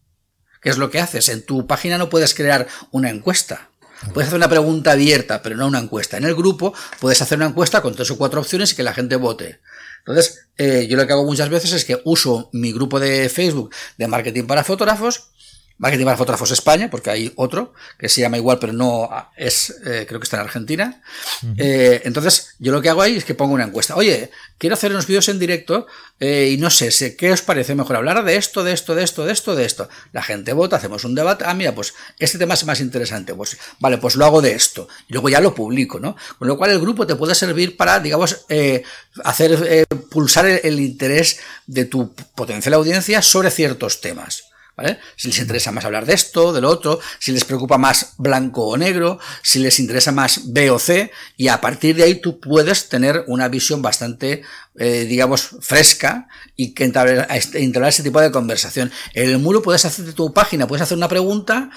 ¿Qué 0.61 0.69
es 0.69 0.77
lo 0.77 0.91
que 0.91 0.99
haces? 0.99 1.29
En 1.29 1.45
tu 1.45 1.65
página 1.65 1.97
no 1.97 2.09
puedes 2.09 2.35
crear 2.35 2.67
una 2.91 3.09
encuesta. 3.09 3.69
Puedes 4.13 4.27
hacer 4.27 4.37
una 4.37 4.49
pregunta 4.49 4.91
abierta, 4.91 5.41
pero 5.41 5.55
no 5.55 5.67
una 5.67 5.79
encuesta. 5.79 6.17
En 6.17 6.25
el 6.25 6.35
grupo 6.35 6.73
puedes 6.99 7.21
hacer 7.21 7.37
una 7.37 7.47
encuesta 7.47 7.81
con 7.81 7.95
tres 7.95 8.11
o 8.11 8.17
cuatro 8.17 8.41
opciones 8.41 8.73
y 8.73 8.75
que 8.75 8.83
la 8.83 8.93
gente 8.93 9.15
vote. 9.15 9.61
Entonces, 10.05 10.47
eh, 10.57 10.87
yo 10.89 10.97
lo 10.97 11.07
que 11.07 11.13
hago 11.13 11.25
muchas 11.25 11.49
veces 11.49 11.73
es 11.73 11.85
que 11.85 12.01
uso 12.05 12.49
mi 12.53 12.71
grupo 12.73 12.99
de 12.99 13.29
Facebook 13.29 13.73
de 13.97 14.07
marketing 14.07 14.43
para 14.43 14.63
fotógrafos 14.63 15.31
Marketing 15.81 16.05
para 16.05 16.15
Fotógrafos 16.15 16.51
España, 16.51 16.91
porque 16.91 17.09
hay 17.09 17.33
otro 17.37 17.73
que 17.97 18.07
se 18.07 18.21
llama 18.21 18.37
igual, 18.37 18.59
pero 18.59 18.71
no 18.71 19.09
es, 19.35 19.71
eh, 19.83 20.05
creo 20.07 20.19
que 20.19 20.25
está 20.25 20.37
en 20.37 20.43
Argentina. 20.43 21.01
Uh 21.41 21.47
-huh. 21.47 21.55
eh, 21.57 22.01
entonces, 22.05 22.53
yo 22.59 22.71
lo 22.71 22.83
que 22.83 22.89
hago 22.89 23.01
ahí 23.01 23.17
es 23.17 23.25
que 23.25 23.33
pongo 23.33 23.55
una 23.55 23.63
encuesta. 23.63 23.95
Oye, 23.95 24.29
quiero 24.59 24.75
hacer 24.75 24.91
unos 24.91 25.07
vídeos 25.07 25.27
en 25.29 25.39
directo 25.39 25.87
eh, 26.19 26.51
y 26.53 26.57
no 26.57 26.69
sé, 26.69 26.91
sé, 26.91 27.15
¿qué 27.15 27.31
os 27.31 27.41
parece 27.41 27.73
mejor 27.73 27.95
hablar 27.95 28.23
de 28.23 28.35
esto, 28.35 28.63
de 28.63 28.73
esto, 28.73 28.93
de 28.93 29.03
esto, 29.03 29.25
de 29.25 29.33
esto, 29.33 29.55
de 29.55 29.65
esto? 29.65 29.89
La 30.13 30.21
gente 30.21 30.53
vota, 30.53 30.75
hacemos 30.75 31.03
un 31.03 31.15
debate. 31.15 31.45
Ah, 31.47 31.55
mira, 31.55 31.73
pues 31.73 31.95
este 32.19 32.37
tema 32.37 32.53
es 32.53 32.63
más 32.63 32.79
interesante. 32.79 33.33
Pues 33.33 33.57
vale, 33.79 33.97
pues 33.97 34.15
lo 34.15 34.25
hago 34.25 34.39
de 34.39 34.51
esto. 34.51 34.87
Y 35.09 35.13
luego 35.13 35.29
ya 35.29 35.41
lo 35.41 35.55
publico, 35.55 35.99
¿no? 35.99 36.15
Con 36.37 36.47
lo 36.47 36.57
cual 36.57 36.69
el 36.69 36.79
grupo 36.79 37.07
te 37.07 37.15
puede 37.15 37.33
servir 37.33 37.75
para, 37.75 37.99
digamos, 37.99 38.45
hacer 39.23 39.87
pulsar 40.11 40.45
el, 40.45 40.59
el 40.63 40.79
interés 40.79 41.39
de 41.65 41.85
tu 41.85 42.13
potencial 42.35 42.75
audiencia 42.75 43.23
sobre 43.23 43.49
ciertos 43.49 43.99
temas. 43.99 44.50
¿Vale? 44.81 44.97
Si 45.15 45.27
les 45.27 45.37
interesa 45.37 45.71
más 45.71 45.85
hablar 45.85 46.07
de 46.07 46.15
esto, 46.15 46.51
de 46.51 46.59
lo 46.59 46.69
otro, 46.69 46.99
si 47.19 47.31
les 47.31 47.45
preocupa 47.45 47.77
más 47.77 48.13
blanco 48.17 48.65
o 48.65 48.77
negro, 48.77 49.19
si 49.43 49.59
les 49.59 49.79
interesa 49.79 50.11
más 50.11 50.51
B 50.51 50.71
o 50.71 50.79
C, 50.79 51.11
y 51.37 51.49
a 51.49 51.61
partir 51.61 51.95
de 51.95 52.03
ahí 52.03 52.15
tú 52.15 52.39
puedes 52.39 52.89
tener 52.89 53.23
una 53.27 53.47
visión 53.47 53.83
bastante, 53.83 54.41
eh, 54.79 55.05
digamos, 55.05 55.51
fresca 55.61 56.27
y 56.55 56.73
que 56.73 56.85
entablar, 56.85 57.27
entablar 57.53 57.89
ese 57.89 58.01
tipo 58.01 58.19
de 58.19 58.31
conversación. 58.31 58.91
En 59.13 59.29
el 59.29 59.37
muro 59.37 59.61
puedes 59.61 59.85
hacer 59.85 60.03
de 60.03 60.13
tu 60.13 60.33
página, 60.33 60.65
puedes 60.65 60.81
hacer 60.81 60.97
una 60.97 61.07
pregunta, 61.07 61.69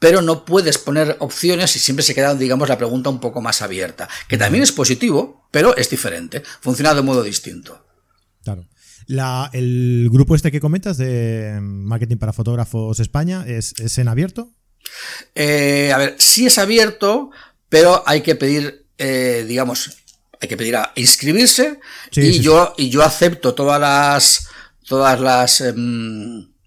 pero 0.00 0.20
no 0.20 0.44
puedes 0.44 0.78
poner 0.78 1.16
opciones 1.20 1.76
y 1.76 1.78
siempre 1.78 2.02
se 2.02 2.14
queda, 2.16 2.34
digamos, 2.34 2.68
la 2.68 2.78
pregunta 2.78 3.08
un 3.08 3.20
poco 3.20 3.40
más 3.40 3.62
abierta, 3.62 4.08
que 4.26 4.36
también 4.36 4.64
es 4.64 4.72
positivo, 4.72 5.46
pero 5.52 5.76
es 5.76 5.90
diferente, 5.90 6.42
funciona 6.60 6.92
de 6.92 7.02
modo 7.02 7.22
distinto. 7.22 7.86
Claro. 8.42 8.66
La, 9.08 9.48
el 9.54 10.08
grupo 10.12 10.34
este 10.34 10.52
que 10.52 10.60
comentas 10.60 10.98
de 10.98 11.58
Marketing 11.62 12.18
para 12.18 12.34
Fotógrafos 12.34 13.00
España, 13.00 13.44
¿es, 13.46 13.72
es 13.78 13.96
en 13.96 14.06
abierto? 14.06 14.52
Eh, 15.34 15.90
a 15.94 15.98
ver, 15.98 16.14
sí 16.18 16.46
es 16.46 16.58
abierto, 16.58 17.30
pero 17.70 18.02
hay 18.06 18.20
que 18.20 18.34
pedir, 18.34 18.86
eh, 18.98 19.46
digamos, 19.48 19.96
hay 20.40 20.48
que 20.48 20.58
pedir 20.58 20.76
a 20.76 20.92
inscribirse 20.94 21.80
sí, 22.10 22.20
y, 22.20 22.32
sí, 22.34 22.40
yo, 22.40 22.74
sí. 22.76 22.84
y 22.84 22.90
yo 22.90 23.02
acepto 23.02 23.54
todas 23.54 23.80
las, 23.80 24.48
todas 24.86 25.18
las 25.18 25.62
eh, 25.62 25.74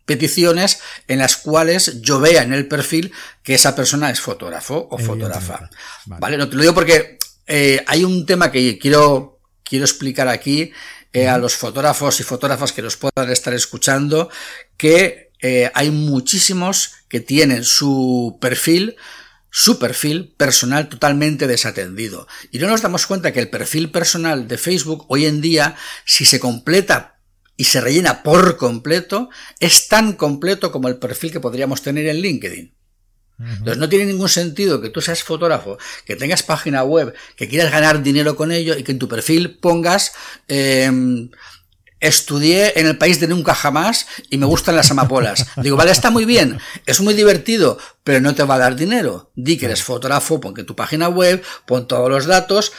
peticiones 0.05 0.79
en 1.07 1.19
las 1.19 1.37
cuales 1.37 2.01
yo 2.01 2.19
vea 2.19 2.41
en 2.41 2.53
el 2.53 2.67
perfil 2.67 3.13
que 3.43 3.53
esa 3.53 3.75
persona 3.75 4.09
es 4.09 4.19
fotógrafo 4.19 4.87
o 4.89 4.97
fotógrafa. 4.97 5.69
Vale. 6.05 6.19
vale. 6.19 6.37
no 6.37 6.49
te 6.49 6.55
lo 6.55 6.63
digo 6.63 6.73
porque 6.73 7.19
eh, 7.47 7.83
hay 7.85 8.03
un 8.03 8.25
tema 8.25 8.51
que 8.51 8.79
quiero, 8.79 9.39
quiero 9.63 9.85
explicar 9.85 10.27
aquí 10.27 10.71
eh, 11.13 11.27
a 11.27 11.37
los 11.37 11.55
fotógrafos 11.55 12.19
y 12.19 12.23
fotógrafas 12.23 12.71
que 12.71 12.81
nos 12.81 12.97
puedan 12.97 13.29
estar 13.31 13.53
escuchando, 13.53 14.29
que 14.77 15.31
eh, 15.41 15.71
hay 15.73 15.91
muchísimos 15.91 16.93
que 17.09 17.19
tienen 17.19 17.63
su 17.63 18.37
perfil, 18.39 18.95
su 19.49 19.79
perfil 19.79 20.33
personal 20.37 20.87
totalmente 20.87 21.47
desatendido. 21.47 22.27
Y 22.51 22.59
no 22.59 22.67
nos 22.67 22.81
damos 22.81 23.07
cuenta 23.07 23.33
que 23.33 23.39
el 23.39 23.49
perfil 23.49 23.91
personal 23.91 24.47
de 24.47 24.57
Facebook 24.57 25.05
hoy 25.09 25.25
en 25.25 25.41
día, 25.41 25.75
si 26.05 26.25
se 26.25 26.39
completa 26.39 27.19
y 27.57 27.65
se 27.65 27.81
rellena 27.81 28.23
por 28.23 28.57
completo, 28.57 29.29
es 29.59 29.87
tan 29.87 30.13
completo 30.13 30.71
como 30.71 30.87
el 30.87 30.97
perfil 30.97 31.31
que 31.31 31.39
podríamos 31.39 31.81
tener 31.81 32.07
en 32.07 32.21
LinkedIn. 32.21 32.73
Entonces 33.43 33.77
no 33.77 33.89
tiene 33.89 34.05
ningún 34.05 34.29
sentido 34.29 34.81
que 34.81 34.89
tú 34.89 35.01
seas 35.01 35.23
fotógrafo, 35.23 35.77
que 36.05 36.15
tengas 36.15 36.43
página 36.43 36.83
web, 36.83 37.13
que 37.35 37.47
quieras 37.47 37.71
ganar 37.71 38.03
dinero 38.03 38.35
con 38.35 38.51
ello 38.51 38.77
y 38.77 38.83
que 38.83 38.91
en 38.91 38.99
tu 38.99 39.07
perfil 39.07 39.57
pongas 39.59 40.13
eh, 40.47 40.91
estudié 42.01 42.79
en 42.79 42.87
el 42.87 42.97
país 42.97 43.19
de 43.19 43.27
nunca 43.27 43.53
jamás 43.53 44.07
y 44.29 44.37
me 44.37 44.45
gustan 44.45 44.75
las 44.75 44.91
amapolas. 44.91 45.45
Digo, 45.57 45.77
vale, 45.77 45.91
está 45.91 46.09
muy 46.09 46.25
bien, 46.25 46.59
es 46.85 46.99
muy 46.99 47.13
divertido, 47.13 47.77
pero 48.03 48.19
no 48.19 48.35
te 48.35 48.43
va 48.43 48.55
a 48.55 48.59
dar 48.59 48.75
dinero. 48.75 49.31
Di 49.35 49.57
que 49.57 49.67
eres 49.67 49.83
fotógrafo, 49.83 50.41
pon 50.41 50.53
que 50.53 50.63
tu 50.63 50.75
página 50.75 51.07
web, 51.07 51.41
pon 51.65 51.87
todos 51.87 52.09
los 52.09 52.25
datos 52.25 52.73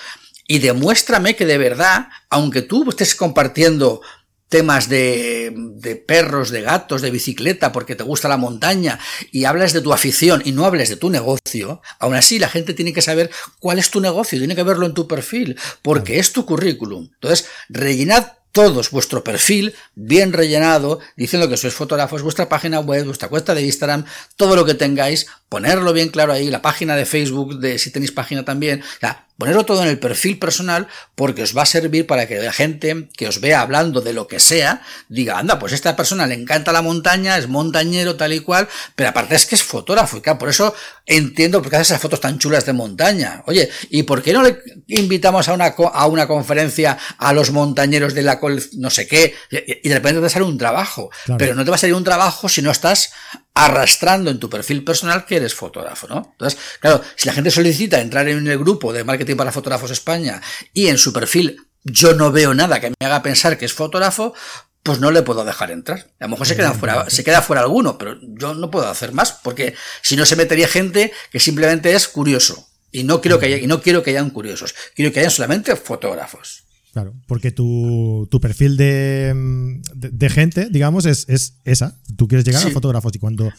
y 0.46 0.58
demuéstrame 0.58 1.36
que 1.36 1.46
de 1.46 1.56
verdad, 1.56 2.08
aunque 2.28 2.62
tú 2.62 2.86
estés 2.90 3.14
compartiendo 3.14 4.02
temas 4.52 4.90
de, 4.90 5.50
de, 5.56 5.96
perros, 5.96 6.50
de 6.50 6.60
gatos, 6.60 7.00
de 7.00 7.10
bicicleta, 7.10 7.72
porque 7.72 7.96
te 7.96 8.04
gusta 8.04 8.28
la 8.28 8.36
montaña, 8.36 8.98
y 9.30 9.46
hablas 9.46 9.72
de 9.72 9.80
tu 9.80 9.94
afición 9.94 10.42
y 10.44 10.52
no 10.52 10.66
hables 10.66 10.90
de 10.90 10.96
tu 10.96 11.08
negocio, 11.08 11.80
aún 11.98 12.14
así 12.14 12.38
la 12.38 12.50
gente 12.50 12.74
tiene 12.74 12.92
que 12.92 13.00
saber 13.00 13.30
cuál 13.60 13.78
es 13.78 13.90
tu 13.90 14.02
negocio, 14.02 14.38
tiene 14.38 14.54
que 14.54 14.62
verlo 14.62 14.84
en 14.84 14.92
tu 14.92 15.08
perfil, 15.08 15.58
porque 15.80 16.18
es 16.18 16.34
tu 16.34 16.44
currículum. 16.44 17.08
Entonces, 17.14 17.46
rellenad 17.70 18.32
todos 18.52 18.90
vuestro 18.90 19.24
perfil 19.24 19.74
bien 19.94 20.34
rellenado, 20.34 21.00
diciendo 21.16 21.48
que 21.48 21.56
sois 21.56 21.72
fotógrafos, 21.72 22.20
vuestra 22.20 22.50
página 22.50 22.80
web, 22.80 23.06
vuestra 23.06 23.30
cuenta 23.30 23.54
de 23.54 23.62
Instagram, 23.62 24.04
todo 24.36 24.54
lo 24.54 24.66
que 24.66 24.74
tengáis 24.74 25.28
ponerlo 25.52 25.92
bien 25.92 26.08
claro 26.08 26.32
ahí, 26.32 26.50
la 26.50 26.62
página 26.62 26.96
de 26.96 27.04
Facebook, 27.04 27.58
de 27.58 27.78
si 27.78 27.90
tenéis 27.90 28.10
página 28.10 28.42
también, 28.42 28.82
ponerlo 29.36 29.66
todo 29.66 29.82
en 29.82 29.88
el 29.88 29.98
perfil 29.98 30.38
personal 30.38 30.88
porque 31.14 31.42
os 31.42 31.54
va 31.54 31.62
a 31.62 31.66
servir 31.66 32.06
para 32.06 32.26
que 32.26 32.40
la 32.40 32.54
gente 32.54 33.10
que 33.18 33.28
os 33.28 33.38
vea 33.38 33.60
hablando 33.60 34.00
de 34.00 34.14
lo 34.14 34.26
que 34.28 34.40
sea 34.40 34.80
diga, 35.10 35.38
anda, 35.38 35.58
pues 35.58 35.72
a 35.72 35.74
esta 35.74 35.94
persona 35.94 36.26
le 36.26 36.36
encanta 36.36 36.72
la 36.72 36.80
montaña, 36.80 37.36
es 37.36 37.48
montañero 37.48 38.16
tal 38.16 38.32
y 38.32 38.40
cual, 38.40 38.66
pero 38.96 39.10
aparte 39.10 39.34
es 39.34 39.44
que 39.44 39.56
es 39.56 39.62
fotógrafo 39.62 40.16
y 40.16 40.22
claro, 40.22 40.38
por 40.38 40.48
eso 40.48 40.74
entiendo 41.04 41.60
por 41.60 41.68
qué 41.68 41.76
hace 41.76 41.92
esas 41.92 42.00
fotos 42.00 42.20
tan 42.20 42.38
chulas 42.38 42.64
de 42.64 42.72
montaña. 42.72 43.42
Oye, 43.46 43.68
¿y 43.90 44.04
por 44.04 44.22
qué 44.22 44.32
no 44.32 44.42
le 44.42 44.58
invitamos 44.86 45.48
a 45.48 45.52
una, 45.52 45.74
a 45.92 46.06
una 46.06 46.26
conferencia 46.26 46.96
a 47.18 47.34
los 47.34 47.50
montañeros 47.50 48.14
de 48.14 48.22
la 48.22 48.40
no 48.78 48.88
sé 48.88 49.06
qué 49.06 49.34
y 49.50 49.86
de 49.86 49.94
repente 49.94 50.22
te 50.22 50.30
sale 50.30 50.46
un 50.46 50.56
trabajo? 50.56 51.10
Pero 51.36 51.54
no 51.54 51.62
te 51.62 51.70
va 51.70 51.76
a 51.76 51.78
salir 51.78 51.94
un 51.94 52.04
trabajo 52.04 52.48
si 52.48 52.62
no 52.62 52.70
estás 52.70 53.12
arrastrando 53.54 54.30
en 54.30 54.38
tu 54.38 54.48
perfil 54.48 54.82
personal 54.82 55.26
que 55.26 55.40
eres 55.42 55.54
fotógrafo, 55.54 56.06
¿no? 56.08 56.30
Entonces, 56.32 56.58
claro, 56.80 57.02
si 57.16 57.26
la 57.26 57.34
gente 57.34 57.50
solicita 57.50 58.00
entrar 58.00 58.28
en 58.28 58.46
el 58.46 58.58
grupo 58.58 58.92
de 58.92 59.04
marketing 59.04 59.36
para 59.36 59.52
fotógrafos 59.52 59.90
España 59.90 60.40
y 60.72 60.88
en 60.88 60.98
su 60.98 61.12
perfil 61.12 61.68
yo 61.84 62.14
no 62.14 62.30
veo 62.30 62.54
nada 62.54 62.80
que 62.80 62.90
me 62.90 63.06
haga 63.06 63.22
pensar 63.22 63.58
que 63.58 63.64
es 63.64 63.72
fotógrafo, 63.72 64.34
pues 64.82 64.98
no 64.98 65.10
le 65.10 65.22
puedo 65.22 65.44
dejar 65.44 65.70
entrar. 65.70 66.10
A 66.20 66.24
lo 66.24 66.30
mejor 66.30 66.46
se 66.46 66.56
queda 66.56 66.72
fuera, 66.72 67.08
se 67.08 67.24
queda 67.24 67.42
fuera 67.42 67.62
alguno, 67.62 67.98
pero 67.98 68.18
yo 68.20 68.54
no 68.54 68.70
puedo 68.70 68.88
hacer 68.88 69.12
más, 69.12 69.32
porque 69.32 69.74
si 70.00 70.16
no 70.16 70.26
se 70.26 70.36
metería 70.36 70.68
gente 70.68 71.12
que 71.30 71.40
simplemente 71.40 71.94
es 71.94 72.08
curioso. 72.08 72.68
Y 72.90 73.04
no 73.04 73.20
quiero 73.20 73.38
que 73.38 73.46
haya, 73.46 73.56
y 73.56 73.66
no 73.66 73.80
quiero 73.80 74.02
que 74.02 74.10
hayan 74.10 74.30
curiosos, 74.30 74.74
quiero 74.94 75.12
que 75.12 75.20
hayan 75.20 75.30
solamente 75.30 75.74
fotógrafos. 75.76 76.64
Claro, 76.92 77.14
porque 77.26 77.52
tu, 77.52 78.28
tu 78.30 78.38
perfil 78.38 78.76
de, 78.76 79.80
de, 79.94 80.30
gente, 80.30 80.68
digamos, 80.70 81.06
es, 81.06 81.26
es, 81.26 81.54
esa. 81.64 81.98
Tú 82.16 82.28
quieres 82.28 82.44
llegar 82.44 82.66
a 82.66 82.70
fotógrafos 82.70 83.14
y 83.14 83.18
cuando 83.18 83.50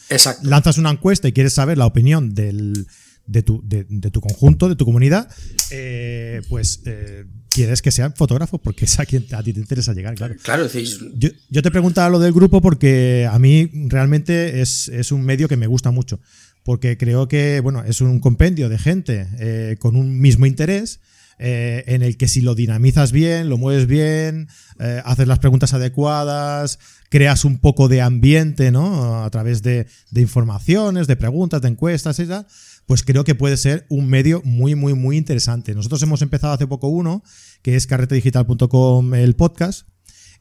lanzas 0.42 0.78
una 0.78 0.90
encuesta 0.90 1.26
y 1.26 1.32
quieres 1.32 1.52
saber 1.52 1.76
la 1.76 1.86
opinión 1.86 2.32
del, 2.32 2.86
de, 3.26 3.42
tu, 3.42 3.60
de, 3.66 4.10
tu 4.12 4.20
conjunto, 4.20 4.68
de 4.68 4.76
tu 4.76 4.84
comunidad, 4.84 5.28
eh, 5.70 6.42
pues 6.48 6.82
eh, 6.84 7.24
quieres 7.50 7.82
que 7.82 7.90
sean 7.90 8.14
fotógrafos 8.14 8.60
porque 8.60 8.84
es 8.84 9.00
a 9.00 9.04
quien 9.04 9.26
a 9.32 9.42
ti 9.42 9.52
te 9.52 9.58
interesa 9.58 9.94
llegar, 9.94 10.14
claro. 10.14 10.36
Claro, 10.40 10.68
yo, 10.68 11.30
yo, 11.50 11.62
te 11.62 11.70
preguntaba 11.72 12.10
lo 12.10 12.20
del 12.20 12.32
grupo 12.32 12.60
porque 12.60 13.28
a 13.28 13.40
mí 13.40 13.68
realmente 13.88 14.60
es, 14.60 14.86
es, 14.88 15.10
un 15.10 15.22
medio 15.22 15.48
que 15.48 15.56
me 15.56 15.66
gusta 15.66 15.90
mucho. 15.90 16.20
Porque 16.62 16.96
creo 16.96 17.28
que, 17.28 17.60
bueno, 17.60 17.84
es 17.84 18.00
un 18.00 18.20
compendio 18.20 18.70
de 18.70 18.78
gente 18.78 19.28
eh, 19.38 19.76
con 19.78 19.96
un 19.96 20.18
mismo 20.20 20.46
interés 20.46 21.00
eh, 21.38 21.84
en 21.86 22.02
el 22.02 22.16
que 22.16 22.28
si 22.28 22.40
lo 22.40 22.54
dinamizas 22.54 23.12
bien, 23.12 23.48
lo 23.48 23.58
mueves 23.58 23.86
bien, 23.86 24.48
eh, 24.78 25.02
haces 25.04 25.26
las 25.26 25.38
preguntas 25.38 25.74
adecuadas, 25.74 26.78
creas 27.10 27.44
un 27.44 27.58
poco 27.58 27.88
de 27.88 28.02
ambiente, 28.02 28.70
¿no? 28.70 29.24
A 29.24 29.30
través 29.30 29.62
de, 29.62 29.86
informaciones, 30.14 31.06
de 31.06 31.16
preguntas, 31.16 31.62
de 31.62 31.68
encuestas, 31.68 32.20
pues 32.86 33.02
creo 33.02 33.24
que 33.24 33.34
puede 33.34 33.56
ser 33.56 33.86
un 33.88 34.08
medio 34.08 34.42
muy, 34.44 34.74
muy, 34.74 34.94
muy 34.94 35.16
interesante. 35.16 35.74
Nosotros 35.74 36.02
hemos 36.02 36.22
empezado 36.22 36.52
hace 36.52 36.66
poco 36.66 36.88
uno, 36.88 37.22
que 37.62 37.76
es 37.76 37.86
carretedigital.com 37.86 39.14
el 39.14 39.34
podcast, 39.34 39.88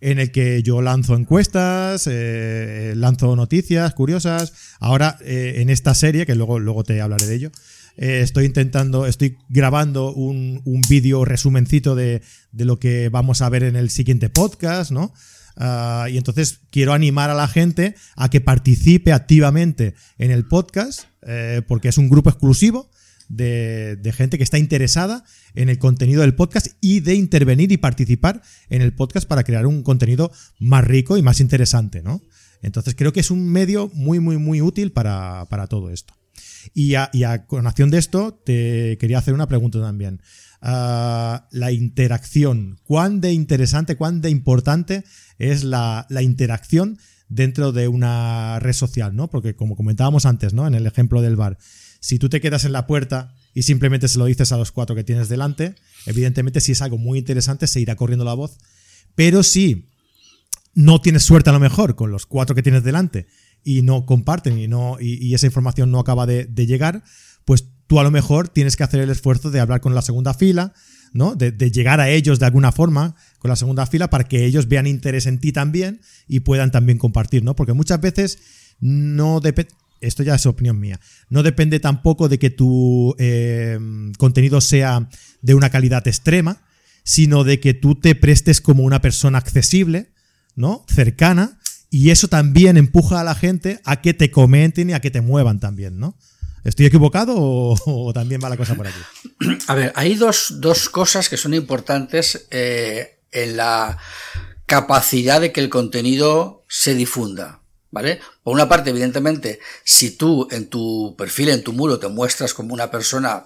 en 0.02 0.20
el 0.20 0.32
que 0.32 0.62
yo 0.64 0.82
lanzo 0.82 1.16
encuestas, 1.16 2.08
eh, 2.12 2.94
lanzo 2.98 3.36
noticias 3.36 3.94
curiosas. 3.94 4.54
Ahora, 4.80 5.18
en 5.22 5.70
esta 5.70 5.96
serie, 5.96 6.26
que 6.26 6.36
luego, 6.36 6.60
luego 6.60 6.84
te 6.84 7.00
hablaré 7.02 7.26
de 7.26 7.36
ello, 7.36 7.52
eh, 7.98 8.22
estoy 8.22 8.46
intentando, 8.46 9.06
estoy 9.06 9.38
grabando 9.50 10.14
un, 10.14 10.62
un 10.66 10.82
vídeo 10.90 11.26
resumencito 11.26 11.96
de, 11.96 12.22
de, 12.52 12.66
lo 12.66 12.80
que 12.80 13.10
vamos 13.10 13.42
a 13.42 13.50
ver 13.50 13.64
en 13.64 13.76
el 13.76 13.90
siguiente 13.90 14.30
podcast, 14.30 14.92
¿no? 14.92 15.14
Ah, 15.56 16.08
y 16.10 16.18
entonces 16.18 16.62
quiero 16.72 16.94
animar 16.94 17.30
a 17.30 17.36
la 17.36 17.48
gente 17.48 17.96
a 18.16 18.30
que 18.30 18.42
participe 18.42 19.14
activamente 19.14 19.94
en 20.18 20.32
el 20.32 20.46
podcast, 20.48 21.04
eh, 21.22 21.62
porque 21.68 21.90
es 21.90 21.98
un 21.98 22.10
grupo 22.10 22.30
exclusivo 22.30 22.90
de, 23.30 23.96
de, 23.96 24.12
gente 24.12 24.38
que 24.38 24.44
está 24.44 24.58
interesada 24.58 25.24
en 25.54 25.70
el 25.70 25.78
contenido 25.78 26.22
del 26.22 26.36
podcast 26.36 26.68
y 26.82 27.00
de 27.00 27.16
intervenir 27.16 27.72
y 27.72 27.78
participar 27.78 28.42
en 28.70 28.82
el 28.82 28.94
podcast 28.94 29.28
para 29.28 29.44
crear 29.44 29.68
un 29.68 29.84
contenido 29.84 30.32
más 30.60 30.84
rico 30.84 31.18
y 31.18 31.22
más 31.22 31.40
interesante, 31.40 32.02
¿no? 32.02 32.22
Entonces 32.62 32.96
creo 32.96 33.14
que 33.14 33.20
es 33.20 33.30
un 33.30 33.48
medio 33.48 33.92
muy, 33.94 34.20
muy, 34.20 34.38
muy 34.38 34.62
útil 34.62 34.92
para, 34.92 35.46
para 35.50 35.68
todo 35.68 35.92
esto. 35.92 36.16
Y 36.74 36.96
a, 36.96 37.10
y 37.14 37.24
a 37.24 37.46
de 37.48 37.98
esto, 37.98 38.42
te 38.46 38.98
quería 39.00 39.18
hacer 39.18 39.34
una 39.34 39.48
pregunta 39.48 39.80
también. 39.82 40.22
Ah, 40.62 41.48
la 41.52 41.74
interacción. 41.74 42.80
¿Cuán 42.84 43.20
de 43.20 43.34
interesante, 43.34 43.98
cuán 43.98 44.22
de 44.22 44.30
importante 44.30 45.04
es 45.38 45.66
la, 45.66 46.08
interacción 46.22 47.00
dentro 47.28 47.74
de 47.74 47.90
una 47.90 48.60
red 48.60 48.74
social, 48.74 49.14
¿no? 49.14 49.30
Porque 49.30 49.56
como 49.56 49.76
comentábamos 49.76 50.26
antes, 50.26 50.54
¿no? 50.54 50.66
En 50.66 50.74
el 50.74 50.88
ejemplo 50.88 51.22
del 51.22 51.36
bar, 51.36 51.58
si 52.00 52.18
tú 52.18 52.30
te 52.30 52.40
quedas 52.40 52.64
en 52.64 52.72
la 52.72 52.88
puerta 52.88 53.36
y 53.54 53.64
simplemente 53.64 54.08
se 54.08 54.18
lo 54.18 54.26
dices 54.26 54.54
a 54.54 54.58
los 54.58 54.72
cuatro 54.72 54.96
que 54.96 55.04
tienes 55.04 55.28
delante, 55.28 55.76
evidentemente 56.06 56.62
si 56.62 56.72
es 56.72 56.82
algo 56.82 56.98
muy 56.98 57.20
interesante 57.20 57.68
se 57.68 57.82
irá 57.82 57.96
corriendo 57.96 58.24
la 58.24 58.34
voz. 58.34 58.58
Pero 59.16 59.44
si 59.44 59.90
no 60.76 61.02
tienes 61.02 61.24
suerte 61.24 61.50
a 61.50 61.54
lo 61.54 61.60
mejor 61.60 61.96
con 61.96 62.10
los 62.10 62.26
cuatro 62.26 62.56
que 62.56 62.64
tienes 62.64 62.84
delante 62.84 63.28
y 63.64 63.82
no 63.82 64.06
comparten 64.06 64.58
y, 64.58 64.68
no, 64.68 64.98
y, 65.00 65.34
esa 65.34 65.46
información 65.46 65.92
no 65.92 66.00
acaba 66.00 66.26
de, 66.26 66.48
llegar, 66.66 67.04
pues 67.46 67.66
tú 67.88 68.00
a 68.00 68.04
lo 68.04 68.12
mejor 68.12 68.50
tienes 68.50 68.76
que 68.76 68.84
hacer 68.84 69.02
el 69.02 69.10
esfuerzo 69.10 69.52
de 69.52 69.60
hablar 69.60 69.82
con 69.82 69.96
la 69.96 70.02
segunda 70.02 70.34
fila, 70.34 70.74
¿no? 71.14 71.36
De, 71.36 71.52
llegar 71.72 72.00
a 72.00 72.10
ellos 72.10 72.40
de 72.40 72.46
alguna 72.46 72.72
forma 72.72 73.16
con 73.40 73.50
la 73.50 73.56
segunda 73.56 73.86
fila 73.86 74.10
para 74.10 74.26
que 74.26 74.46
ellos 74.46 74.68
vean 74.68 74.88
interés 74.88 75.26
en 75.26 75.40
ti 75.40 75.52
también 75.52 76.02
y 76.28 76.42
puedan 76.42 76.72
también 76.72 76.98
compartir, 76.98 77.44
¿no? 77.44 77.56
Porque 77.56 77.74
muchas 77.74 78.02
veces 78.02 78.40
no 78.80 79.40
depende, 79.40 79.74
esto 80.02 80.24
ya 80.24 80.36
es 80.36 80.46
opinión 80.46 80.80
mía, 80.80 81.00
no 81.30 81.44
depende 81.44 81.80
tampoco 81.80 82.28
de 82.28 82.40
que 82.40 82.50
tu 82.50 83.16
eh, 83.20 83.80
contenido 84.18 84.60
sea 84.60 85.08
de 85.42 85.54
una 85.54 85.70
calidad 85.70 86.06
extrema, 86.08 86.62
sino 87.04 87.44
de 87.44 87.60
que 87.60 87.74
tú 87.74 87.96
te 87.96 88.16
prestes 88.16 88.62
como 88.62 88.84
una 88.84 89.02
persona 89.02 89.38
accesible, 89.38 90.14
¿no? 90.56 90.86
Cercana 90.88 91.60
y 91.94 92.10
eso 92.10 92.28
también 92.28 92.76
empuja 92.78 93.22
a 93.22 93.24
la 93.24 93.36
gente 93.36 93.80
a 93.86 94.02
que 94.02 94.16
te 94.16 94.32
comenten 94.32 94.90
y 94.90 94.94
a 94.94 95.00
que 95.00 95.12
te 95.12 95.22
muevan 95.22 95.60
también, 95.60 96.00
¿no? 96.00 96.18
¿Estoy 96.64 96.88
equivocado 96.88 97.36
o, 97.38 98.12
también 98.16 98.42
va 98.44 98.50
la 98.50 98.58
cosa 98.58 98.74
por 98.74 98.88
aquí? 98.88 98.98
A 99.68 99.76
ver, 99.76 99.94
hay 99.96 100.16
dos, 100.16 100.50
cosas 100.92 101.30
que 101.30 101.38
son 101.38 101.54
importantes 101.54 102.48
eh, 102.50 103.20
en 103.32 103.58
la 103.58 104.00
capacidad 104.66 105.40
de 105.40 105.52
que 105.52 105.62
el 105.62 105.70
contenido 105.70 106.64
se 106.68 106.96
difunda. 106.96 107.62
¿Vale? 107.92 108.22
Por 108.42 108.56
una 108.56 108.68
parte, 108.68 108.90
evidentemente, 108.90 109.60
si 109.84 110.18
tú 110.18 110.48
en 110.50 110.70
tu 110.70 111.14
perfil, 111.16 111.50
en 111.50 111.64
tu 111.64 111.74
muro, 111.74 112.00
te 112.00 112.08
muestras 112.08 112.56
como 112.56 112.74
una 112.74 112.90
persona, 112.90 113.44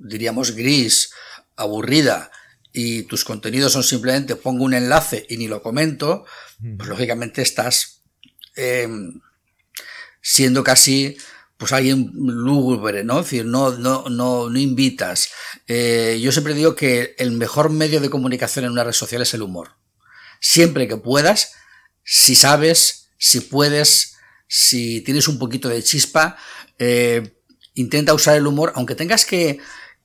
diríamos, 0.00 0.50
gris, 0.50 1.12
aburrida, 1.54 2.32
y 2.76 3.04
tus 3.04 3.24
contenidos 3.24 3.72
son 3.72 3.84
simplemente 3.84 4.34
pongo 4.34 4.64
un 4.64 4.74
enlace 4.74 5.24
y 5.30 5.36
ni 5.36 5.46
lo 5.46 5.62
comento, 5.62 6.26
pues 6.76 6.88
lógicamente 6.88 7.42
estás 7.42 8.02
em, 8.56 9.20
siendo 10.20 10.64
casi 10.64 11.16
pues 11.56 11.72
alguien 11.72 12.10
lúgubre, 12.14 13.04
¿no? 13.04 13.20
Es 13.20 13.26
decir, 13.26 13.46
no, 13.46 13.70
no, 13.78 14.04
no, 14.08 14.50
no 14.50 14.58
invitas. 14.58 15.30
Eh, 15.68 16.18
yo 16.20 16.32
siempre 16.32 16.54
digo 16.54 16.74
que 16.74 17.14
el 17.18 17.30
mejor 17.30 17.70
medio 17.70 18.00
de 18.00 18.10
comunicación 18.10 18.64
en 18.64 18.72
una 18.72 18.84
red 18.84 18.92
social 18.92 19.22
es 19.22 19.34
el 19.34 19.42
humor. 19.42 19.76
Siempre 20.40 20.88
que 20.88 20.96
puedas, 20.96 21.52
si 22.02 22.34
sabes, 22.34 23.08
si 23.18 23.40
puedes, 23.40 24.16
si 24.48 25.00
tienes 25.02 25.28
un 25.28 25.38
poquito 25.38 25.68
de 25.68 25.82
chispa, 25.82 26.36
eh, 26.78 27.38
intenta 27.74 28.14
usar 28.14 28.36
el 28.36 28.46
humor, 28.46 28.72
aunque 28.74 28.94
tengas 28.94 29.24
que, 29.24 29.58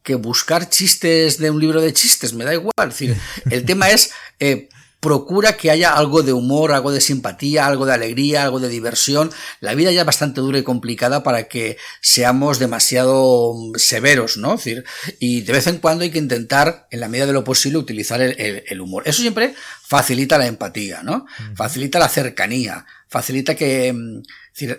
que, 0.04 0.16
buscar 0.16 0.70
chistes 0.70 1.40
de 1.40 1.50
un 1.50 1.60
libro 1.60 1.82
de 1.82 1.94
chistes, 1.94 2.34
me 2.34 2.46
da 2.46 2.54
igual. 2.54 2.72
Decir, 2.90 3.18
el 3.50 3.66
tema 3.66 3.90
es 3.90 4.12
eh, 4.40 4.70
procura 5.00 5.56
que 5.56 5.72
haya 5.72 5.94
algo 5.94 6.24
de 6.24 6.34
humor, 6.34 6.72
algo 6.72 6.92
de 6.92 7.02
simpatía, 7.02 7.66
algo 7.66 7.86
de 7.86 7.94
alegría, 7.94 8.44
algo 8.44 8.60
de 8.60 8.68
diversión. 8.68 9.32
La 9.62 9.74
vida 9.74 9.92
ya 9.92 10.02
es 10.02 10.06
bastante 10.06 10.42
dura 10.42 10.60
y 10.60 10.64
complicada 10.64 11.24
para 11.24 11.48
que 11.48 11.78
seamos 12.02 12.60
demasiado 12.60 13.56
severos, 13.76 14.38
¿no? 14.38 14.56
Es 14.56 14.64
decir, 14.64 14.86
y 15.20 15.42
de 15.42 15.54
vez 15.54 15.68
en 15.68 15.78
cuando 15.78 16.04
hay 16.04 16.12
que 16.12 16.20
intentar, 16.20 16.88
en 16.92 17.00
la 17.00 17.08
medida 17.08 17.28
de 17.28 17.34
lo 17.34 17.44
posible, 17.44 17.78
utilizar 17.78 18.22
el, 18.22 18.82
humor. 18.82 19.04
Eso 19.06 19.22
siempre 19.22 19.56
facilita 19.84 20.38
la 20.38 20.48
empatía, 20.48 21.02
¿no? 21.04 21.26
Facilita 21.56 22.00
la 22.00 22.10
cercanía, 22.10 22.86
facilita 23.08 23.56
que 23.56 23.94
mm, 23.94 24.22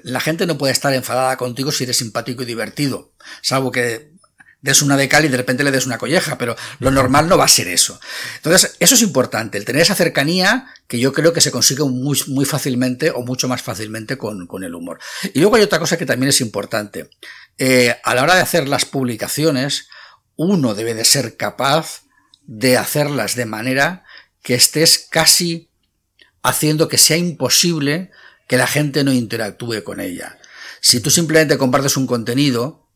la 0.05 0.21
gente 0.21 0.47
no 0.47 0.59
puede 0.59 0.73
estar 0.73 0.93
enfadada 0.93 1.37
contigo 1.37 1.73
si 1.73 1.85
eres 1.85 1.97
simpático 1.97 2.43
y 2.43 2.47
divertido, 2.47 3.13
salvo 3.41 3.71
que 3.71 4.11
des 4.63 4.83
una 4.83 4.97
de 4.97 5.09
cal 5.09 5.25
y 5.25 5.29
de 5.29 5.37
repente 5.37 5.65
le 5.65 5.71
des 5.71 5.87
una 5.87 5.99
colleja, 5.99 6.37
pero 6.37 6.57
lo 6.79 6.91
normal 6.91 7.29
no 7.29 7.39
va 7.39 7.45
a 7.45 7.49
ser 7.49 7.69
eso. 7.69 7.99
Entonces, 8.37 8.77
eso 8.79 8.95
es 8.95 9.03
importante, 9.03 9.57
el 9.59 9.65
tener 9.65 9.83
esa 9.83 9.95
cercanía 9.95 10.67
que 10.87 10.99
yo 10.99 11.13
creo 11.13 11.33
que 11.33 11.41
se 11.41 11.51
consigue 11.51 11.85
muy, 11.85 12.19
muy 12.27 12.45
fácilmente 12.45 13.11
o 13.11 13.23
mucho 13.23 13.49
más 13.49 13.63
fácilmente 13.63 14.19
con, 14.19 14.47
con, 14.47 14.65
el 14.65 14.75
humor. 14.75 14.99
Y 15.33 15.41
luego 15.41 15.57
hay 15.57 15.63
otra 15.63 15.79
cosa 15.79 15.97
que 15.97 16.07
también 16.07 16.29
es 16.29 16.41
importante. 16.41 17.11
Eh, 17.59 17.97
a 18.05 18.15
la 18.15 18.23
hora 18.23 18.35
de 18.35 18.43
hacer 18.43 18.69
las 18.69 18.85
publicaciones, 18.85 19.89
uno 20.37 20.75
debe 20.75 20.95
de 20.95 21.05
ser 21.05 21.37
capaz 21.37 22.03
de 22.43 22.77
hacerlas 22.77 23.37
de 23.37 23.47
manera 23.47 24.05
que 24.43 24.55
estés 24.55 25.07
casi 25.11 25.71
haciendo 26.43 26.89
que 26.89 26.99
sea 26.99 27.17
imposible 27.17 28.11
que 28.49 28.57
la 28.57 28.67
gente 28.67 29.05
no 29.05 29.13
interactúe 29.13 29.85
con 29.85 30.01
ella. 30.01 30.39
Si 30.81 31.01
tú 31.01 31.11
simplemente 31.11 31.59
compartes 31.59 31.97
un 31.97 32.07
contenido, 32.07 32.89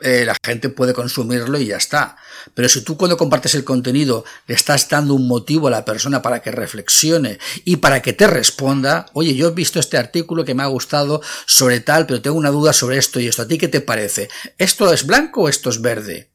eh, 0.00 0.24
la 0.24 0.36
gente 0.44 0.68
puede 0.68 0.92
consumirlo 0.92 1.58
y 1.58 1.66
ya 1.66 1.76
está. 1.76 2.16
Pero 2.54 2.68
si 2.68 2.82
tú 2.82 2.96
cuando 2.96 3.16
compartes 3.16 3.54
el 3.54 3.64
contenido 3.64 4.24
le 4.46 4.54
estás 4.54 4.88
dando 4.88 5.14
un 5.14 5.28
motivo 5.28 5.68
a 5.68 5.70
la 5.70 5.84
persona 5.84 6.22
para 6.22 6.42
que 6.42 6.50
reflexione 6.50 7.38
y 7.64 7.76
para 7.76 8.02
que 8.02 8.12
te 8.12 8.26
responda, 8.26 9.06
oye, 9.12 9.34
yo 9.34 9.48
he 9.48 9.52
visto 9.52 9.78
este 9.78 9.96
artículo 9.96 10.44
que 10.44 10.54
me 10.54 10.62
ha 10.62 10.66
gustado 10.66 11.22
sobre 11.46 11.80
tal, 11.80 12.06
pero 12.06 12.22
tengo 12.22 12.36
una 12.36 12.50
duda 12.50 12.72
sobre 12.72 12.98
esto 12.98 13.20
y 13.20 13.28
esto, 13.28 13.42
¿a 13.42 13.48
ti 13.48 13.58
qué 13.58 13.68
te 13.68 13.80
parece? 13.80 14.28
¿Esto 14.58 14.92
es 14.92 15.06
blanco 15.06 15.42
o 15.42 15.48
esto 15.48 15.70
es 15.70 15.80
verde? 15.80 16.30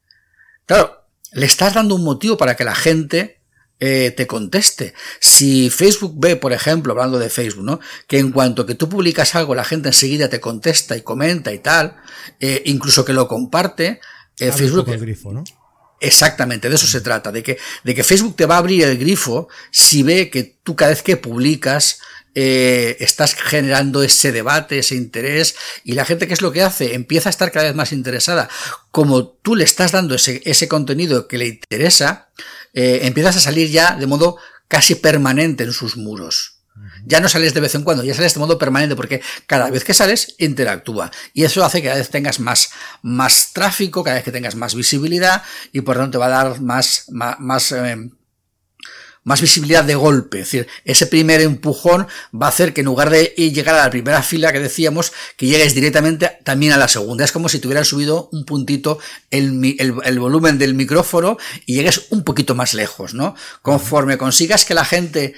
Claro, 0.65 1.05
le 1.31 1.45
estás 1.45 1.73
dando 1.73 1.95
un 1.95 2.03
motivo 2.03 2.37
para 2.37 2.55
que 2.55 2.63
la 2.63 2.75
gente 2.75 3.38
eh, 3.79 4.13
te 4.15 4.27
conteste. 4.27 4.93
Si 5.19 5.69
Facebook 5.69 6.13
ve, 6.17 6.35
por 6.35 6.53
ejemplo, 6.53 6.93
hablando 6.93 7.17
de 7.17 7.29
Facebook, 7.29 7.63
¿no? 7.63 7.79
Que 8.07 8.19
en 8.19 8.31
cuanto 8.31 8.65
que 8.65 8.75
tú 8.75 8.89
publicas 8.89 9.35
algo, 9.35 9.55
la 9.55 9.63
gente 9.63 9.89
enseguida 9.89 10.29
te 10.29 10.39
contesta 10.39 10.97
y 10.97 11.01
comenta 11.01 11.53
y 11.53 11.59
tal, 11.59 11.95
eh, 12.39 12.61
incluso 12.65 13.05
que 13.05 13.13
lo 13.13 13.27
comparte, 13.27 14.01
eh, 14.39 14.51
Facebook. 14.51 14.89
El 14.89 14.99
grifo, 14.99 15.31
¿no? 15.31 15.43
Exactamente, 16.01 16.69
de 16.69 16.75
eso 16.75 16.87
se 16.87 17.01
trata, 17.01 17.31
de 17.31 17.43
que, 17.43 17.57
de 17.83 17.93
que 17.93 18.03
Facebook 18.05 18.35
te 18.35 18.45
va 18.45 18.55
a 18.55 18.59
abrir 18.59 18.83
el 18.83 18.97
grifo 18.97 19.49
si 19.69 20.01
ve 20.01 20.29
que 20.29 20.59
tú 20.63 20.75
cada 20.75 20.91
vez 20.91 21.03
que 21.03 21.17
publicas 21.17 21.99
eh, 22.35 22.95
estás 23.01 23.35
generando 23.35 24.01
ese 24.01 24.31
debate, 24.31 24.79
ese 24.79 24.95
interés, 24.95 25.55
y 25.83 25.93
la 25.93 26.05
gente, 26.05 26.27
¿qué 26.27 26.33
es 26.33 26.41
lo 26.41 26.53
que 26.53 26.61
hace? 26.61 26.95
Empieza 26.95 27.27
a 27.27 27.31
estar 27.31 27.51
cada 27.51 27.65
vez 27.65 27.75
más 27.75 27.91
interesada. 27.91 28.49
Como 28.91 29.27
tú 29.27 29.55
le 29.55 29.65
estás 29.65 29.91
dando 29.91 30.15
ese, 30.15 30.41
ese 30.45 30.69
contenido 30.69 31.27
que 31.27 31.37
le 31.37 31.47
interesa, 31.47 32.29
eh, 32.73 33.01
empiezas 33.03 33.37
a 33.37 33.39
salir 33.39 33.69
ya 33.69 33.95
de 33.95 34.07
modo 34.07 34.37
casi 34.67 34.95
permanente 34.95 35.63
en 35.63 35.73
sus 35.73 35.97
muros. 35.97 36.59
Ya 37.05 37.19
no 37.19 37.27
sales 37.27 37.53
de 37.53 37.59
vez 37.59 37.75
en 37.75 37.83
cuando, 37.83 38.03
ya 38.03 38.13
sales 38.13 38.33
de 38.33 38.39
modo 38.39 38.57
permanente 38.57 38.95
porque 38.95 39.21
cada 39.47 39.69
vez 39.69 39.83
que 39.83 39.93
sales 39.93 40.35
interactúa. 40.37 41.11
Y 41.33 41.43
eso 41.43 41.63
hace 41.65 41.81
que 41.81 41.87
cada 41.87 41.97
vez 41.97 42.09
tengas 42.09 42.39
más, 42.39 42.69
más 43.01 43.51
tráfico, 43.53 44.03
cada 44.03 44.15
vez 44.15 44.23
que 44.23 44.31
tengas 44.31 44.55
más 44.55 44.75
visibilidad 44.75 45.43
y 45.73 45.81
por 45.81 45.97
tanto 45.97 46.11
te 46.11 46.17
va 46.19 46.27
a 46.27 46.29
dar 46.29 46.61
más, 46.61 47.05
más, 47.09 47.71
eh, 47.71 48.09
más 49.23 49.41
visibilidad 49.41 49.83
de 49.83 49.95
golpe. 49.95 50.39
Es 50.39 50.45
decir, 50.45 50.67
ese 50.85 51.07
primer 51.07 51.41
empujón 51.41 52.07
va 52.33 52.47
a 52.47 52.49
hacer 52.49 52.73
que 52.73 52.81
en 52.81 52.85
lugar 52.85 53.09
de 53.09 53.25
llegar 53.37 53.75
a 53.75 53.83
la 53.83 53.89
primera 53.89 54.23
fila 54.23 54.51
que 54.51 54.59
decíamos, 54.59 55.11
que 55.37 55.47
llegues 55.47 55.73
directamente 55.73 56.39
también 56.43 56.73
a 56.73 56.77
la 56.77 56.87
segunda. 56.87 57.25
Es 57.25 57.31
como 57.31 57.49
si 57.49 57.59
te 57.59 57.67
hubieran 57.67 57.85
subido 57.85 58.29
un 58.31 58.45
puntito 58.45 58.99
el, 59.31 59.75
el, 59.77 60.19
volumen 60.19 60.57
del 60.57 60.73
micrófono 60.73 61.37
y 61.65 61.75
llegues 61.75 62.07
un 62.09 62.23
poquito 62.23 62.55
más 62.55 62.73
lejos, 62.73 63.13
¿no? 63.13 63.35
Conforme 63.61 64.17
consigas 64.17 64.65
que 64.65 64.73
la 64.73 64.85
gente 64.85 65.33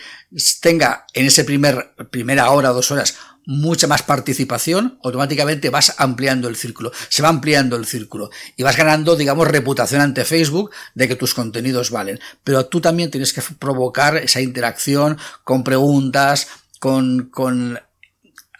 tenga 0.61 1.05
en 1.13 1.25
ese 1.25 1.43
primer, 1.43 1.93
primera 2.09 2.49
hora 2.51 2.69
dos 2.69 2.91
horas 2.91 3.15
mucha 3.46 3.88
más 3.88 4.04
participación, 4.04 5.00
automáticamente 5.04 5.70
vas 5.70 5.96
ampliando 5.98 6.48
el 6.48 6.56
círculo, 6.56 6.92
se 7.10 7.22
va 7.22 7.30
ampliando 7.30 7.76
el 7.76 7.86
círculo 7.86 8.30
y 8.56 8.64
vas 8.64 8.78
ganando, 8.78 9.16
digamos, 9.16 9.48
reputación 9.48 10.02
ante 10.02 10.26
Facebook 10.26 10.72
de 10.94 11.08
que 11.08 11.16
tus 11.16 11.34
contenidos 11.34 11.92
valen. 11.92 12.20
Pero 12.44 12.66
tú 12.68 12.82
también 12.82 13.12
tienes 13.12 13.34
que 13.34 13.42
provocar 13.58 14.18
esa 14.18 14.42
interacción 14.42 15.18
con 15.44 15.64
preguntas, 15.64 16.48
con, 16.80 17.30
con 17.30 17.80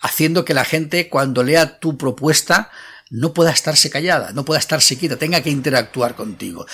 haciendo 0.02 0.46
que 0.46 0.54
la 0.54 0.66
gente 0.66 1.10
cuando 1.10 1.44
lea 1.44 1.80
tu 1.80 1.98
propuesta 1.98 2.72
no 3.12 3.34
pueda 3.34 3.52
estarse 3.52 3.90
callada, 3.90 4.32
no 4.32 4.46
pueda 4.46 4.60
estarse 4.60 4.98
quieta, 4.98 5.18
tenga 5.18 5.42
que 5.42 5.50
interactuar 5.50 6.16
contigo. 6.16 6.66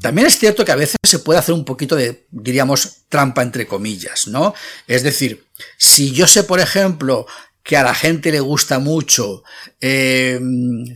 También 0.00 0.26
es 0.26 0.38
cierto 0.38 0.64
que 0.64 0.72
a 0.72 0.76
veces 0.76 0.96
se 1.02 1.20
puede 1.20 1.38
hacer 1.38 1.54
un 1.54 1.64
poquito 1.64 1.94
de, 1.94 2.26
diríamos, 2.32 3.04
trampa 3.08 3.42
entre 3.42 3.66
comillas, 3.66 4.26
¿no? 4.26 4.54
Es 4.88 5.04
decir, 5.04 5.46
si 5.78 6.10
yo 6.12 6.26
sé, 6.26 6.42
por 6.42 6.58
ejemplo, 6.58 7.26
que 7.64 7.78
a 7.78 7.82
la 7.82 7.94
gente 7.94 8.30
le 8.30 8.40
gusta 8.40 8.78
mucho 8.78 9.42
eh, 9.80 10.38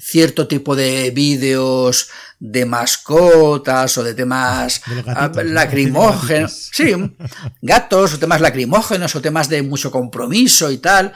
cierto 0.01 0.47
tipo 0.47 0.77
de 0.77 1.11
vídeos 1.11 2.11
de 2.39 2.67
mascotas 2.67 3.97
o 3.97 4.05
de 4.05 4.15
temas 4.15 4.83
ah, 5.07 5.33
lacrimógenos, 5.45 6.71
sí, 6.73 6.93
gatos 7.63 8.15
o 8.15 8.19
temas 8.19 8.43
lacrimógenos 8.43 9.17
o 9.17 9.23
temas 9.23 9.49
de 9.49 9.63
mucho 9.63 9.91
compromiso 9.91 10.71
y 10.71 10.77
tal, 10.77 11.15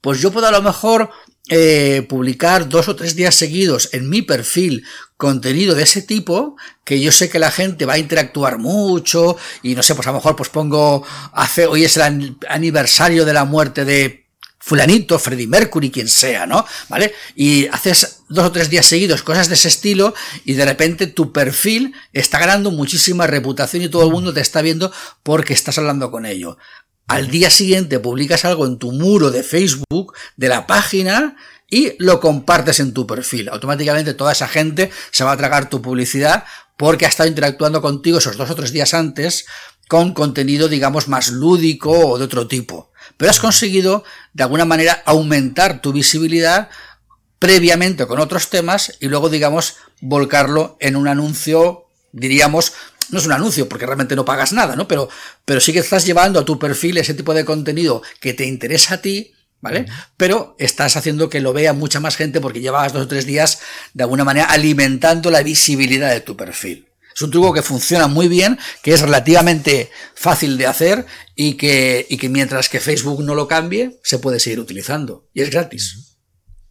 pues 0.00 0.20
yo 0.20 0.32
puedo 0.32 0.46
a 0.46 0.50
lo 0.50 0.62
mejor 0.62 1.10
eh, 1.50 2.06
publicar 2.08 2.70
dos 2.70 2.88
o 2.88 2.96
tres 2.96 3.14
días 3.14 3.34
seguidos 3.34 3.90
en 3.92 4.08
mi 4.08 4.22
perfil 4.22 4.86
contenido 5.18 5.74
de 5.74 5.82
ese 5.82 6.00
tipo 6.00 6.56
que 6.82 6.98
yo 6.98 7.12
sé 7.12 7.28
que 7.28 7.38
la 7.38 7.50
gente 7.50 7.84
va 7.84 7.94
a 7.94 7.98
interactuar 7.98 8.58
mucho 8.58 9.36
y 9.62 9.74
no 9.74 9.82
sé, 9.82 9.94
pues 9.94 10.06
a 10.06 10.12
lo 10.12 10.16
mejor 10.16 10.34
pues 10.34 10.48
pongo 10.48 11.04
hace 11.34 11.66
hoy 11.66 11.84
es 11.84 11.98
el 11.98 12.38
aniversario 12.48 13.26
de 13.26 13.34
la 13.34 13.44
muerte 13.44 13.84
de 13.84 14.23
fulanito, 14.64 15.18
Freddie 15.18 15.46
Mercury, 15.46 15.90
quien 15.90 16.08
sea, 16.08 16.46
¿no? 16.46 16.64
¿Vale? 16.88 17.12
Y 17.36 17.66
haces 17.66 18.20
dos 18.30 18.46
o 18.46 18.52
tres 18.52 18.70
días 18.70 18.86
seguidos 18.86 19.22
cosas 19.22 19.48
de 19.48 19.56
ese 19.56 19.68
estilo 19.68 20.14
y 20.46 20.54
de 20.54 20.64
repente 20.64 21.06
tu 21.06 21.32
perfil 21.32 21.94
está 22.14 22.38
ganando 22.38 22.70
muchísima 22.70 23.26
reputación 23.26 23.82
y 23.82 23.90
todo 23.90 24.04
el 24.06 24.10
mundo 24.10 24.32
te 24.32 24.40
está 24.40 24.62
viendo 24.62 24.90
porque 25.22 25.52
estás 25.52 25.76
hablando 25.76 26.10
con 26.10 26.24
ello. 26.24 26.56
Al 27.06 27.30
día 27.30 27.50
siguiente 27.50 28.00
publicas 28.00 28.46
algo 28.46 28.64
en 28.64 28.78
tu 28.78 28.90
muro 28.92 29.30
de 29.30 29.42
Facebook, 29.42 30.14
de 30.38 30.48
la 30.48 30.66
página, 30.66 31.36
y 31.68 31.92
lo 31.98 32.20
compartes 32.20 32.80
en 32.80 32.94
tu 32.94 33.06
perfil. 33.06 33.50
Automáticamente 33.50 34.14
toda 34.14 34.32
esa 34.32 34.48
gente 34.48 34.90
se 35.10 35.24
va 35.24 35.32
a 35.32 35.36
tragar 35.36 35.68
tu 35.68 35.82
publicidad 35.82 36.44
porque 36.78 37.04
ha 37.04 37.10
estado 37.10 37.28
interactuando 37.28 37.82
contigo 37.82 38.16
esos 38.16 38.38
dos 38.38 38.48
o 38.48 38.54
tres 38.54 38.72
días 38.72 38.94
antes 38.94 39.44
con 39.88 40.14
contenido, 40.14 40.68
digamos, 40.68 41.08
más 41.08 41.28
lúdico 41.28 41.90
o 41.90 42.18
de 42.18 42.24
otro 42.24 42.46
tipo 42.48 42.93
pero 43.16 43.30
has 43.30 43.40
conseguido 43.40 44.04
de 44.32 44.42
alguna 44.42 44.64
manera 44.64 45.02
aumentar 45.06 45.80
tu 45.80 45.92
visibilidad 45.92 46.68
previamente 47.38 48.06
con 48.06 48.20
otros 48.20 48.48
temas 48.48 48.94
y 49.00 49.06
luego, 49.08 49.28
digamos, 49.28 49.76
volcarlo 50.00 50.76
en 50.80 50.96
un 50.96 51.08
anuncio, 51.08 51.86
diríamos, 52.12 52.72
no 53.10 53.18
es 53.18 53.26
un 53.26 53.32
anuncio 53.32 53.68
porque 53.68 53.86
realmente 53.86 54.16
no 54.16 54.24
pagas 54.24 54.52
nada, 54.52 54.76
¿no? 54.76 54.88
Pero, 54.88 55.08
pero 55.44 55.60
sí 55.60 55.72
que 55.72 55.80
estás 55.80 56.06
llevando 56.06 56.40
a 56.40 56.44
tu 56.44 56.58
perfil 56.58 56.98
ese 56.98 57.14
tipo 57.14 57.34
de 57.34 57.44
contenido 57.44 58.02
que 58.20 58.32
te 58.32 58.46
interesa 58.46 58.94
a 58.94 59.02
ti, 59.02 59.32
¿vale? 59.60 59.86
Pero 60.16 60.56
estás 60.58 60.96
haciendo 60.96 61.28
que 61.28 61.40
lo 61.40 61.52
vea 61.52 61.72
mucha 61.72 62.00
más 62.00 62.16
gente 62.16 62.40
porque 62.40 62.60
llevas 62.60 62.92
dos 62.92 63.04
o 63.04 63.08
tres 63.08 63.26
días 63.26 63.60
de 63.92 64.04
alguna 64.04 64.24
manera 64.24 64.46
alimentando 64.46 65.30
la 65.30 65.42
visibilidad 65.42 66.10
de 66.10 66.20
tu 66.20 66.36
perfil. 66.36 66.88
Es 67.14 67.22
un 67.22 67.30
truco 67.30 67.52
que 67.52 67.62
funciona 67.62 68.08
muy 68.08 68.26
bien, 68.26 68.58
que 68.82 68.92
es 68.92 69.00
relativamente 69.00 69.90
fácil 70.14 70.58
de 70.58 70.66
hacer 70.66 71.06
y 71.36 71.54
que, 71.54 72.06
mientras 72.28 72.68
que 72.68 72.80
Facebook 72.80 73.22
no 73.22 73.36
lo 73.36 73.46
cambie, 73.46 74.00
se 74.02 74.18
puede 74.18 74.40
seguir 74.40 74.58
utilizando. 74.58 75.28
Y 75.32 75.42
es 75.42 75.50
gratis. 75.50 76.16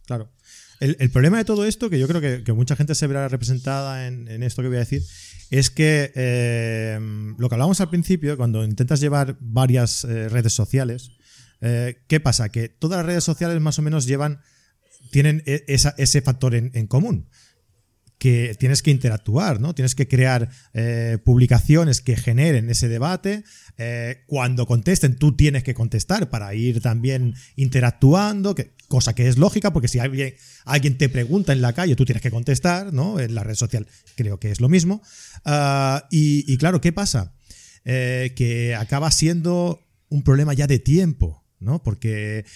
Claro. 0.06 0.30
El, 0.80 1.10
problema 1.10 1.38
de 1.38 1.46
todo 1.46 1.64
esto, 1.64 1.88
que 1.88 1.98
yo 1.98 2.06
creo 2.06 2.44
que, 2.44 2.52
mucha 2.52 2.76
gente 2.76 2.94
se 2.94 3.06
verá 3.06 3.26
representada 3.28 4.06
en, 4.06 4.42
esto 4.42 4.60
que 4.60 4.68
voy 4.68 4.76
a 4.76 4.80
decir, 4.80 5.02
es 5.50 5.70
que 5.70 6.12
eh, 6.14 6.98
lo 7.38 7.48
que 7.48 7.54
hablábamos 7.54 7.80
al 7.80 7.88
principio, 7.88 8.36
cuando 8.36 8.64
intentas 8.64 9.00
llevar 9.00 9.38
varias 9.40 10.04
eh, 10.04 10.28
redes 10.28 10.52
sociales, 10.52 11.12
eh, 11.62 12.02
¿qué 12.06 12.20
pasa? 12.20 12.50
Que 12.50 12.68
todas 12.68 12.98
las 12.98 13.06
redes 13.06 13.24
sociales 13.24 13.58
más 13.62 13.78
o 13.78 13.82
menos 13.82 14.04
llevan, 14.04 14.42
tienen 15.10 15.42
e, 15.46 15.64
ese 15.66 16.20
factor 16.20 16.54
en 16.54 16.86
común 16.86 17.30
que 18.24 18.56
tienes 18.58 18.80
que 18.80 18.90
interactuar, 18.90 19.60
¿no? 19.60 19.74
Tienes 19.74 19.94
que 19.94 20.08
crear 20.08 20.48
eh, 20.72 21.18
publicaciones 21.22 22.00
que 22.00 22.16
generen 22.16 22.70
ese 22.70 22.88
debate. 22.88 23.44
Eh, 23.76 24.22
cuando 24.26 24.64
contesten, 24.64 25.16
tú 25.16 25.36
tienes 25.36 25.62
que 25.62 25.74
contestar 25.74 26.30
para 26.30 26.54
ir 26.54 26.80
también 26.80 27.34
interactuando, 27.54 28.54
cosa 28.88 29.14
que 29.14 29.28
es 29.28 29.36
lógica, 29.36 29.74
porque 29.74 29.88
si 29.88 29.98
alguien, 29.98 30.36
alguien 30.64 30.96
te 30.96 31.10
pregunta 31.10 31.52
en 31.52 31.60
la 31.60 31.74
calle, 31.74 31.96
tú 31.96 32.06
tienes 32.06 32.22
que 32.22 32.30
contestar, 32.30 32.94
¿no? 32.94 33.20
En 33.20 33.34
la 33.34 33.44
red 33.44 33.56
social 33.56 33.86
creo 34.14 34.40
que 34.40 34.50
es 34.50 34.58
lo 34.58 34.70
mismo. 34.70 35.02
Ah, 35.44 36.08
y, 36.10 36.56
claro, 36.56 36.80
¿qué 36.80 36.94
pasa? 36.94 37.34
Eh, 37.84 38.32
que 38.34 38.74
acaba 38.74 39.10
siendo 39.10 39.82
un 40.08 40.22
problema 40.22 40.54
ya 40.54 40.66
de 40.66 40.78
tiempo, 40.78 41.44
¿no? 41.60 41.82
Porque 41.82 42.46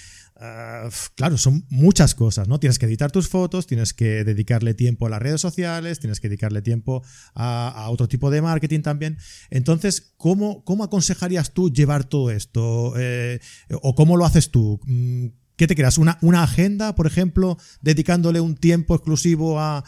Ah, 0.40 0.88
claro, 1.16 1.36
son 1.36 1.66
muchas 1.68 2.14
cosas, 2.14 2.46
¿no? 2.46 2.60
Tienes 2.60 2.78
que 2.78 2.86
editar 2.86 3.10
tus 3.10 3.28
fotos, 3.28 3.66
tienes 3.66 3.92
que 3.92 4.22
dedicarle 4.22 4.72
tiempo 4.72 5.06
a 5.06 5.10
las 5.10 5.20
redes 5.20 5.40
sociales, 5.40 5.98
tienes 5.98 6.20
que 6.20 6.28
dedicarle 6.28 6.62
tiempo 6.62 7.02
a, 7.34 7.88
otro 7.90 8.06
tipo 8.06 8.30
de 8.30 8.40
marketing 8.40 8.82
también. 8.82 9.18
Entonces, 9.50 10.12
¿cómo, 10.16 10.62
cómo 10.64 10.84
aconsejarías 10.84 11.52
tú 11.52 11.72
llevar 11.72 12.04
todo 12.04 12.30
esto? 12.30 12.94
Eh, 12.96 13.40
¿O 13.82 13.96
cómo 13.96 14.16
lo 14.16 14.24
haces 14.24 14.52
tú? 14.52 14.80
Mm, 14.84 15.26
¿Qué 15.56 15.66
te 15.66 15.74
creas? 15.74 15.98
¿Una, 15.98 16.18
¿Una, 16.22 16.44
agenda, 16.44 16.94
por 16.94 17.08
ejemplo, 17.08 17.58
dedicándole 17.80 18.40
un 18.40 18.54
tiempo 18.54 18.94
exclusivo 18.94 19.58
a, 19.58 19.82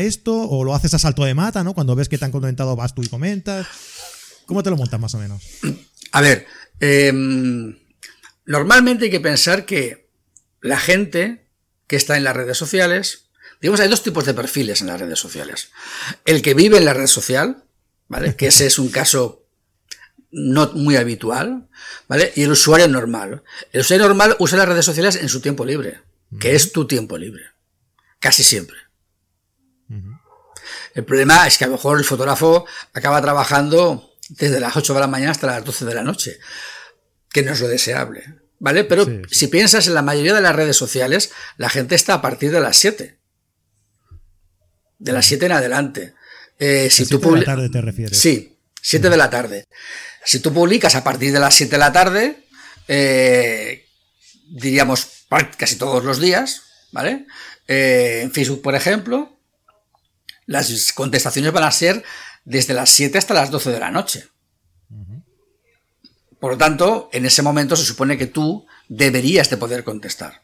esto? 0.00 0.48
¿O 0.48 0.64
lo 0.64 0.74
haces 0.74 0.94
a 0.94 0.98
salto 0.98 1.24
de 1.24 1.34
mata, 1.34 1.62
¿no? 1.62 1.74
Cuando 1.74 1.94
ves 1.94 2.08
que 2.08 2.16
te 2.16 2.24
han 2.24 2.32
vas 2.32 2.94
tú 2.94 3.02
y 3.02 3.08
comentas. 3.08 3.66
¿Cómo 4.46 4.62
te 4.62 4.70
lo 4.70 4.78
montas 4.78 4.98
más 4.98 5.14
o 5.14 5.18
menos? 5.18 5.42
A 6.12 6.22
ver, 6.22 6.46
eh 6.80 7.12
Normalmente 8.48 9.04
hay 9.04 9.10
que 9.10 9.20
pensar 9.20 9.66
que 9.66 10.08
la 10.62 10.80
gente 10.80 11.44
que 11.86 11.96
está 11.96 12.16
en 12.16 12.24
las 12.24 12.34
redes 12.34 12.56
sociales, 12.56 13.26
digamos, 13.60 13.78
hay 13.78 13.88
dos 13.88 14.02
tipos 14.02 14.24
de 14.24 14.32
perfiles 14.32 14.80
en 14.80 14.86
las 14.86 14.98
redes 14.98 15.18
sociales. 15.18 15.70
El 16.24 16.40
que 16.40 16.54
vive 16.54 16.78
en 16.78 16.86
la 16.86 16.94
red 16.94 17.08
social, 17.08 17.64
¿vale? 18.08 18.36
Que 18.36 18.46
ese 18.46 18.64
es 18.64 18.78
un 18.78 18.88
caso 18.88 19.44
no 20.30 20.72
muy 20.72 20.96
habitual, 20.96 21.68
¿vale? 22.08 22.32
Y 22.36 22.44
el 22.44 22.52
usuario 22.52 22.88
normal. 22.88 23.42
El 23.70 23.82
usuario 23.82 24.06
normal 24.08 24.34
usa 24.38 24.56
las 24.56 24.68
redes 24.68 24.86
sociales 24.86 25.16
en 25.16 25.28
su 25.28 25.42
tiempo 25.42 25.66
libre. 25.66 26.00
que 26.40 26.54
es 26.54 26.72
tu 26.72 26.86
tiempo 26.86 27.18
libre. 27.18 27.44
Casi 28.18 28.42
siempre. 28.42 28.78
El 30.94 31.04
problema 31.04 31.46
es 31.46 31.58
que 31.58 31.64
a 31.64 31.66
lo 31.66 31.74
mejor 31.74 31.98
el 31.98 32.04
fotógrafo 32.04 32.64
acaba 32.94 33.20
trabajando 33.20 34.14
desde 34.30 34.58
las 34.58 34.74
8 34.74 34.94
de 34.94 35.00
la 35.00 35.06
mañana 35.06 35.32
hasta 35.32 35.48
las 35.48 35.64
12 35.66 35.84
de 35.84 35.94
la 35.94 36.02
noche, 36.02 36.38
que 37.38 37.46
no 37.46 37.52
es 37.52 37.60
lo 37.60 37.68
deseable. 37.68 38.24
¿Vale? 38.58 38.82
Pero 38.82 39.06
si 39.30 39.46
piensas 39.46 39.86
en 39.86 39.94
la 39.94 40.02
mayoría 40.02 40.34
de 40.34 40.40
las 40.40 40.56
redes 40.56 40.76
sociales, 40.76 41.30
la 41.56 41.68
gente 41.68 41.94
está 41.94 42.14
a 42.14 42.20
partir 42.20 42.50
de 42.50 42.60
las 42.60 42.76
7. 42.76 43.16
De 44.98 45.12
las 45.12 45.26
7 45.26 45.46
en 45.46 45.52
adelante. 45.52 46.14
Eh, 46.58 46.88
si 46.90 47.06
tú 47.06 47.20
de 47.20 47.38
la 47.38 47.44
tarde 47.44 47.68
te 47.68 47.80
refieres. 47.80 48.18
Sí, 48.18 48.58
7 48.82 49.10
de 49.10 49.16
la 49.16 49.30
tarde. 49.30 49.64
Si 50.24 50.40
tú 50.40 50.52
publicas 50.52 50.96
a 50.96 51.04
partir 51.04 51.32
de 51.32 51.38
las 51.38 51.54
7 51.54 51.70
de 51.70 51.78
la 51.78 51.92
tarde, 51.92 52.46
eh, 52.88 53.86
diríamos 54.50 55.26
casi 55.56 55.76
todos 55.76 56.02
los 56.02 56.18
días, 56.18 56.62
¿vale? 56.90 57.26
Eh, 57.68 58.22
en 58.24 58.32
Facebook, 58.32 58.62
por 58.62 58.74
ejemplo, 58.74 59.38
las 60.46 60.92
contestaciones 60.94 61.52
van 61.52 61.64
a 61.64 61.70
ser 61.70 62.02
desde 62.44 62.74
las 62.74 62.90
7 62.90 63.18
hasta 63.18 63.34
las 63.34 63.52
12 63.52 63.70
de 63.70 63.78
la 63.78 63.92
noche. 63.92 64.26
Por 66.40 66.52
lo 66.52 66.58
tanto, 66.58 67.08
en 67.12 67.26
ese 67.26 67.42
momento 67.42 67.76
se 67.76 67.84
supone 67.84 68.16
que 68.16 68.26
tú 68.26 68.66
deberías 68.88 69.50
de 69.50 69.56
poder 69.56 69.84
contestar. 69.84 70.42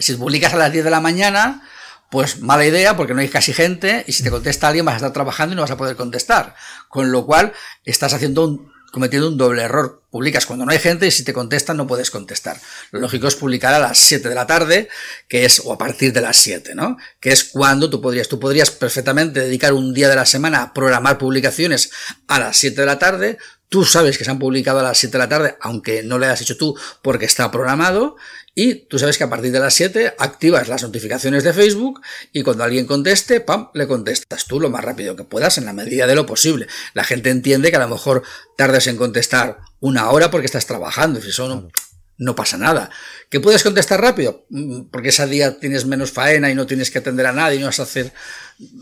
Si 0.00 0.14
publicas 0.14 0.54
a 0.54 0.56
las 0.56 0.72
10 0.72 0.84
de 0.84 0.90
la 0.90 1.00
mañana, 1.00 1.62
pues 2.10 2.40
mala 2.40 2.66
idea 2.66 2.96
porque 2.96 3.14
no 3.14 3.20
hay 3.20 3.28
casi 3.28 3.52
gente 3.52 4.04
y 4.06 4.12
si 4.12 4.22
te 4.22 4.30
contesta 4.30 4.68
alguien 4.68 4.84
vas 4.84 4.94
a 4.94 4.96
estar 4.96 5.12
trabajando 5.12 5.52
y 5.52 5.56
no 5.56 5.62
vas 5.62 5.70
a 5.70 5.76
poder 5.76 5.96
contestar. 5.96 6.54
Con 6.88 7.12
lo 7.12 7.26
cual 7.26 7.52
estás 7.84 8.12
haciendo 8.12 8.44
un, 8.44 8.72
cometiendo 8.90 9.28
un 9.28 9.36
doble 9.36 9.62
error. 9.62 10.02
Publicas 10.10 10.46
cuando 10.46 10.64
no 10.64 10.72
hay 10.72 10.78
gente 10.78 11.06
y 11.06 11.10
si 11.10 11.22
te 11.22 11.34
contestan 11.34 11.76
no 11.76 11.86
puedes 11.86 12.10
contestar. 12.10 12.58
Lo 12.90 13.00
lógico 13.00 13.28
es 13.28 13.36
publicar 13.36 13.74
a 13.74 13.78
las 13.78 13.98
7 13.98 14.28
de 14.28 14.34
la 14.34 14.46
tarde, 14.46 14.88
que 15.28 15.44
es, 15.44 15.60
o 15.64 15.72
a 15.72 15.78
partir 15.78 16.12
de 16.12 16.22
las 16.22 16.36
7, 16.38 16.74
¿no? 16.74 16.96
Que 17.20 17.30
es 17.30 17.44
cuando 17.44 17.90
tú 17.90 18.00
podrías, 18.00 18.28
tú 18.28 18.40
podrías 18.40 18.70
perfectamente 18.70 19.40
dedicar 19.40 19.74
un 19.74 19.92
día 19.92 20.08
de 20.08 20.16
la 20.16 20.26
semana 20.26 20.62
a 20.62 20.72
programar 20.72 21.18
publicaciones 21.18 21.90
a 22.26 22.38
las 22.38 22.56
7 22.56 22.80
de 22.80 22.86
la 22.86 22.98
tarde, 22.98 23.38
Tú 23.68 23.84
sabes 23.84 24.16
que 24.16 24.24
se 24.24 24.30
han 24.30 24.38
publicado 24.38 24.80
a 24.80 24.82
las 24.82 24.98
7 24.98 25.12
de 25.12 25.18
la 25.18 25.28
tarde, 25.28 25.56
aunque 25.60 26.02
no 26.02 26.18
lo 26.18 26.24
hayas 26.24 26.40
hecho 26.40 26.56
tú 26.56 26.76
porque 27.02 27.26
está 27.26 27.50
programado, 27.50 28.16
y 28.54 28.86
tú 28.86 28.98
sabes 28.98 29.18
que 29.18 29.24
a 29.24 29.30
partir 29.30 29.52
de 29.52 29.60
las 29.60 29.74
7 29.74 30.14
activas 30.18 30.68
las 30.68 30.82
notificaciones 30.82 31.44
de 31.44 31.52
Facebook 31.52 32.00
y 32.32 32.42
cuando 32.42 32.64
alguien 32.64 32.86
conteste, 32.86 33.40
pam, 33.40 33.68
le 33.74 33.86
contestas 33.86 34.46
tú 34.46 34.58
lo 34.58 34.70
más 34.70 34.82
rápido 34.82 35.14
que 35.14 35.24
puedas 35.24 35.58
en 35.58 35.64
la 35.64 35.72
medida 35.72 36.06
de 36.06 36.14
lo 36.14 36.26
posible. 36.26 36.66
La 36.94 37.04
gente 37.04 37.30
entiende 37.30 37.70
que 37.70 37.76
a 37.76 37.80
lo 37.80 37.88
mejor 37.88 38.22
tardes 38.56 38.86
en 38.86 38.96
contestar 38.96 39.58
una 39.80 40.10
hora 40.10 40.30
porque 40.30 40.46
estás 40.46 40.66
trabajando, 40.66 41.20
si 41.20 41.28
eso 41.28 41.70
no, 42.18 42.34
pasa 42.34 42.58
nada. 42.58 42.90
¿Que 43.30 43.40
puedes 43.40 43.62
contestar 43.62 44.00
rápido? 44.00 44.46
Mm, 44.50 44.82
porque 44.90 45.08
ese 45.08 45.26
día 45.26 45.58
tienes 45.58 45.86
menos 45.86 46.12
faena 46.12 46.50
y 46.50 46.54
no 46.54 46.66
tienes 46.66 46.90
que 46.90 46.98
atender 46.98 47.26
a 47.26 47.32
nadie 47.32 47.56
y 47.56 47.60
no 47.60 47.66
vas 47.66 47.80
a 47.80 47.84
hacer, 47.84 48.12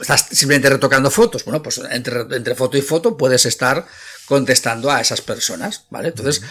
estás 0.00 0.26
simplemente 0.30 0.70
retocando 0.70 1.10
fotos. 1.10 1.44
Bueno, 1.44 1.62
pues 1.62 1.80
entre, 1.90 2.20
entre 2.34 2.54
foto 2.54 2.76
y 2.76 2.82
foto 2.82 3.16
puedes 3.16 3.46
estar 3.46 3.86
contestando 4.26 4.90
a 4.90 5.00
esas 5.00 5.20
personas, 5.20 5.86
¿vale? 5.90 6.08
Entonces, 6.08 6.42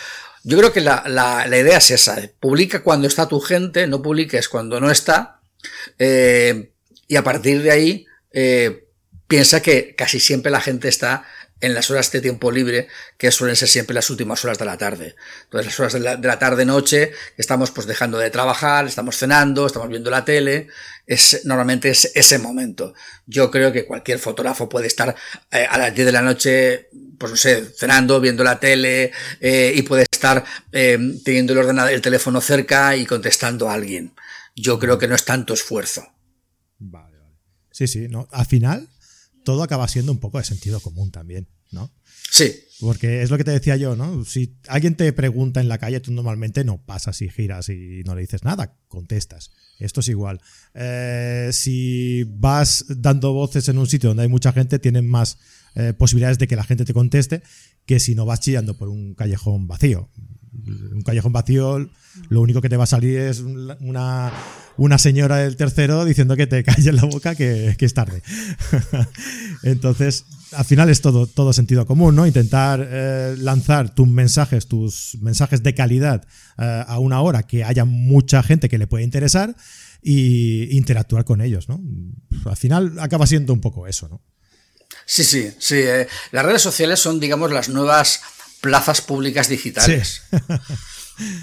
yo 0.44 0.58
creo 0.58 0.72
que 0.72 0.82
la, 0.82 1.04
la, 1.08 1.48
la, 1.48 1.58
idea 1.58 1.80
es 1.80 1.92
esa, 1.92 2.18
publica 2.40 2.84
cuando 2.84 3.08
está 3.08 3.28
tu 3.28 3.40
gente, 3.40 3.88
no 3.88 4.02
publiques 4.02 4.48
cuando 4.48 4.80
no 4.80 4.92
está, 4.92 5.42
eh, 5.98 6.72
y 7.08 7.16
a 7.16 7.24
partir 7.24 7.62
de 7.62 7.72
ahí, 7.72 8.06
eh, 8.32 8.85
piensa 9.28 9.62
que 9.62 9.96
casi 9.96 10.20
siempre 10.20 10.52
la 10.52 10.62
gente 10.62 10.88
está 10.88 11.26
en 11.62 11.74
las 11.74 11.90
horas 11.90 12.12
de 12.12 12.22
tiempo 12.22 12.52
libre, 12.52 12.88
que 13.18 13.32
suelen 13.32 13.56
ser 13.56 13.70
siempre 13.70 13.94
las 13.94 14.10
últimas 14.10 14.44
horas 14.44 14.58
de 14.58 14.66
la 14.66 14.78
tarde. 14.78 15.16
Entonces, 15.46 15.66
las 15.66 15.80
horas 15.80 15.94
de 15.94 16.00
la, 16.00 16.16
de 16.18 16.28
la 16.28 16.38
tarde-noche, 16.38 17.12
estamos 17.38 17.72
pues 17.72 17.88
dejando 17.88 18.18
de 18.18 18.30
trabajar, 18.30 18.86
estamos 18.86 19.18
cenando, 19.18 19.66
estamos 19.66 19.90
viendo 19.90 20.12
la 20.12 20.26
tele, 20.26 20.68
es, 21.08 21.42
normalmente 21.46 21.90
es 21.90 22.12
ese 22.14 22.40
momento. 22.40 22.94
Yo 23.26 23.50
creo 23.52 23.72
que 23.72 23.86
cualquier 23.86 24.20
fotógrafo 24.20 24.68
puede 24.68 24.88
estar 24.88 25.16
eh, 25.52 25.66
a 25.70 25.78
las 25.78 25.96
10 25.96 26.06
de 26.06 26.12
la 26.12 26.22
noche, 26.22 26.90
pues 27.18 27.32
no 27.32 27.38
sé, 27.38 27.66
cenando, 27.76 28.20
viendo 28.20 28.44
la 28.44 28.60
tele, 28.60 29.12
eh, 29.40 29.74
y 29.76 29.82
puede 29.84 30.06
estar 30.12 30.44
eh, 30.72 31.00
teniendo 31.24 31.54
el 31.54 31.60
ordenador, 31.60 31.94
el 31.94 32.02
teléfono 32.02 32.42
cerca 32.42 32.96
y 32.96 33.06
contestando 33.06 33.70
a 33.70 33.74
alguien. 33.74 34.14
Yo 34.56 34.78
creo 34.78 34.98
que 34.98 35.08
no 35.08 35.16
es 35.16 35.26
tanto 35.26 35.54
esfuerzo. 35.54 36.06
Vale, 36.80 37.18
vale. 37.18 37.36
Sí, 37.72 37.88
sí, 37.88 38.08
no. 38.10 38.28
Al 38.32 38.46
final, 38.46 38.90
todo 39.46 39.64
acaba 39.64 39.88
siendo 39.88 40.12
un 40.12 40.20
poco 40.20 40.40
de 40.40 40.44
sentido 40.44 40.82
común 40.82 41.12
también, 41.12 41.48
¿no? 41.72 41.94
Sí. 42.30 42.54
Porque 42.82 43.22
es 43.22 43.30
lo 43.30 43.38
que 43.38 43.46
te 43.46 43.52
decía 43.52 43.78
yo, 43.78 43.96
¿no? 43.96 44.26
Si 44.26 44.58
alguien 44.68 44.96
te 44.96 45.14
pregunta 45.14 45.62
en 45.62 45.70
la 45.70 45.78
calle, 45.78 46.02
tú 46.02 46.12
normalmente 46.12 46.66
no 46.66 46.84
pasas 46.84 47.22
y 47.22 47.30
giras 47.30 47.70
y 47.70 48.02
no 48.06 48.16
le 48.16 48.22
dices 48.22 48.44
nada, 48.44 48.78
contestas. 48.90 49.52
Esto 49.80 50.02
es 50.02 50.10
igual. 50.10 50.42
Eh, 50.74 51.50
si 51.54 52.24
vas 52.24 52.86
dando 52.90 53.32
voces 53.32 53.70
en 53.70 53.78
un 53.78 53.88
sitio 53.88 54.10
donde 54.10 54.24
hay 54.24 54.30
mucha 54.30 54.52
gente, 54.52 54.80
tienen 54.80 55.08
más 55.08 55.38
eh, 55.76 55.94
posibilidades 55.94 56.38
de 56.38 56.48
que 56.48 56.58
la 56.58 56.64
gente 56.64 56.84
te 56.84 56.94
conteste 56.94 57.44
que 57.86 58.00
si 58.00 58.16
no 58.16 58.26
vas 58.26 58.40
chillando 58.40 58.78
por 58.78 58.90
un 58.90 59.14
callejón 59.14 59.68
vacío. 59.68 60.10
Un 60.94 61.02
callejón 61.02 61.34
vacío, 61.34 61.90
lo 62.30 62.42
único 62.42 62.62
que 62.62 62.70
te 62.70 62.78
va 62.78 62.86
a 62.86 62.88
salir 62.88 63.18
es 63.20 63.40
una, 63.40 64.32
una 64.78 64.98
señora 64.98 65.38
del 65.38 65.56
tercero 65.56 66.06
diciendo 66.06 66.36
que 66.36 66.48
te 66.48 66.64
calles 66.66 66.94
la 66.94 67.06
boca 67.06 67.36
que, 67.36 67.76
es 67.78 67.94
tarde. 67.94 68.22
Entonces, 69.64 70.26
al 70.52 70.66
final 70.66 70.90
es 70.90 71.02
todo, 71.02 71.28
todo 71.28 71.54
sentido 71.54 71.86
común, 71.86 72.16
¿no? 72.16 72.26
Intentar 72.26 72.88
eh, 72.90 73.36
lanzar 73.38 73.94
tus 73.94 74.08
mensajes, 74.08 74.68
tus 74.68 75.18
mensajes 75.22 75.64
de 75.64 75.74
calidad 75.74 76.26
eh, 76.58 76.84
a 76.88 77.00
una 77.00 77.22
hora 77.22 77.44
que 77.44 77.64
haya 77.64 77.86
mucha 77.86 78.44
gente 78.44 78.70
que 78.70 78.78
le 78.78 78.88
pueda 78.88 79.04
interesar 79.04 79.56
y 80.02 80.76
interactuar 80.78 81.26
con 81.26 81.42
ellos, 81.42 81.68
¿no? 81.68 81.82
Al 82.46 82.58
final 82.58 83.00
acaba 83.00 83.26
siendo 83.26 83.54
un 83.54 83.62
poco 83.62 83.88
eso, 83.88 84.08
¿no? 84.08 84.22
Sí, 85.06 85.24
sí, 85.24 85.52
sí. 85.60 85.76
Eh, 85.78 86.08
las 86.32 86.46
redes 86.46 86.62
sociales 86.62 87.00
son, 87.00 87.20
digamos, 87.20 87.52
las 87.52 87.70
nuevas 87.70 88.22
plazas 88.66 89.02
públicas 89.02 89.48
digitales. 89.48 90.24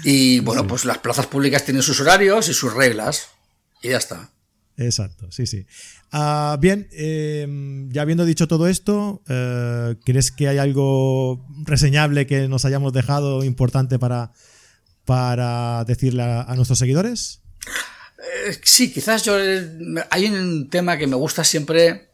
y 0.03 0.41
bueno, 0.41 0.67
pues 0.67 0.83
las 0.83 0.97
plazas 0.97 1.25
públicas 1.27 1.63
tienen 1.63 1.81
sus 1.81 2.01
horarios 2.01 2.49
y 2.49 2.53
sus 2.53 2.73
reglas. 2.73 3.29
Y 3.81 3.89
ya 3.89 3.97
está. 3.97 4.29
Exacto, 4.75 5.31
sí, 5.31 5.47
sí. 5.47 5.65
Uh, 6.11 6.57
bien, 6.59 6.89
eh, 6.91 7.47
ya 7.87 8.01
habiendo 8.01 8.25
dicho 8.25 8.49
todo 8.49 8.67
esto, 8.67 9.21
eh, 9.29 9.95
¿crees 10.03 10.31
que 10.31 10.49
hay 10.49 10.57
algo 10.57 11.45
reseñable 11.63 12.27
que 12.27 12.49
nos 12.49 12.65
hayamos 12.65 12.91
dejado 12.91 13.45
importante 13.45 13.99
para, 13.99 14.33
para 15.05 15.85
decirle 15.85 16.23
a, 16.23 16.41
a 16.41 16.55
nuestros 16.55 16.79
seguidores? 16.79 17.39
Eh, 18.47 18.59
sí, 18.63 18.91
quizás 18.91 19.23
yo 19.23 19.37
hay 20.09 20.25
un 20.25 20.69
tema 20.69 20.97
que 20.97 21.07
me 21.07 21.15
gusta 21.15 21.45
siempre 21.45 22.09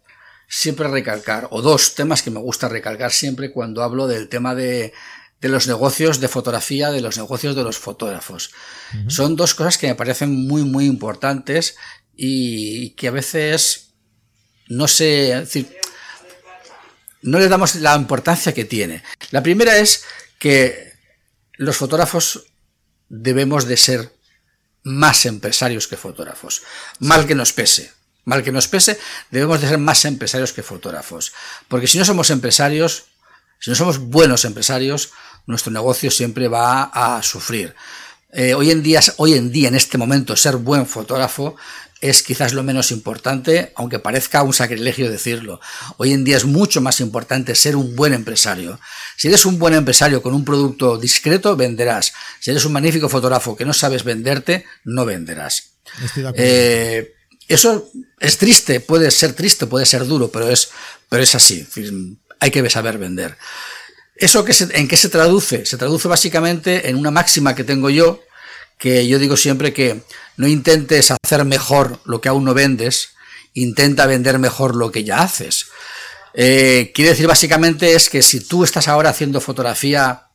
siempre 0.49 0.87
recalcar, 0.87 1.47
o 1.51 1.61
dos 1.61 1.95
temas 1.95 2.21
que 2.21 2.31
me 2.31 2.39
gusta 2.39 2.67
recalcar 2.67 3.11
siempre 3.11 3.51
cuando 3.51 3.83
hablo 3.83 4.07
del 4.07 4.27
tema 4.27 4.55
de, 4.55 4.93
de 5.39 5.49
los 5.49 5.67
negocios 5.67 6.19
de 6.19 6.27
fotografía, 6.27 6.91
de 6.91 7.01
los 7.01 7.17
negocios 7.17 7.55
de 7.55 7.63
los 7.63 7.77
fotógrafos. 7.77 8.49
Uh 8.93 8.97
-huh. 8.97 9.09
Son 9.09 9.35
dos 9.35 9.53
cosas 9.53 9.77
que 9.77 9.87
me 9.87 9.95
parecen 9.95 10.47
muy, 10.47 10.63
muy 10.63 10.85
importantes 10.85 11.75
y 12.15 12.89
que 12.91 13.07
a 13.07 13.11
veces 13.11 13.89
no 14.69 14.87
sé, 14.87 15.31
es 15.33 15.39
decir, 15.39 15.77
no 17.21 17.39
le 17.39 17.49
damos 17.49 17.75
la 17.75 17.95
importancia 17.95 18.53
que 18.53 18.65
tiene. 18.65 19.03
La 19.31 19.43
primera 19.43 19.77
es 19.77 20.03
que 20.37 20.93
los 21.53 21.75
fotógrafos 21.75 22.45
debemos 23.09 23.65
de 23.65 23.77
ser 23.77 24.15
más 24.83 25.25
empresarios 25.25 25.87
que 25.87 25.97
fotógrafos, 25.97 26.61
mal 26.99 27.27
que 27.27 27.35
nos 27.35 27.51
pese. 27.51 27.91
Mal 28.29 28.43
que 28.43 28.51
nos 28.51 28.67
pese, 28.67 28.99
debemos 29.31 29.59
de 29.59 29.67
ser 29.67 29.79
más 29.79 30.05
empresarios 30.05 30.53
que 30.53 30.61
fotógrafos. 30.61 31.33
Porque 31.67 31.87
si 31.87 31.97
no 31.97 32.05
somos 32.05 32.29
empresarios, 32.29 33.05
si 33.59 33.71
no 33.71 33.75
somos 33.75 33.97
buenos 33.97 34.45
empresarios, 34.45 35.09
nuestro 35.47 35.71
negocio 35.71 36.11
siempre 36.11 36.47
va 36.47 36.83
a 36.83 37.23
sufrir. 37.23 37.73
Eh, 38.31 38.53
hoy 38.53 38.69
en 38.69 38.83
día, 38.83 39.01
hoy 39.17 39.33
en 39.33 39.51
día, 39.51 39.69
en 39.69 39.73
este 39.73 39.97
momento, 39.97 40.35
ser 40.35 40.57
buen 40.57 40.85
fotógrafo 40.85 41.55
es 42.01 42.21
quizás 42.21 42.53
lo 42.53 42.61
menos 42.61 42.91
importante, 42.91 43.73
aunque 43.75 43.97
parezca 43.97 44.43
un 44.43 44.53
sacrilegio 44.53 45.09
decirlo. 45.09 45.59
Hoy 45.97 46.13
en 46.13 46.23
día 46.23 46.37
es 46.37 46.45
mucho 46.45 46.81
más 46.81 46.99
importante 46.99 47.55
ser 47.55 47.75
un 47.75 47.95
buen 47.95 48.13
empresario. 48.13 48.79
Si 49.17 49.27
eres 49.27 49.43
un 49.43 49.57
buen 49.57 49.73
empresario 49.73 50.21
con 50.21 50.35
un 50.35 50.45
producto 50.45 50.99
discreto, 50.99 51.55
venderás. 51.55 52.13
Si 52.39 52.51
eres 52.51 52.63
un 52.63 52.73
magnífico 52.73 53.09
fotógrafo 53.09 53.55
que 53.55 53.65
no 53.65 53.73
sabes 53.73 54.03
venderte, 54.03 54.65
no 54.83 55.03
venderás. 55.03 55.71
Eh, 56.35 57.15
eso 57.49 57.89
es 58.19 58.37
triste, 58.37 58.79
puede 58.79 59.09
ser 59.11 59.33
triste, 59.33 59.65
puede 59.65 59.85
ser 59.85 60.05
duro, 60.05 60.31
pero 60.31 60.49
es, 60.49 60.69
pero 61.09 61.23
es 61.23 61.33
así. 61.35 61.67
Hay 62.39 62.51
que 62.51 62.69
saber 62.69 62.97
vender. 62.97 63.37
¿Eso 64.15 64.45
que 64.45 64.53
se, 64.53 64.69
en 64.77 64.87
qué 64.87 64.95
se 64.95 65.09
traduce? 65.09 65.65
Se 65.65 65.77
traduce 65.77 66.07
básicamente 66.07 66.89
en 66.89 66.95
una 66.95 67.09
máxima 67.09 67.55
que 67.55 67.63
tengo 67.63 67.89
yo, 67.89 68.21
que 68.77 69.07
yo 69.07 69.17
digo 69.17 69.35
siempre 69.35 69.73
que 69.73 70.01
no 70.37 70.47
intentes 70.47 71.11
hacer 71.11 71.43
mejor 71.43 71.99
lo 72.05 72.21
que 72.21 72.29
aún 72.29 72.45
no 72.45 72.53
vendes, 72.53 73.09
intenta 73.53 74.05
vender 74.05 74.37
mejor 74.37 74.75
lo 74.75 74.91
que 74.91 75.03
ya 75.03 75.21
haces. 75.21 75.67
Eh, 76.35 76.91
quiere 76.93 77.11
decir 77.11 77.25
básicamente 77.25 77.95
es 77.95 78.09
que 78.09 78.21
si 78.21 78.41
tú 78.41 78.63
estás 78.63 78.87
ahora 78.87 79.09
haciendo 79.09 79.41
fotografía 79.41 80.27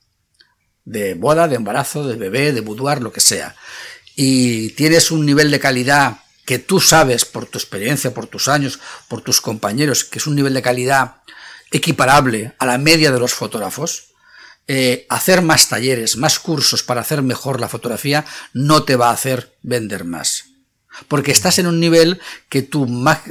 de 0.85 1.15
boda, 1.15 1.47
de 1.47 1.57
embarazo, 1.57 2.09
de 2.09 2.17
bebé, 2.17 2.53
de 2.53 2.61
boudoir, 2.61 3.01
lo 3.01 3.13
que 3.13 3.21
sea, 3.21 3.55
y 4.17 4.71
tienes 4.71 5.11
un 5.11 5.25
nivel 5.25 5.51
de 5.51 5.61
calidad 5.61 6.24
que 6.45 6.59
tú 6.59 6.81
sabes 6.81 7.25
por 7.25 7.47
tu 7.47 7.59
experiencia, 7.59 8.13
por 8.13 8.27
tus 8.27 8.49
años, 8.49 8.79
por 9.09 9.21
tus 9.21 9.41
compañeros, 9.41 10.05
que 10.05 10.19
es 10.19 10.27
un 10.27 10.35
nivel 10.35 10.55
de 10.55 10.63
calidad 10.63 11.17
equiparable 11.71 12.55
a 12.59 12.67
la 12.67 12.79
media 12.79 13.11
de 13.11 13.19
los 13.19 13.35
fotógrafos, 13.35 14.15
eh, 14.67 15.07
hacer 15.11 15.43
más 15.43 15.69
talleres, 15.69 16.17
más 16.17 16.39
cursos 16.39 16.83
para 16.83 17.03
hacer 17.03 17.23
mejor 17.23 17.61
la 17.61 17.69
fotografía 17.69 18.25
no 18.55 18.85
te 18.85 18.97
va 18.97 19.11
a 19.11 19.15
hacer 19.15 19.55
vender 19.63 20.05
más. 20.05 20.45
Porque 21.09 21.33
estás 21.33 21.59
en 21.59 21.67
un 21.67 21.81
nivel 21.81 22.21
que 22.49 22.63
tu, 22.63 22.87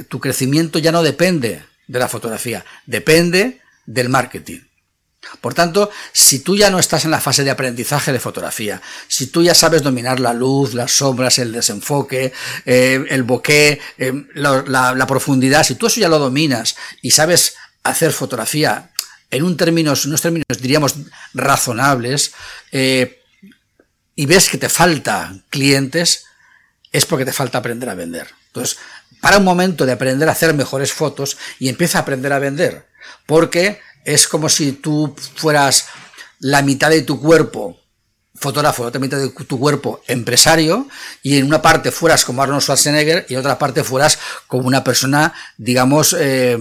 tu 0.08 0.20
crecimiento 0.20 0.78
ya 0.78 0.92
no 0.92 1.02
depende 1.02 1.64
de 1.88 1.98
la 1.98 2.08
fotografía, 2.08 2.64
depende 2.86 3.60
del 3.86 4.08
marketing. 4.08 4.60
Por 5.40 5.54
tanto, 5.54 5.90
si 6.12 6.40
tú 6.40 6.56
ya 6.56 6.70
no 6.70 6.78
estás 6.78 7.04
en 7.04 7.10
la 7.10 7.20
fase 7.20 7.44
de 7.44 7.50
aprendizaje 7.50 8.12
de 8.12 8.20
fotografía, 8.20 8.80
si 9.08 9.26
tú 9.26 9.42
ya 9.42 9.54
sabes 9.54 9.82
dominar 9.82 10.20
la 10.20 10.32
luz, 10.32 10.74
las 10.74 10.92
sombras, 10.92 11.38
el 11.38 11.52
desenfoque, 11.52 12.32
eh, 12.64 13.04
el 13.08 13.22
bokeh, 13.24 13.80
eh, 13.98 14.12
la, 14.34 15.06
profundidad, 15.06 15.64
si 15.64 15.74
tú 15.74 15.86
eso 15.86 16.00
ya 16.00 16.08
lo 16.08 16.18
dominas 16.18 16.76
y 17.02 17.10
sabes 17.10 17.56
hacer 17.82 18.12
fotografía 18.12 18.90
en 19.30 19.42
un 19.42 19.56
términos, 19.56 20.06
unos 20.06 20.22
términos 20.22 20.46
diríamos 20.60 20.94
razonables, 21.34 22.32
eh, 22.72 23.20
y 24.16 24.26
ves 24.26 24.48
que 24.48 24.58
te 24.58 24.68
falta 24.68 25.34
clientes, 25.50 26.24
es 26.92 27.04
porque 27.06 27.24
te 27.24 27.32
falta 27.32 27.58
aprender 27.58 27.88
a 27.90 27.94
vender. 27.94 28.28
Entonces, 28.46 28.78
para 29.20 29.38
un 29.38 29.44
momento 29.44 29.86
de 29.86 29.92
aprender 29.92 30.28
a 30.28 30.32
hacer 30.32 30.54
mejores 30.54 30.92
fotos 30.92 31.36
y 31.58 31.68
empieza 31.68 31.98
a 31.98 32.02
aprender 32.02 32.32
a 32.32 32.38
vender, 32.38 32.86
porque 33.26 33.80
es 34.04 34.28
como 34.28 34.48
si 34.48 34.72
tú 34.72 35.14
fueras 35.36 35.86
la 36.38 36.62
mitad 36.62 36.90
de 36.90 37.02
tu 37.02 37.20
cuerpo 37.20 37.78
fotógrafo, 38.36 38.82
otra 38.82 39.00
mitad 39.00 39.18
de 39.18 39.30
tu 39.30 39.58
cuerpo 39.58 40.02
empresario, 40.08 40.88
y 41.22 41.38
en 41.38 41.46
una 41.46 41.62
parte 41.62 41.92
fueras 41.92 42.24
como 42.24 42.42
Arnold 42.42 42.62
Schwarzenegger 42.62 43.26
y 43.28 43.34
en 43.34 43.40
otra 43.40 43.58
parte 43.58 43.84
fueras 43.84 44.18
como 44.48 44.66
una 44.66 44.82
persona, 44.82 45.32
digamos, 45.56 46.16
eh, 46.18 46.58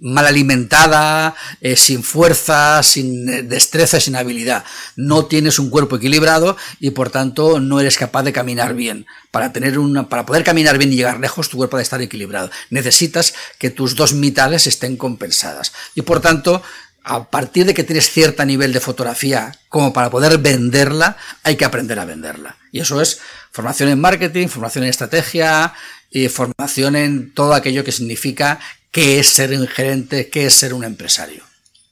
mal 0.00 0.26
alimentada, 0.26 1.34
eh, 1.60 1.76
sin 1.76 2.02
fuerza, 2.02 2.82
sin 2.82 3.48
destreza, 3.48 4.00
sin 4.00 4.16
habilidad. 4.16 4.64
No 4.96 5.24
tienes 5.24 5.58
un 5.58 5.70
cuerpo 5.70 5.96
equilibrado 5.96 6.56
y 6.78 6.90
por 6.90 7.10
tanto 7.10 7.58
no 7.58 7.80
eres 7.80 7.96
capaz 7.96 8.22
de 8.22 8.32
caminar 8.32 8.74
bien. 8.74 9.06
Para, 9.30 9.52
tener 9.52 9.80
una, 9.80 10.08
para 10.08 10.24
poder 10.24 10.44
caminar 10.44 10.78
bien 10.78 10.92
y 10.92 10.96
llegar 10.96 11.18
lejos, 11.18 11.48
tu 11.48 11.56
cuerpo 11.56 11.76
debe 11.76 11.82
estar 11.82 12.00
equilibrado. 12.00 12.50
Necesitas 12.70 13.34
que 13.58 13.70
tus 13.70 13.96
dos 13.96 14.12
mitades 14.12 14.68
estén 14.68 14.96
compensadas. 14.96 15.72
Y 15.96 16.02
por 16.02 16.20
tanto, 16.20 16.62
a 17.04 17.30
partir 17.30 17.66
de 17.66 17.74
que 17.74 17.84
tienes 17.84 18.10
cierto 18.10 18.44
nivel 18.46 18.72
de 18.72 18.80
fotografía 18.80 19.52
como 19.68 19.92
para 19.92 20.10
poder 20.10 20.38
venderla, 20.38 21.18
hay 21.42 21.56
que 21.56 21.66
aprender 21.66 21.98
a 21.98 22.06
venderla. 22.06 22.56
Y 22.72 22.80
eso 22.80 23.00
es 23.00 23.20
formación 23.52 23.90
en 23.90 24.00
marketing, 24.00 24.48
formación 24.48 24.84
en 24.84 24.90
estrategia 24.90 25.74
y 26.10 26.28
formación 26.28 26.96
en 26.96 27.32
todo 27.34 27.52
aquello 27.52 27.84
que 27.84 27.92
significa 27.92 28.58
qué 28.90 29.18
es 29.18 29.28
ser 29.28 29.52
un 29.58 29.66
gerente, 29.66 30.30
qué 30.30 30.46
es 30.46 30.54
ser 30.54 30.72
un 30.72 30.82
empresario. 30.82 31.44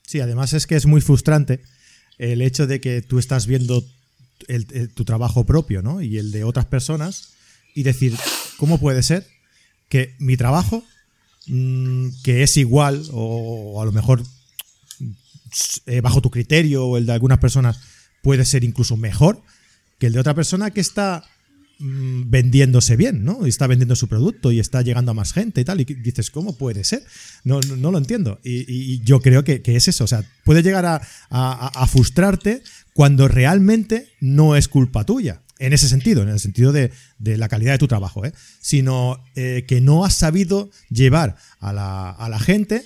Sí, 0.07 0.21
además 0.21 0.55
es 0.55 0.67
que 0.67 0.77
es 0.77 0.87
muy 0.87 1.03
frustrante 1.03 1.61
el 2.19 2.41
hecho 2.41 2.67
de 2.67 2.81
que 2.81 3.03
tú 3.03 3.19
estás 3.19 3.47
viendo 3.47 3.85
tu 4.95 5.05
trabajo 5.05 5.45
propio 5.45 5.83
¿no? 5.83 6.01
y 6.01 6.19
el 6.19 6.33
de 6.33 6.45
otras 6.45 6.67
personas 6.67 7.35
y 7.75 7.83
decir, 7.83 8.17
¿cómo 8.57 8.79
puede 8.79 9.03
ser 9.03 9.27
que 9.89 10.15
mi 10.19 10.37
trabajo, 10.37 10.85
mm, 11.47 12.09
que 12.25 12.43
es 12.43 12.57
igual 12.57 13.05
o 13.13 13.81
a 13.81 13.85
lo 13.85 13.93
mejor 13.93 14.23
eh, 15.87 16.01
bajo 16.01 16.21
tu 16.21 16.31
criterio 16.31 16.87
o 16.87 16.97
el 16.97 17.07
de 17.07 17.13
algunas 17.13 17.39
personas 17.39 17.81
puede 18.23 18.45
ser 18.45 18.65
incluso 18.65 18.97
mejor 18.97 19.43
que 19.99 20.07
el 20.07 20.13
de 20.15 20.21
otra 20.21 20.35
persona 20.35 20.71
que 20.71 20.81
está 20.81 21.25
mm, 21.79 22.31
vendiéndose 22.31 22.97
bien, 22.97 23.25
¿no? 23.25 23.47
Y 23.47 23.49
está 23.49 23.67
vendiendo 23.67 23.95
su 23.95 24.09
producto 24.09 24.51
y 24.51 24.61
está 24.61 24.83
llegando 24.83 25.11
a 25.11 25.15
más 25.15 25.33
gente 25.33 25.61
y 25.61 25.65
tal. 25.65 25.81
Y 25.81 25.85
dices, 25.85 26.31
¿cómo 26.31 26.57
puede 26.57 26.85
ser? 26.85 27.05
No, 27.45 27.61
no, 27.61 27.93
lo 27.93 27.99
entiendo. 27.99 28.41
Y, 28.43 29.01
yo 29.05 29.21
creo 29.21 29.45
que, 29.45 29.63
es 29.65 29.89
eso. 29.89 30.05
O 30.05 30.07
sea, 30.07 30.25
puede 30.45 30.63
llegar 30.63 30.87
a, 31.31 31.87
frustrarte 31.87 32.63
cuando 32.95 33.29
realmente 33.29 34.09
no 34.21 34.57
es 34.57 34.69
culpa 34.69 35.05
tuya. 35.05 35.43
En 35.59 35.73
ese 35.73 35.89
sentido, 35.89 36.23
en 36.23 36.31
el 36.31 36.41
sentido 36.41 36.73
de, 36.73 36.91
la 37.21 37.49
calidad 37.49 37.73
de 37.73 37.79
tu 37.79 37.87
trabajo, 37.87 38.25
¿eh? 38.25 38.33
sino 38.61 39.23
eh, 39.37 39.65
que 39.69 39.81
no 39.81 40.05
has 40.05 40.15
sabido 40.15 40.71
llevar 40.91 41.37
a 41.61 41.73
la, 41.73 42.11
a 42.11 42.29
la 42.29 42.41
gente 42.41 42.85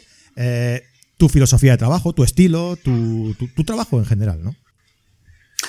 tu 1.17 1.29
filosofía 1.29 1.73
de 1.73 1.79
trabajo, 1.79 2.12
tu 2.12 2.25
estilo, 2.25 2.77
tu, 2.77 3.35
trabajo 3.64 3.99
en 3.99 4.07
general, 4.07 4.43
¿no? 4.43 4.55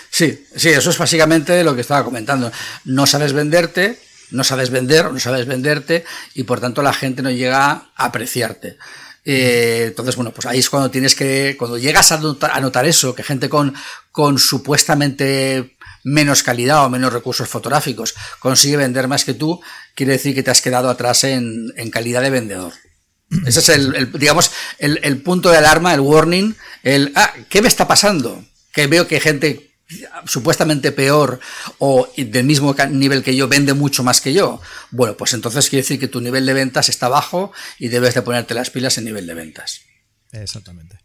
Sí, 0.10 0.45
sí, 0.56 0.70
eso 0.70 0.89
es 0.89 0.98
básicamente 0.98 1.64
lo 1.64 1.76
que 1.76 1.82
estaba 1.82 2.04
comentando. 2.04 2.52
No 2.86 3.06
sabes 3.06 3.34
venderte, 3.34 4.00
no 4.32 4.43
sabes 4.43 4.70
vender, 4.70 5.12
no 5.12 5.20
sabes 5.20 5.45
venderte 5.45 6.04
y 6.34 6.43
por 6.43 6.60
tanto 6.60 6.82
la 6.82 6.93
gente 6.93 7.22
no 7.22 7.32
llega 7.32 7.70
a 7.70 7.91
apreciarte. 7.95 8.78
Eh, 9.24 9.86
entonces, 9.88 10.16
bueno, 10.16 10.32
pues 10.32 10.45
ahí 10.45 10.60
es 10.60 10.70
cuando 10.70 10.89
tienes 10.89 11.14
que, 11.14 11.56
cuando 11.58 11.78
llegas 11.78 12.12
a 12.12 12.18
notar, 12.18 12.86
eso, 12.86 13.14
que 13.14 13.24
gente 13.24 13.50
con, 13.50 13.74
con 14.12 14.39
supuestamente 14.39 15.78
menos 16.04 16.43
calidad 16.43 16.86
o 16.86 16.89
menos 16.89 17.12
recursos 17.12 17.50
fotográficos 17.50 18.16
consigue 18.39 18.78
vender 18.78 19.08
más 19.08 19.26
que 19.26 19.34
tú, 19.34 19.62
quiere 19.95 20.14
decir 20.14 20.34
que 20.34 20.43
te 20.43 20.52
has 20.52 20.62
quedado 20.62 20.89
atrás 20.89 21.26
en 21.26 21.74
calidad 21.91 22.22
de 22.22 22.30
vendedor. 22.30 22.74
Ese 23.46 23.60
es 23.60 23.70
el, 23.70 24.12
digamos, 24.14 24.52
el, 24.80 25.22
punto 25.22 25.50
de 25.50 25.58
alarma, 25.58 25.94
el 25.94 26.00
warning, 26.00 26.56
el, 26.84 27.12
ah, 27.16 27.34
¿qué 27.50 27.62
me 27.62 27.68
está 27.68 27.88
pasando? 27.88 28.44
Que 28.72 28.88
veo 28.88 29.08
que 29.08 29.20
gente 29.20 29.68
supuestamente 30.26 30.92
peor 30.92 31.40
o 31.80 32.10
del 32.18 32.46
mismo 32.46 32.76
nivel 32.90 33.24
que 33.24 33.36
yo 33.36 33.48
vende 33.48 33.74
mucho 33.74 34.04
más 34.04 34.22
que 34.22 34.34
yo. 34.34 34.62
Bueno, 34.92 35.16
pues 35.16 35.34
entonces 35.34 35.70
quiere 35.70 35.84
decir 35.84 36.00
que 36.00 36.08
tu 36.08 36.22
nivel 36.22 36.46
de 36.46 36.54
ventas 36.54 36.90
está 36.90 37.10
bajo 37.10 37.52
y 37.80 37.88
debes 37.88 38.14
de 38.14 38.22
ponerte 38.22 38.54
las 38.54 38.70
pilas 38.70 38.98
en 38.98 39.06
nivel 39.06 39.28
de 39.28 39.34
ventas. 39.34 39.82
Exactamente. 40.32 41.00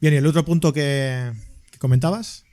Bien, 0.00 0.14
y 0.14 0.16
el 0.16 0.26
otro 0.26 0.44
punto 0.44 0.72
que 0.72 1.32
comentabas. 1.78 2.44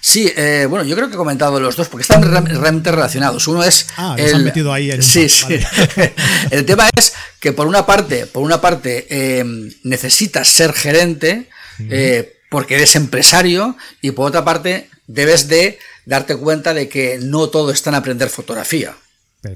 Sí, 0.00 0.30
eh, 0.36 0.66
bueno, 0.68 0.84
yo 0.84 0.96
creo 0.96 1.08
que 1.08 1.14
he 1.14 1.18
comentado 1.18 1.58
los 1.60 1.76
dos 1.76 1.88
porque 1.88 2.02
están 2.02 2.22
realmente 2.22 2.90
relacionados. 2.90 3.46
Uno 3.48 3.64
es 3.64 3.86
ah, 3.96 4.14
el, 4.18 4.34
han 4.34 4.44
metido 4.44 4.72
ahí 4.72 4.90
en 4.90 5.02
sí, 5.02 5.28
sí. 5.28 5.58
el 6.50 6.64
tema 6.64 6.88
es 6.96 7.14
que 7.40 7.52
por 7.52 7.66
una 7.66 7.86
parte, 7.86 8.26
por 8.26 8.42
una 8.42 8.60
parte 8.60 9.38
em, 9.38 9.72
necesitas 9.82 10.48
ser 10.48 10.72
gerente 10.72 11.48
eh, 11.90 12.38
porque 12.50 12.76
eres 12.76 12.96
empresario 12.96 13.76
y 14.00 14.12
por 14.12 14.28
otra 14.28 14.44
parte 14.44 14.88
debes 15.06 15.48
de 15.48 15.78
darte 16.06 16.36
cuenta 16.36 16.74
de 16.74 16.88
que 16.88 17.18
no 17.20 17.48
todo 17.48 17.70
está 17.70 17.90
en 17.90 17.96
aprender 17.96 18.28
fotografía, 18.28 18.94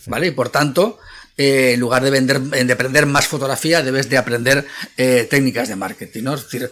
¿vale? 0.07 0.29
Y 0.29 0.31
por 0.33 0.49
tanto 0.49 0.99
eh, 1.39 1.74
en 1.74 1.80
lugar 1.80 2.03
de, 2.03 2.11
vender, 2.11 2.41
de 2.41 2.72
aprender 2.72 3.07
más 3.07 3.28
fotografía, 3.28 3.80
debes 3.80 4.11
de 4.11 4.18
aprender 4.18 4.66
eh, 4.97 5.26
técnicas 5.30 5.68
de 5.68 5.76
marketing. 5.76 6.24
¿no? 6.24 6.34
Es 6.34 6.45
decir, 6.45 6.70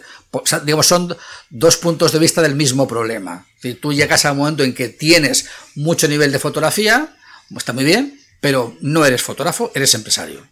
digamos, 0.65 0.85
son 0.85 1.15
dos 1.49 1.77
puntos 1.77 2.11
de 2.11 2.19
vista 2.19 2.41
del 2.41 2.53
mismo 2.53 2.85
problema. 2.85 3.47
Si 3.61 3.75
tú 3.75 3.93
llegas 3.93 4.25
a 4.25 4.33
un 4.33 4.39
momento 4.39 4.63
en 4.63 4.73
que 4.73 4.89
tienes 4.89 5.45
mucho 5.75 6.09
nivel 6.09 6.33
de 6.33 6.39
fotografía, 6.39 7.15
está 7.55 7.71
muy 7.71 7.85
bien, 7.85 8.19
pero 8.41 8.75
no 8.81 9.05
eres 9.05 9.21
fotógrafo, 9.21 9.71
eres 9.73 9.93
empresario. 9.93 10.45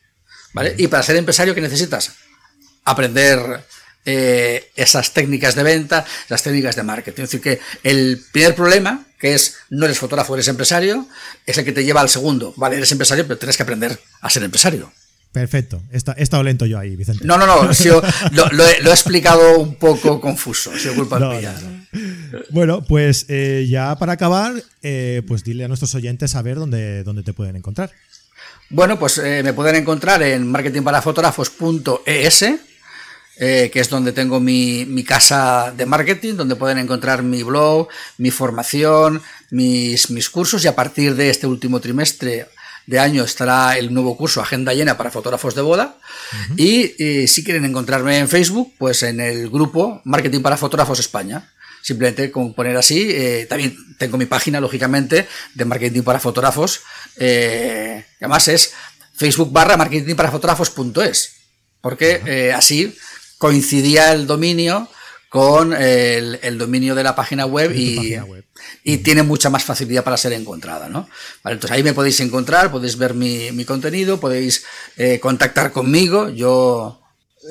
¿vale? 0.54 0.76
Y 0.78 0.88
para 0.88 1.04
ser 1.04 1.18
empresario, 1.18 1.54
¿qué 1.54 1.60
necesitas? 1.60 2.14
Aprender 2.86 3.66
eh, 4.06 4.72
esas 4.76 5.14
técnicas 5.14 5.56
de 5.56 5.64
venta, 5.64 6.06
las 6.30 6.42
técnicas 6.42 6.78
de 6.78 6.84
marketing. 6.84 7.24
Es 7.24 7.32
decir, 7.32 7.42
que 7.42 7.60
el 7.84 8.24
primer 8.32 8.56
problema, 8.56 9.06
que 9.26 9.34
es 9.34 9.56
no 9.72 9.86
eres 9.86 9.98
fotógrafo, 9.98 10.36
eres 10.36 10.48
empresario, 10.50 11.08
es 11.48 11.58
el 11.58 11.66
que 11.66 11.72
te 11.72 11.84
lleva 11.84 12.02
al 12.02 12.10
segundo. 12.10 12.54
Vale, 12.58 12.76
eres 12.78 12.92
empresario, 12.92 13.26
pero 13.26 13.40
tienes 13.40 13.58
que 13.58 13.64
aprender 13.64 14.00
a 14.22 14.30
ser 14.30 14.44
empresario. 14.44 14.92
Perfecto. 15.32 15.82
He 15.92 15.98
estado 15.98 16.44
lento 16.44 16.68
yo 16.68 16.78
ahí, 16.78 16.96
Vicente. 16.96 17.26
No, 17.26 17.40
no, 17.40 17.48
no. 17.48 17.64
lo, 18.32 18.68
he, 18.68 18.92
explicado 18.92 19.58
un 19.58 19.76
poco 19.76 20.22
confuso. 20.22 20.72
culpa 20.96 21.20
Bueno, 22.52 22.84
pues 22.84 23.26
eh, 23.30 23.66
ya 23.68 23.98
para 23.98 24.14
acabar, 24.14 24.54
eh, 24.84 25.24
pues 25.28 25.44
dile 25.44 25.66
a 25.66 25.68
nuestros 25.68 25.96
oyentes 25.96 26.36
a 26.36 26.44
ver 26.44 26.58
dónde, 26.58 27.04
dónde 27.04 27.24
te 27.24 27.34
pueden 27.34 27.56
encontrar. 27.56 27.90
Bueno, 28.70 29.00
pues 29.00 29.18
me 29.18 29.54
pueden 29.54 29.76
encontrar 29.76 30.22
en 30.22 30.48
marketingparafotógrafos.es 30.52 32.46
eh, 33.38 33.70
que 33.72 33.82
es 33.82 33.90
donde 33.90 34.14
tengo 34.14 34.40
mi, 34.40 34.86
mi, 34.86 35.04
casa 35.04 35.74
de 35.76 35.86
marketing, 35.86 36.36
donde 36.36 36.56
pueden 36.56 36.78
encontrar 36.78 37.22
mi 37.22 37.44
blog, 37.44 37.90
mi 38.18 38.32
formación, 38.32 39.22
mis, 39.52 40.10
mis 40.10 40.30
cursos 40.30 40.64
y 40.64 40.68
a 40.68 40.76
partir 40.76 41.16
de 41.16 41.30
este 41.30 41.46
último 41.46 41.82
trimestre 41.82 42.48
de 42.88 43.00
año 43.00 43.24
estará 43.24 43.78
el 43.78 43.94
nuevo 43.94 44.16
curso 44.16 44.42
Agenda 44.42 44.74
Llena 44.74 44.96
para 44.96 45.12
fotógrafos 45.12 45.56
de 45.56 45.62
boda. 45.62 45.98
y, 46.56 47.28
si 47.28 47.44
quieren 47.44 47.66
encontrarme 47.66 48.20
en 48.20 48.30
Facebook, 48.30 48.74
pues 48.78 49.04
en 49.04 49.20
el 49.20 49.50
grupo 49.50 50.02
Marketing 50.06 50.42
para 50.42 50.56
Fotógrafos 50.58 51.00
España. 51.00 51.52
Simplemente 51.82 52.32
con 52.32 52.54
poner 52.54 52.78
así. 52.78 53.10
Eh, 53.12 53.46
también 53.48 53.76
tengo 54.00 54.18
mi 54.18 54.26
página, 54.26 54.60
lógicamente, 54.60 55.28
de 55.54 55.66
Marketing 55.66 56.02
para 56.02 56.20
Fotógrafos. 56.20 56.82
Eh, 57.18 58.04
además 58.20 58.48
es 58.48 58.74
Facebook 59.14 59.52
barra 59.52 59.78
marketing 59.78 60.16
para 60.16 60.32
fotógrafos.es. 60.32 61.34
Porque 61.82 62.52
así 62.56 62.96
coincidía 63.38 64.12
el 64.14 64.28
dominio 64.28 64.90
con 65.30 65.74
el, 65.74 66.58
dominio 66.58 66.96
de 66.96 67.04
la 67.04 67.16
página 67.16 67.46
web 67.46 67.74
y, 67.76 68.16
y 68.84 68.98
tiene 69.00 69.24
mucha 69.24 69.50
más 69.50 69.64
facilidad 69.64 70.04
para 70.04 70.18
ser 70.18 70.34
encontrada, 70.34 70.88
¿no? 70.88 71.10
Vale, 71.44 71.56
entonces 71.56 71.76
ahí 71.76 71.84
me 71.84 71.94
podéis 71.94 72.20
encontrar, 72.22 72.72
podéis 72.72 72.98
ver 72.98 73.14
mi, 73.14 73.52
mi 73.52 73.66
contenido, 73.66 74.20
podéis 74.20 74.64
eh, 74.96 75.20
contactar 75.20 75.72
conmigo, 75.72 76.30
yo 76.30 77.02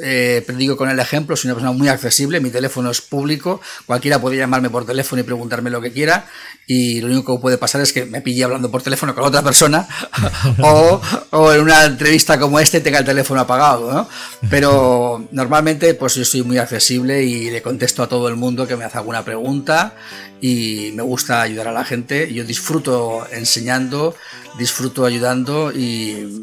eh, 0.03 0.43
predigo 0.47 0.77
con 0.77 0.91
el 0.91 0.99
ejemplo, 0.99 1.37
soy 1.37 1.51
una 1.51 1.55
persona 1.55 1.73
muy 1.73 1.89
accesible, 1.89 2.41
mi 2.41 2.51
teléfono 2.51 2.91
es 2.91 3.01
público, 3.01 3.61
cualquiera 3.87 4.21
puede 4.21 4.37
llamarme 4.37 4.71
por 4.71 4.85
teléfono 4.85 5.21
y 5.21 5.25
preguntarme 5.25 5.71
lo 5.71 5.81
que 5.81 5.93
quiera 5.93 6.27
y 6.67 7.01
lo 7.01 7.09
único 7.09 7.37
que 7.37 7.43
puede 7.43 7.59
pasar 7.59 7.81
es 7.81 7.93
que 7.93 8.05
me 8.05 8.21
pille 8.21 8.45
hablando 8.45 8.71
por 8.71 8.83
teléfono 8.83 9.15
con 9.15 9.25
otra 9.25 9.43
persona 9.43 9.87
o, 10.63 11.01
o, 11.31 11.53
en 11.53 11.61
una 11.61 11.85
entrevista 11.85 12.39
como 12.39 12.59
este 12.59 12.81
tenga 12.81 12.99
el 12.99 13.05
teléfono 13.05 13.41
apagado, 13.41 13.93
¿no? 13.93 14.09
Pero 14.51 15.29
normalmente 15.31 15.95
pues 15.95 16.15
yo 16.15 16.25
soy 16.25 16.43
muy 16.43 16.59
accesible 16.59 17.23
y 17.23 17.51
le 17.51 17.63
contesto 17.63 18.03
a 18.03 18.09
todo 18.09 18.29
el 18.29 18.37
mundo 18.37 18.67
que 18.67 18.77
me 18.77 18.85
hace 18.85 18.99
alguna 18.99 19.25
pregunta 19.25 19.95
y 20.41 20.91
me 20.95 21.03
gusta 21.03 21.43
ayudar 21.43 21.69
a 21.69 21.73
la 21.73 21.85
gente, 21.85 22.33
yo 22.33 22.45
disfruto 22.45 23.27
enseñando, 23.31 24.17
disfruto 24.59 25.05
ayudando 25.05 25.71
y 25.73 26.43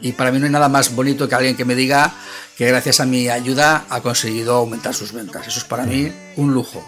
y 0.00 0.12
para 0.12 0.30
mí 0.30 0.38
no 0.38 0.46
hay 0.46 0.52
nada 0.52 0.68
más 0.68 0.94
bonito 0.94 1.28
que 1.28 1.34
alguien 1.34 1.56
que 1.56 1.64
me 1.64 1.74
diga 1.74 2.14
que 2.58 2.66
gracias 2.66 2.98
a 2.98 3.06
mi 3.06 3.28
ayuda 3.28 3.86
ha 3.88 4.00
conseguido 4.00 4.56
aumentar 4.56 4.92
sus 4.92 5.12
ventas. 5.12 5.46
Eso 5.46 5.60
es 5.60 5.64
para 5.64 5.86
mí 5.86 6.10
un 6.34 6.52
lujo. 6.52 6.84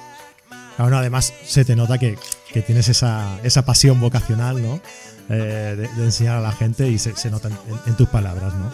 Claro, 0.77 0.99
además 0.99 1.33
se 1.47 1.65
te 1.65 1.77
nota 1.77 1.97
que, 1.97 2.19
tienes 2.67 2.89
esa, 2.89 3.39
pasión 3.65 4.01
vocacional, 4.01 4.61
¿no? 4.61 4.81
Eh, 5.29 5.89
de, 5.97 6.05
enseñar 6.05 6.39
a 6.39 6.41
la 6.41 6.51
gente 6.51 6.89
y 6.89 6.99
se, 6.99 7.31
nota 7.31 7.51
en, 7.87 7.95
tus 7.95 8.09
palabras, 8.09 8.53
¿no? 8.55 8.73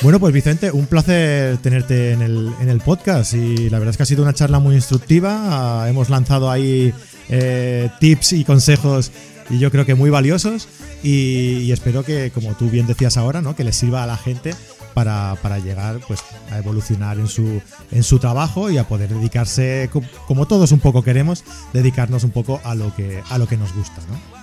Bueno, 0.00 0.18
pues 0.18 0.32
Vicente, 0.32 0.70
un 0.70 0.86
placer 0.86 1.58
tenerte 1.58 2.12
en 2.12 2.22
el, 2.22 2.80
podcast 2.80 3.34
y 3.34 3.68
la 3.68 3.78
verdad 3.78 3.90
es 3.90 3.98
que 3.98 4.04
ha 4.04 4.06
sido 4.06 4.22
una 4.22 4.32
charla 4.32 4.58
muy 4.58 4.74
instructiva. 4.74 5.82
Ah, 5.82 5.90
hemos 5.90 6.08
lanzado 6.08 6.50
ahí 6.50 6.94
eh, 7.28 7.90
tips 8.00 8.32
y 8.32 8.44
consejos 8.44 9.12
y 9.50 9.58
yo 9.58 9.70
creo 9.70 9.84
que 9.84 9.94
muy 9.94 10.08
valiosos 10.08 10.66
y, 11.02 11.70
espero 11.72 12.04
que, 12.04 12.30
como 12.30 12.54
tú 12.54 12.70
bien 12.70 12.86
decías 12.86 13.18
ahora, 13.18 13.42
¿no? 13.42 13.54
que 13.54 13.64
les 13.64 13.76
sirva 13.76 14.02
a 14.02 14.06
la 14.06 14.16
gente 14.16 14.54
para, 14.94 15.58
llegar 15.58 16.00
pues, 16.06 16.20
a 16.50 16.58
evolucionar 16.58 17.18
en 17.18 17.28
su, 17.28 17.60
en 17.90 18.02
su 18.02 18.18
trabajo 18.18 18.70
y 18.70 18.78
a 18.78 18.84
poder 18.84 19.10
dedicarse, 19.10 19.90
como 20.26 20.46
todos 20.46 20.72
un 20.72 20.80
poco 20.80 21.02
queremos, 21.02 21.44
dedicarnos 21.72 22.24
un 22.24 22.30
poco 22.30 22.60
a 22.64 22.74
lo 22.74 22.94
que, 22.94 23.22
a 23.28 23.38
lo 23.38 23.46
que 23.46 23.56
nos 23.56 23.74
gusta. 23.74 24.00
¿no? 24.08 24.42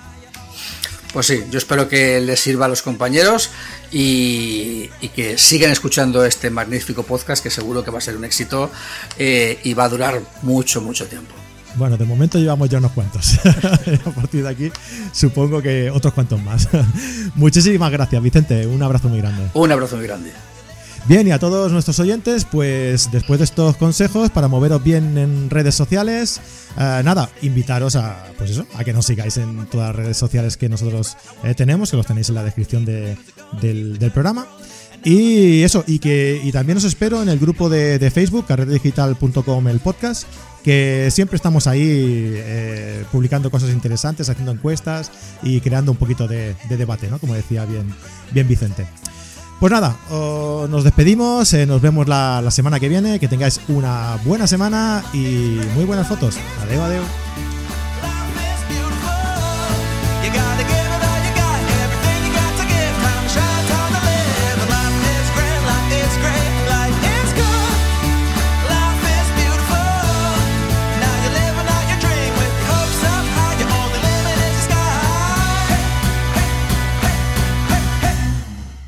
Pues 1.14 1.26
sí, 1.26 1.44
yo 1.50 1.58
espero 1.58 1.90
que 1.90 2.22
les 2.22 2.40
sirva 2.40 2.66
a 2.66 2.70
los 2.70 2.84
compañeros 2.84 3.50
y, 3.92 4.90
que 5.16 5.38
sigan 5.38 5.72
escuchando 5.72 6.24
este 6.24 6.50
magnífico 6.50 7.04
podcast 7.04 7.42
que 7.42 7.50
seguro 7.50 7.84
que 7.84 7.90
va 7.92 7.98
a 7.98 8.02
ser 8.02 8.16
un 8.16 8.26
éxito 8.26 8.72
eh, 9.18 9.60
y 9.64 9.74
va 9.74 9.86
a 9.86 9.90
durar 9.90 10.22
mucho, 10.44 10.82
mucho 10.82 11.08
tiempo. 11.08 11.34
Bueno, 11.76 11.98
de 11.98 12.06
momento 12.06 12.38
llevamos 12.40 12.70
ya 12.70 12.80
unos 12.80 12.92
cuantos. 12.92 13.40
a 13.46 14.12
partir 14.12 14.44
de 14.44 14.50
aquí, 14.50 14.72
supongo 15.12 15.62
que 15.62 15.90
otros 15.90 16.14
cuantos 16.14 16.42
más. 16.42 16.68
Muchísimas 17.36 17.92
gracias, 17.92 18.22
Vicente. 18.22 18.68
Un 18.68 18.82
abrazo 18.82 19.10
muy 19.10 19.20
grande. 19.20 19.50
Un 19.54 19.72
abrazo 19.72 19.98
muy 19.98 20.06
grande. 20.06 20.32
Bien, 21.06 21.28
y 21.28 21.32
a 21.32 21.40
todos 21.40 21.72
nuestros 21.72 22.00
oyentes, 22.00 22.46
pues 22.46 23.10
después 23.12 23.40
de 23.40 23.46
estos 23.46 23.78
consejos 23.78 24.30
para 24.30 24.48
moveros 24.48 24.84
bien 24.84 25.18
en 25.18 25.50
redes 25.50 25.74
sociales, 25.74 26.40
eh, 26.78 27.02
nada, 27.04 27.30
invitaros 27.42 27.96
a, 27.96 28.26
pues 28.38 28.52
eso, 28.52 28.68
a 28.76 28.84
que 28.84 28.94
nos 28.94 29.06
sigáis 29.06 29.38
en 29.38 29.66
todas 29.68 29.88
las 29.88 29.96
redes 29.96 30.18
sociales 30.18 30.58
que 30.58 30.70
nosotros 30.70 31.18
eh, 31.44 31.56
tenemos, 31.56 31.90
que 31.90 31.98
los 31.98 32.06
tenéis 32.06 32.30
en 32.30 32.36
la 32.36 32.44
descripción 32.44 32.86
del, 32.86 33.18
del 33.98 34.12
programa. 34.12 34.46
Y 35.04 35.64
eso, 35.64 35.84
y 35.88 36.00
que 36.00 36.42
y 36.44 36.52
también 36.52 36.78
os 36.78 36.84
espero 36.84 37.22
en 37.22 37.30
el 37.30 37.40
grupo 37.40 37.70
de, 37.70 38.00
de 38.00 38.12
Facebook, 38.12 38.46
carretedigital.com, 38.46 39.68
el 39.68 39.80
podcast, 39.80 40.26
que 40.64 41.10
siempre 41.12 41.36
estamos 41.36 41.68
ahí 41.68 41.84
eh, 41.84 43.06
publicando 43.12 43.50
cosas 43.50 43.70
interesantes, 43.72 44.30
haciendo 44.30 44.52
encuestas 44.52 45.12
y 45.42 45.62
creando 45.62 45.92
un 45.92 45.98
poquito 45.98 46.28
de, 46.28 46.56
debate, 46.70 47.10
¿no? 47.10 47.20
Como 47.20 47.34
decía 47.34 47.66
bien, 47.66 47.94
bien 48.32 48.48
Vicente. 48.48 48.86
Pues 49.60 49.74
nada, 49.74 49.98
nos 50.10 50.86
despedimos, 50.86 51.54
eh, 51.54 51.66
nos 51.66 51.82
vemos 51.82 52.08
la, 52.08 52.50
semana 52.50 52.80
que 52.80 52.88
viene, 52.88 53.20
que 53.20 53.28
tengáis 53.28 53.60
una 53.68 54.18
buena 54.24 54.48
semana 54.48 55.04
y 55.14 55.60
muy 55.76 55.84
buenas 55.84 56.08
fotos. 56.08 56.38
Adeu, 56.64 56.82
adeu. 56.82 57.04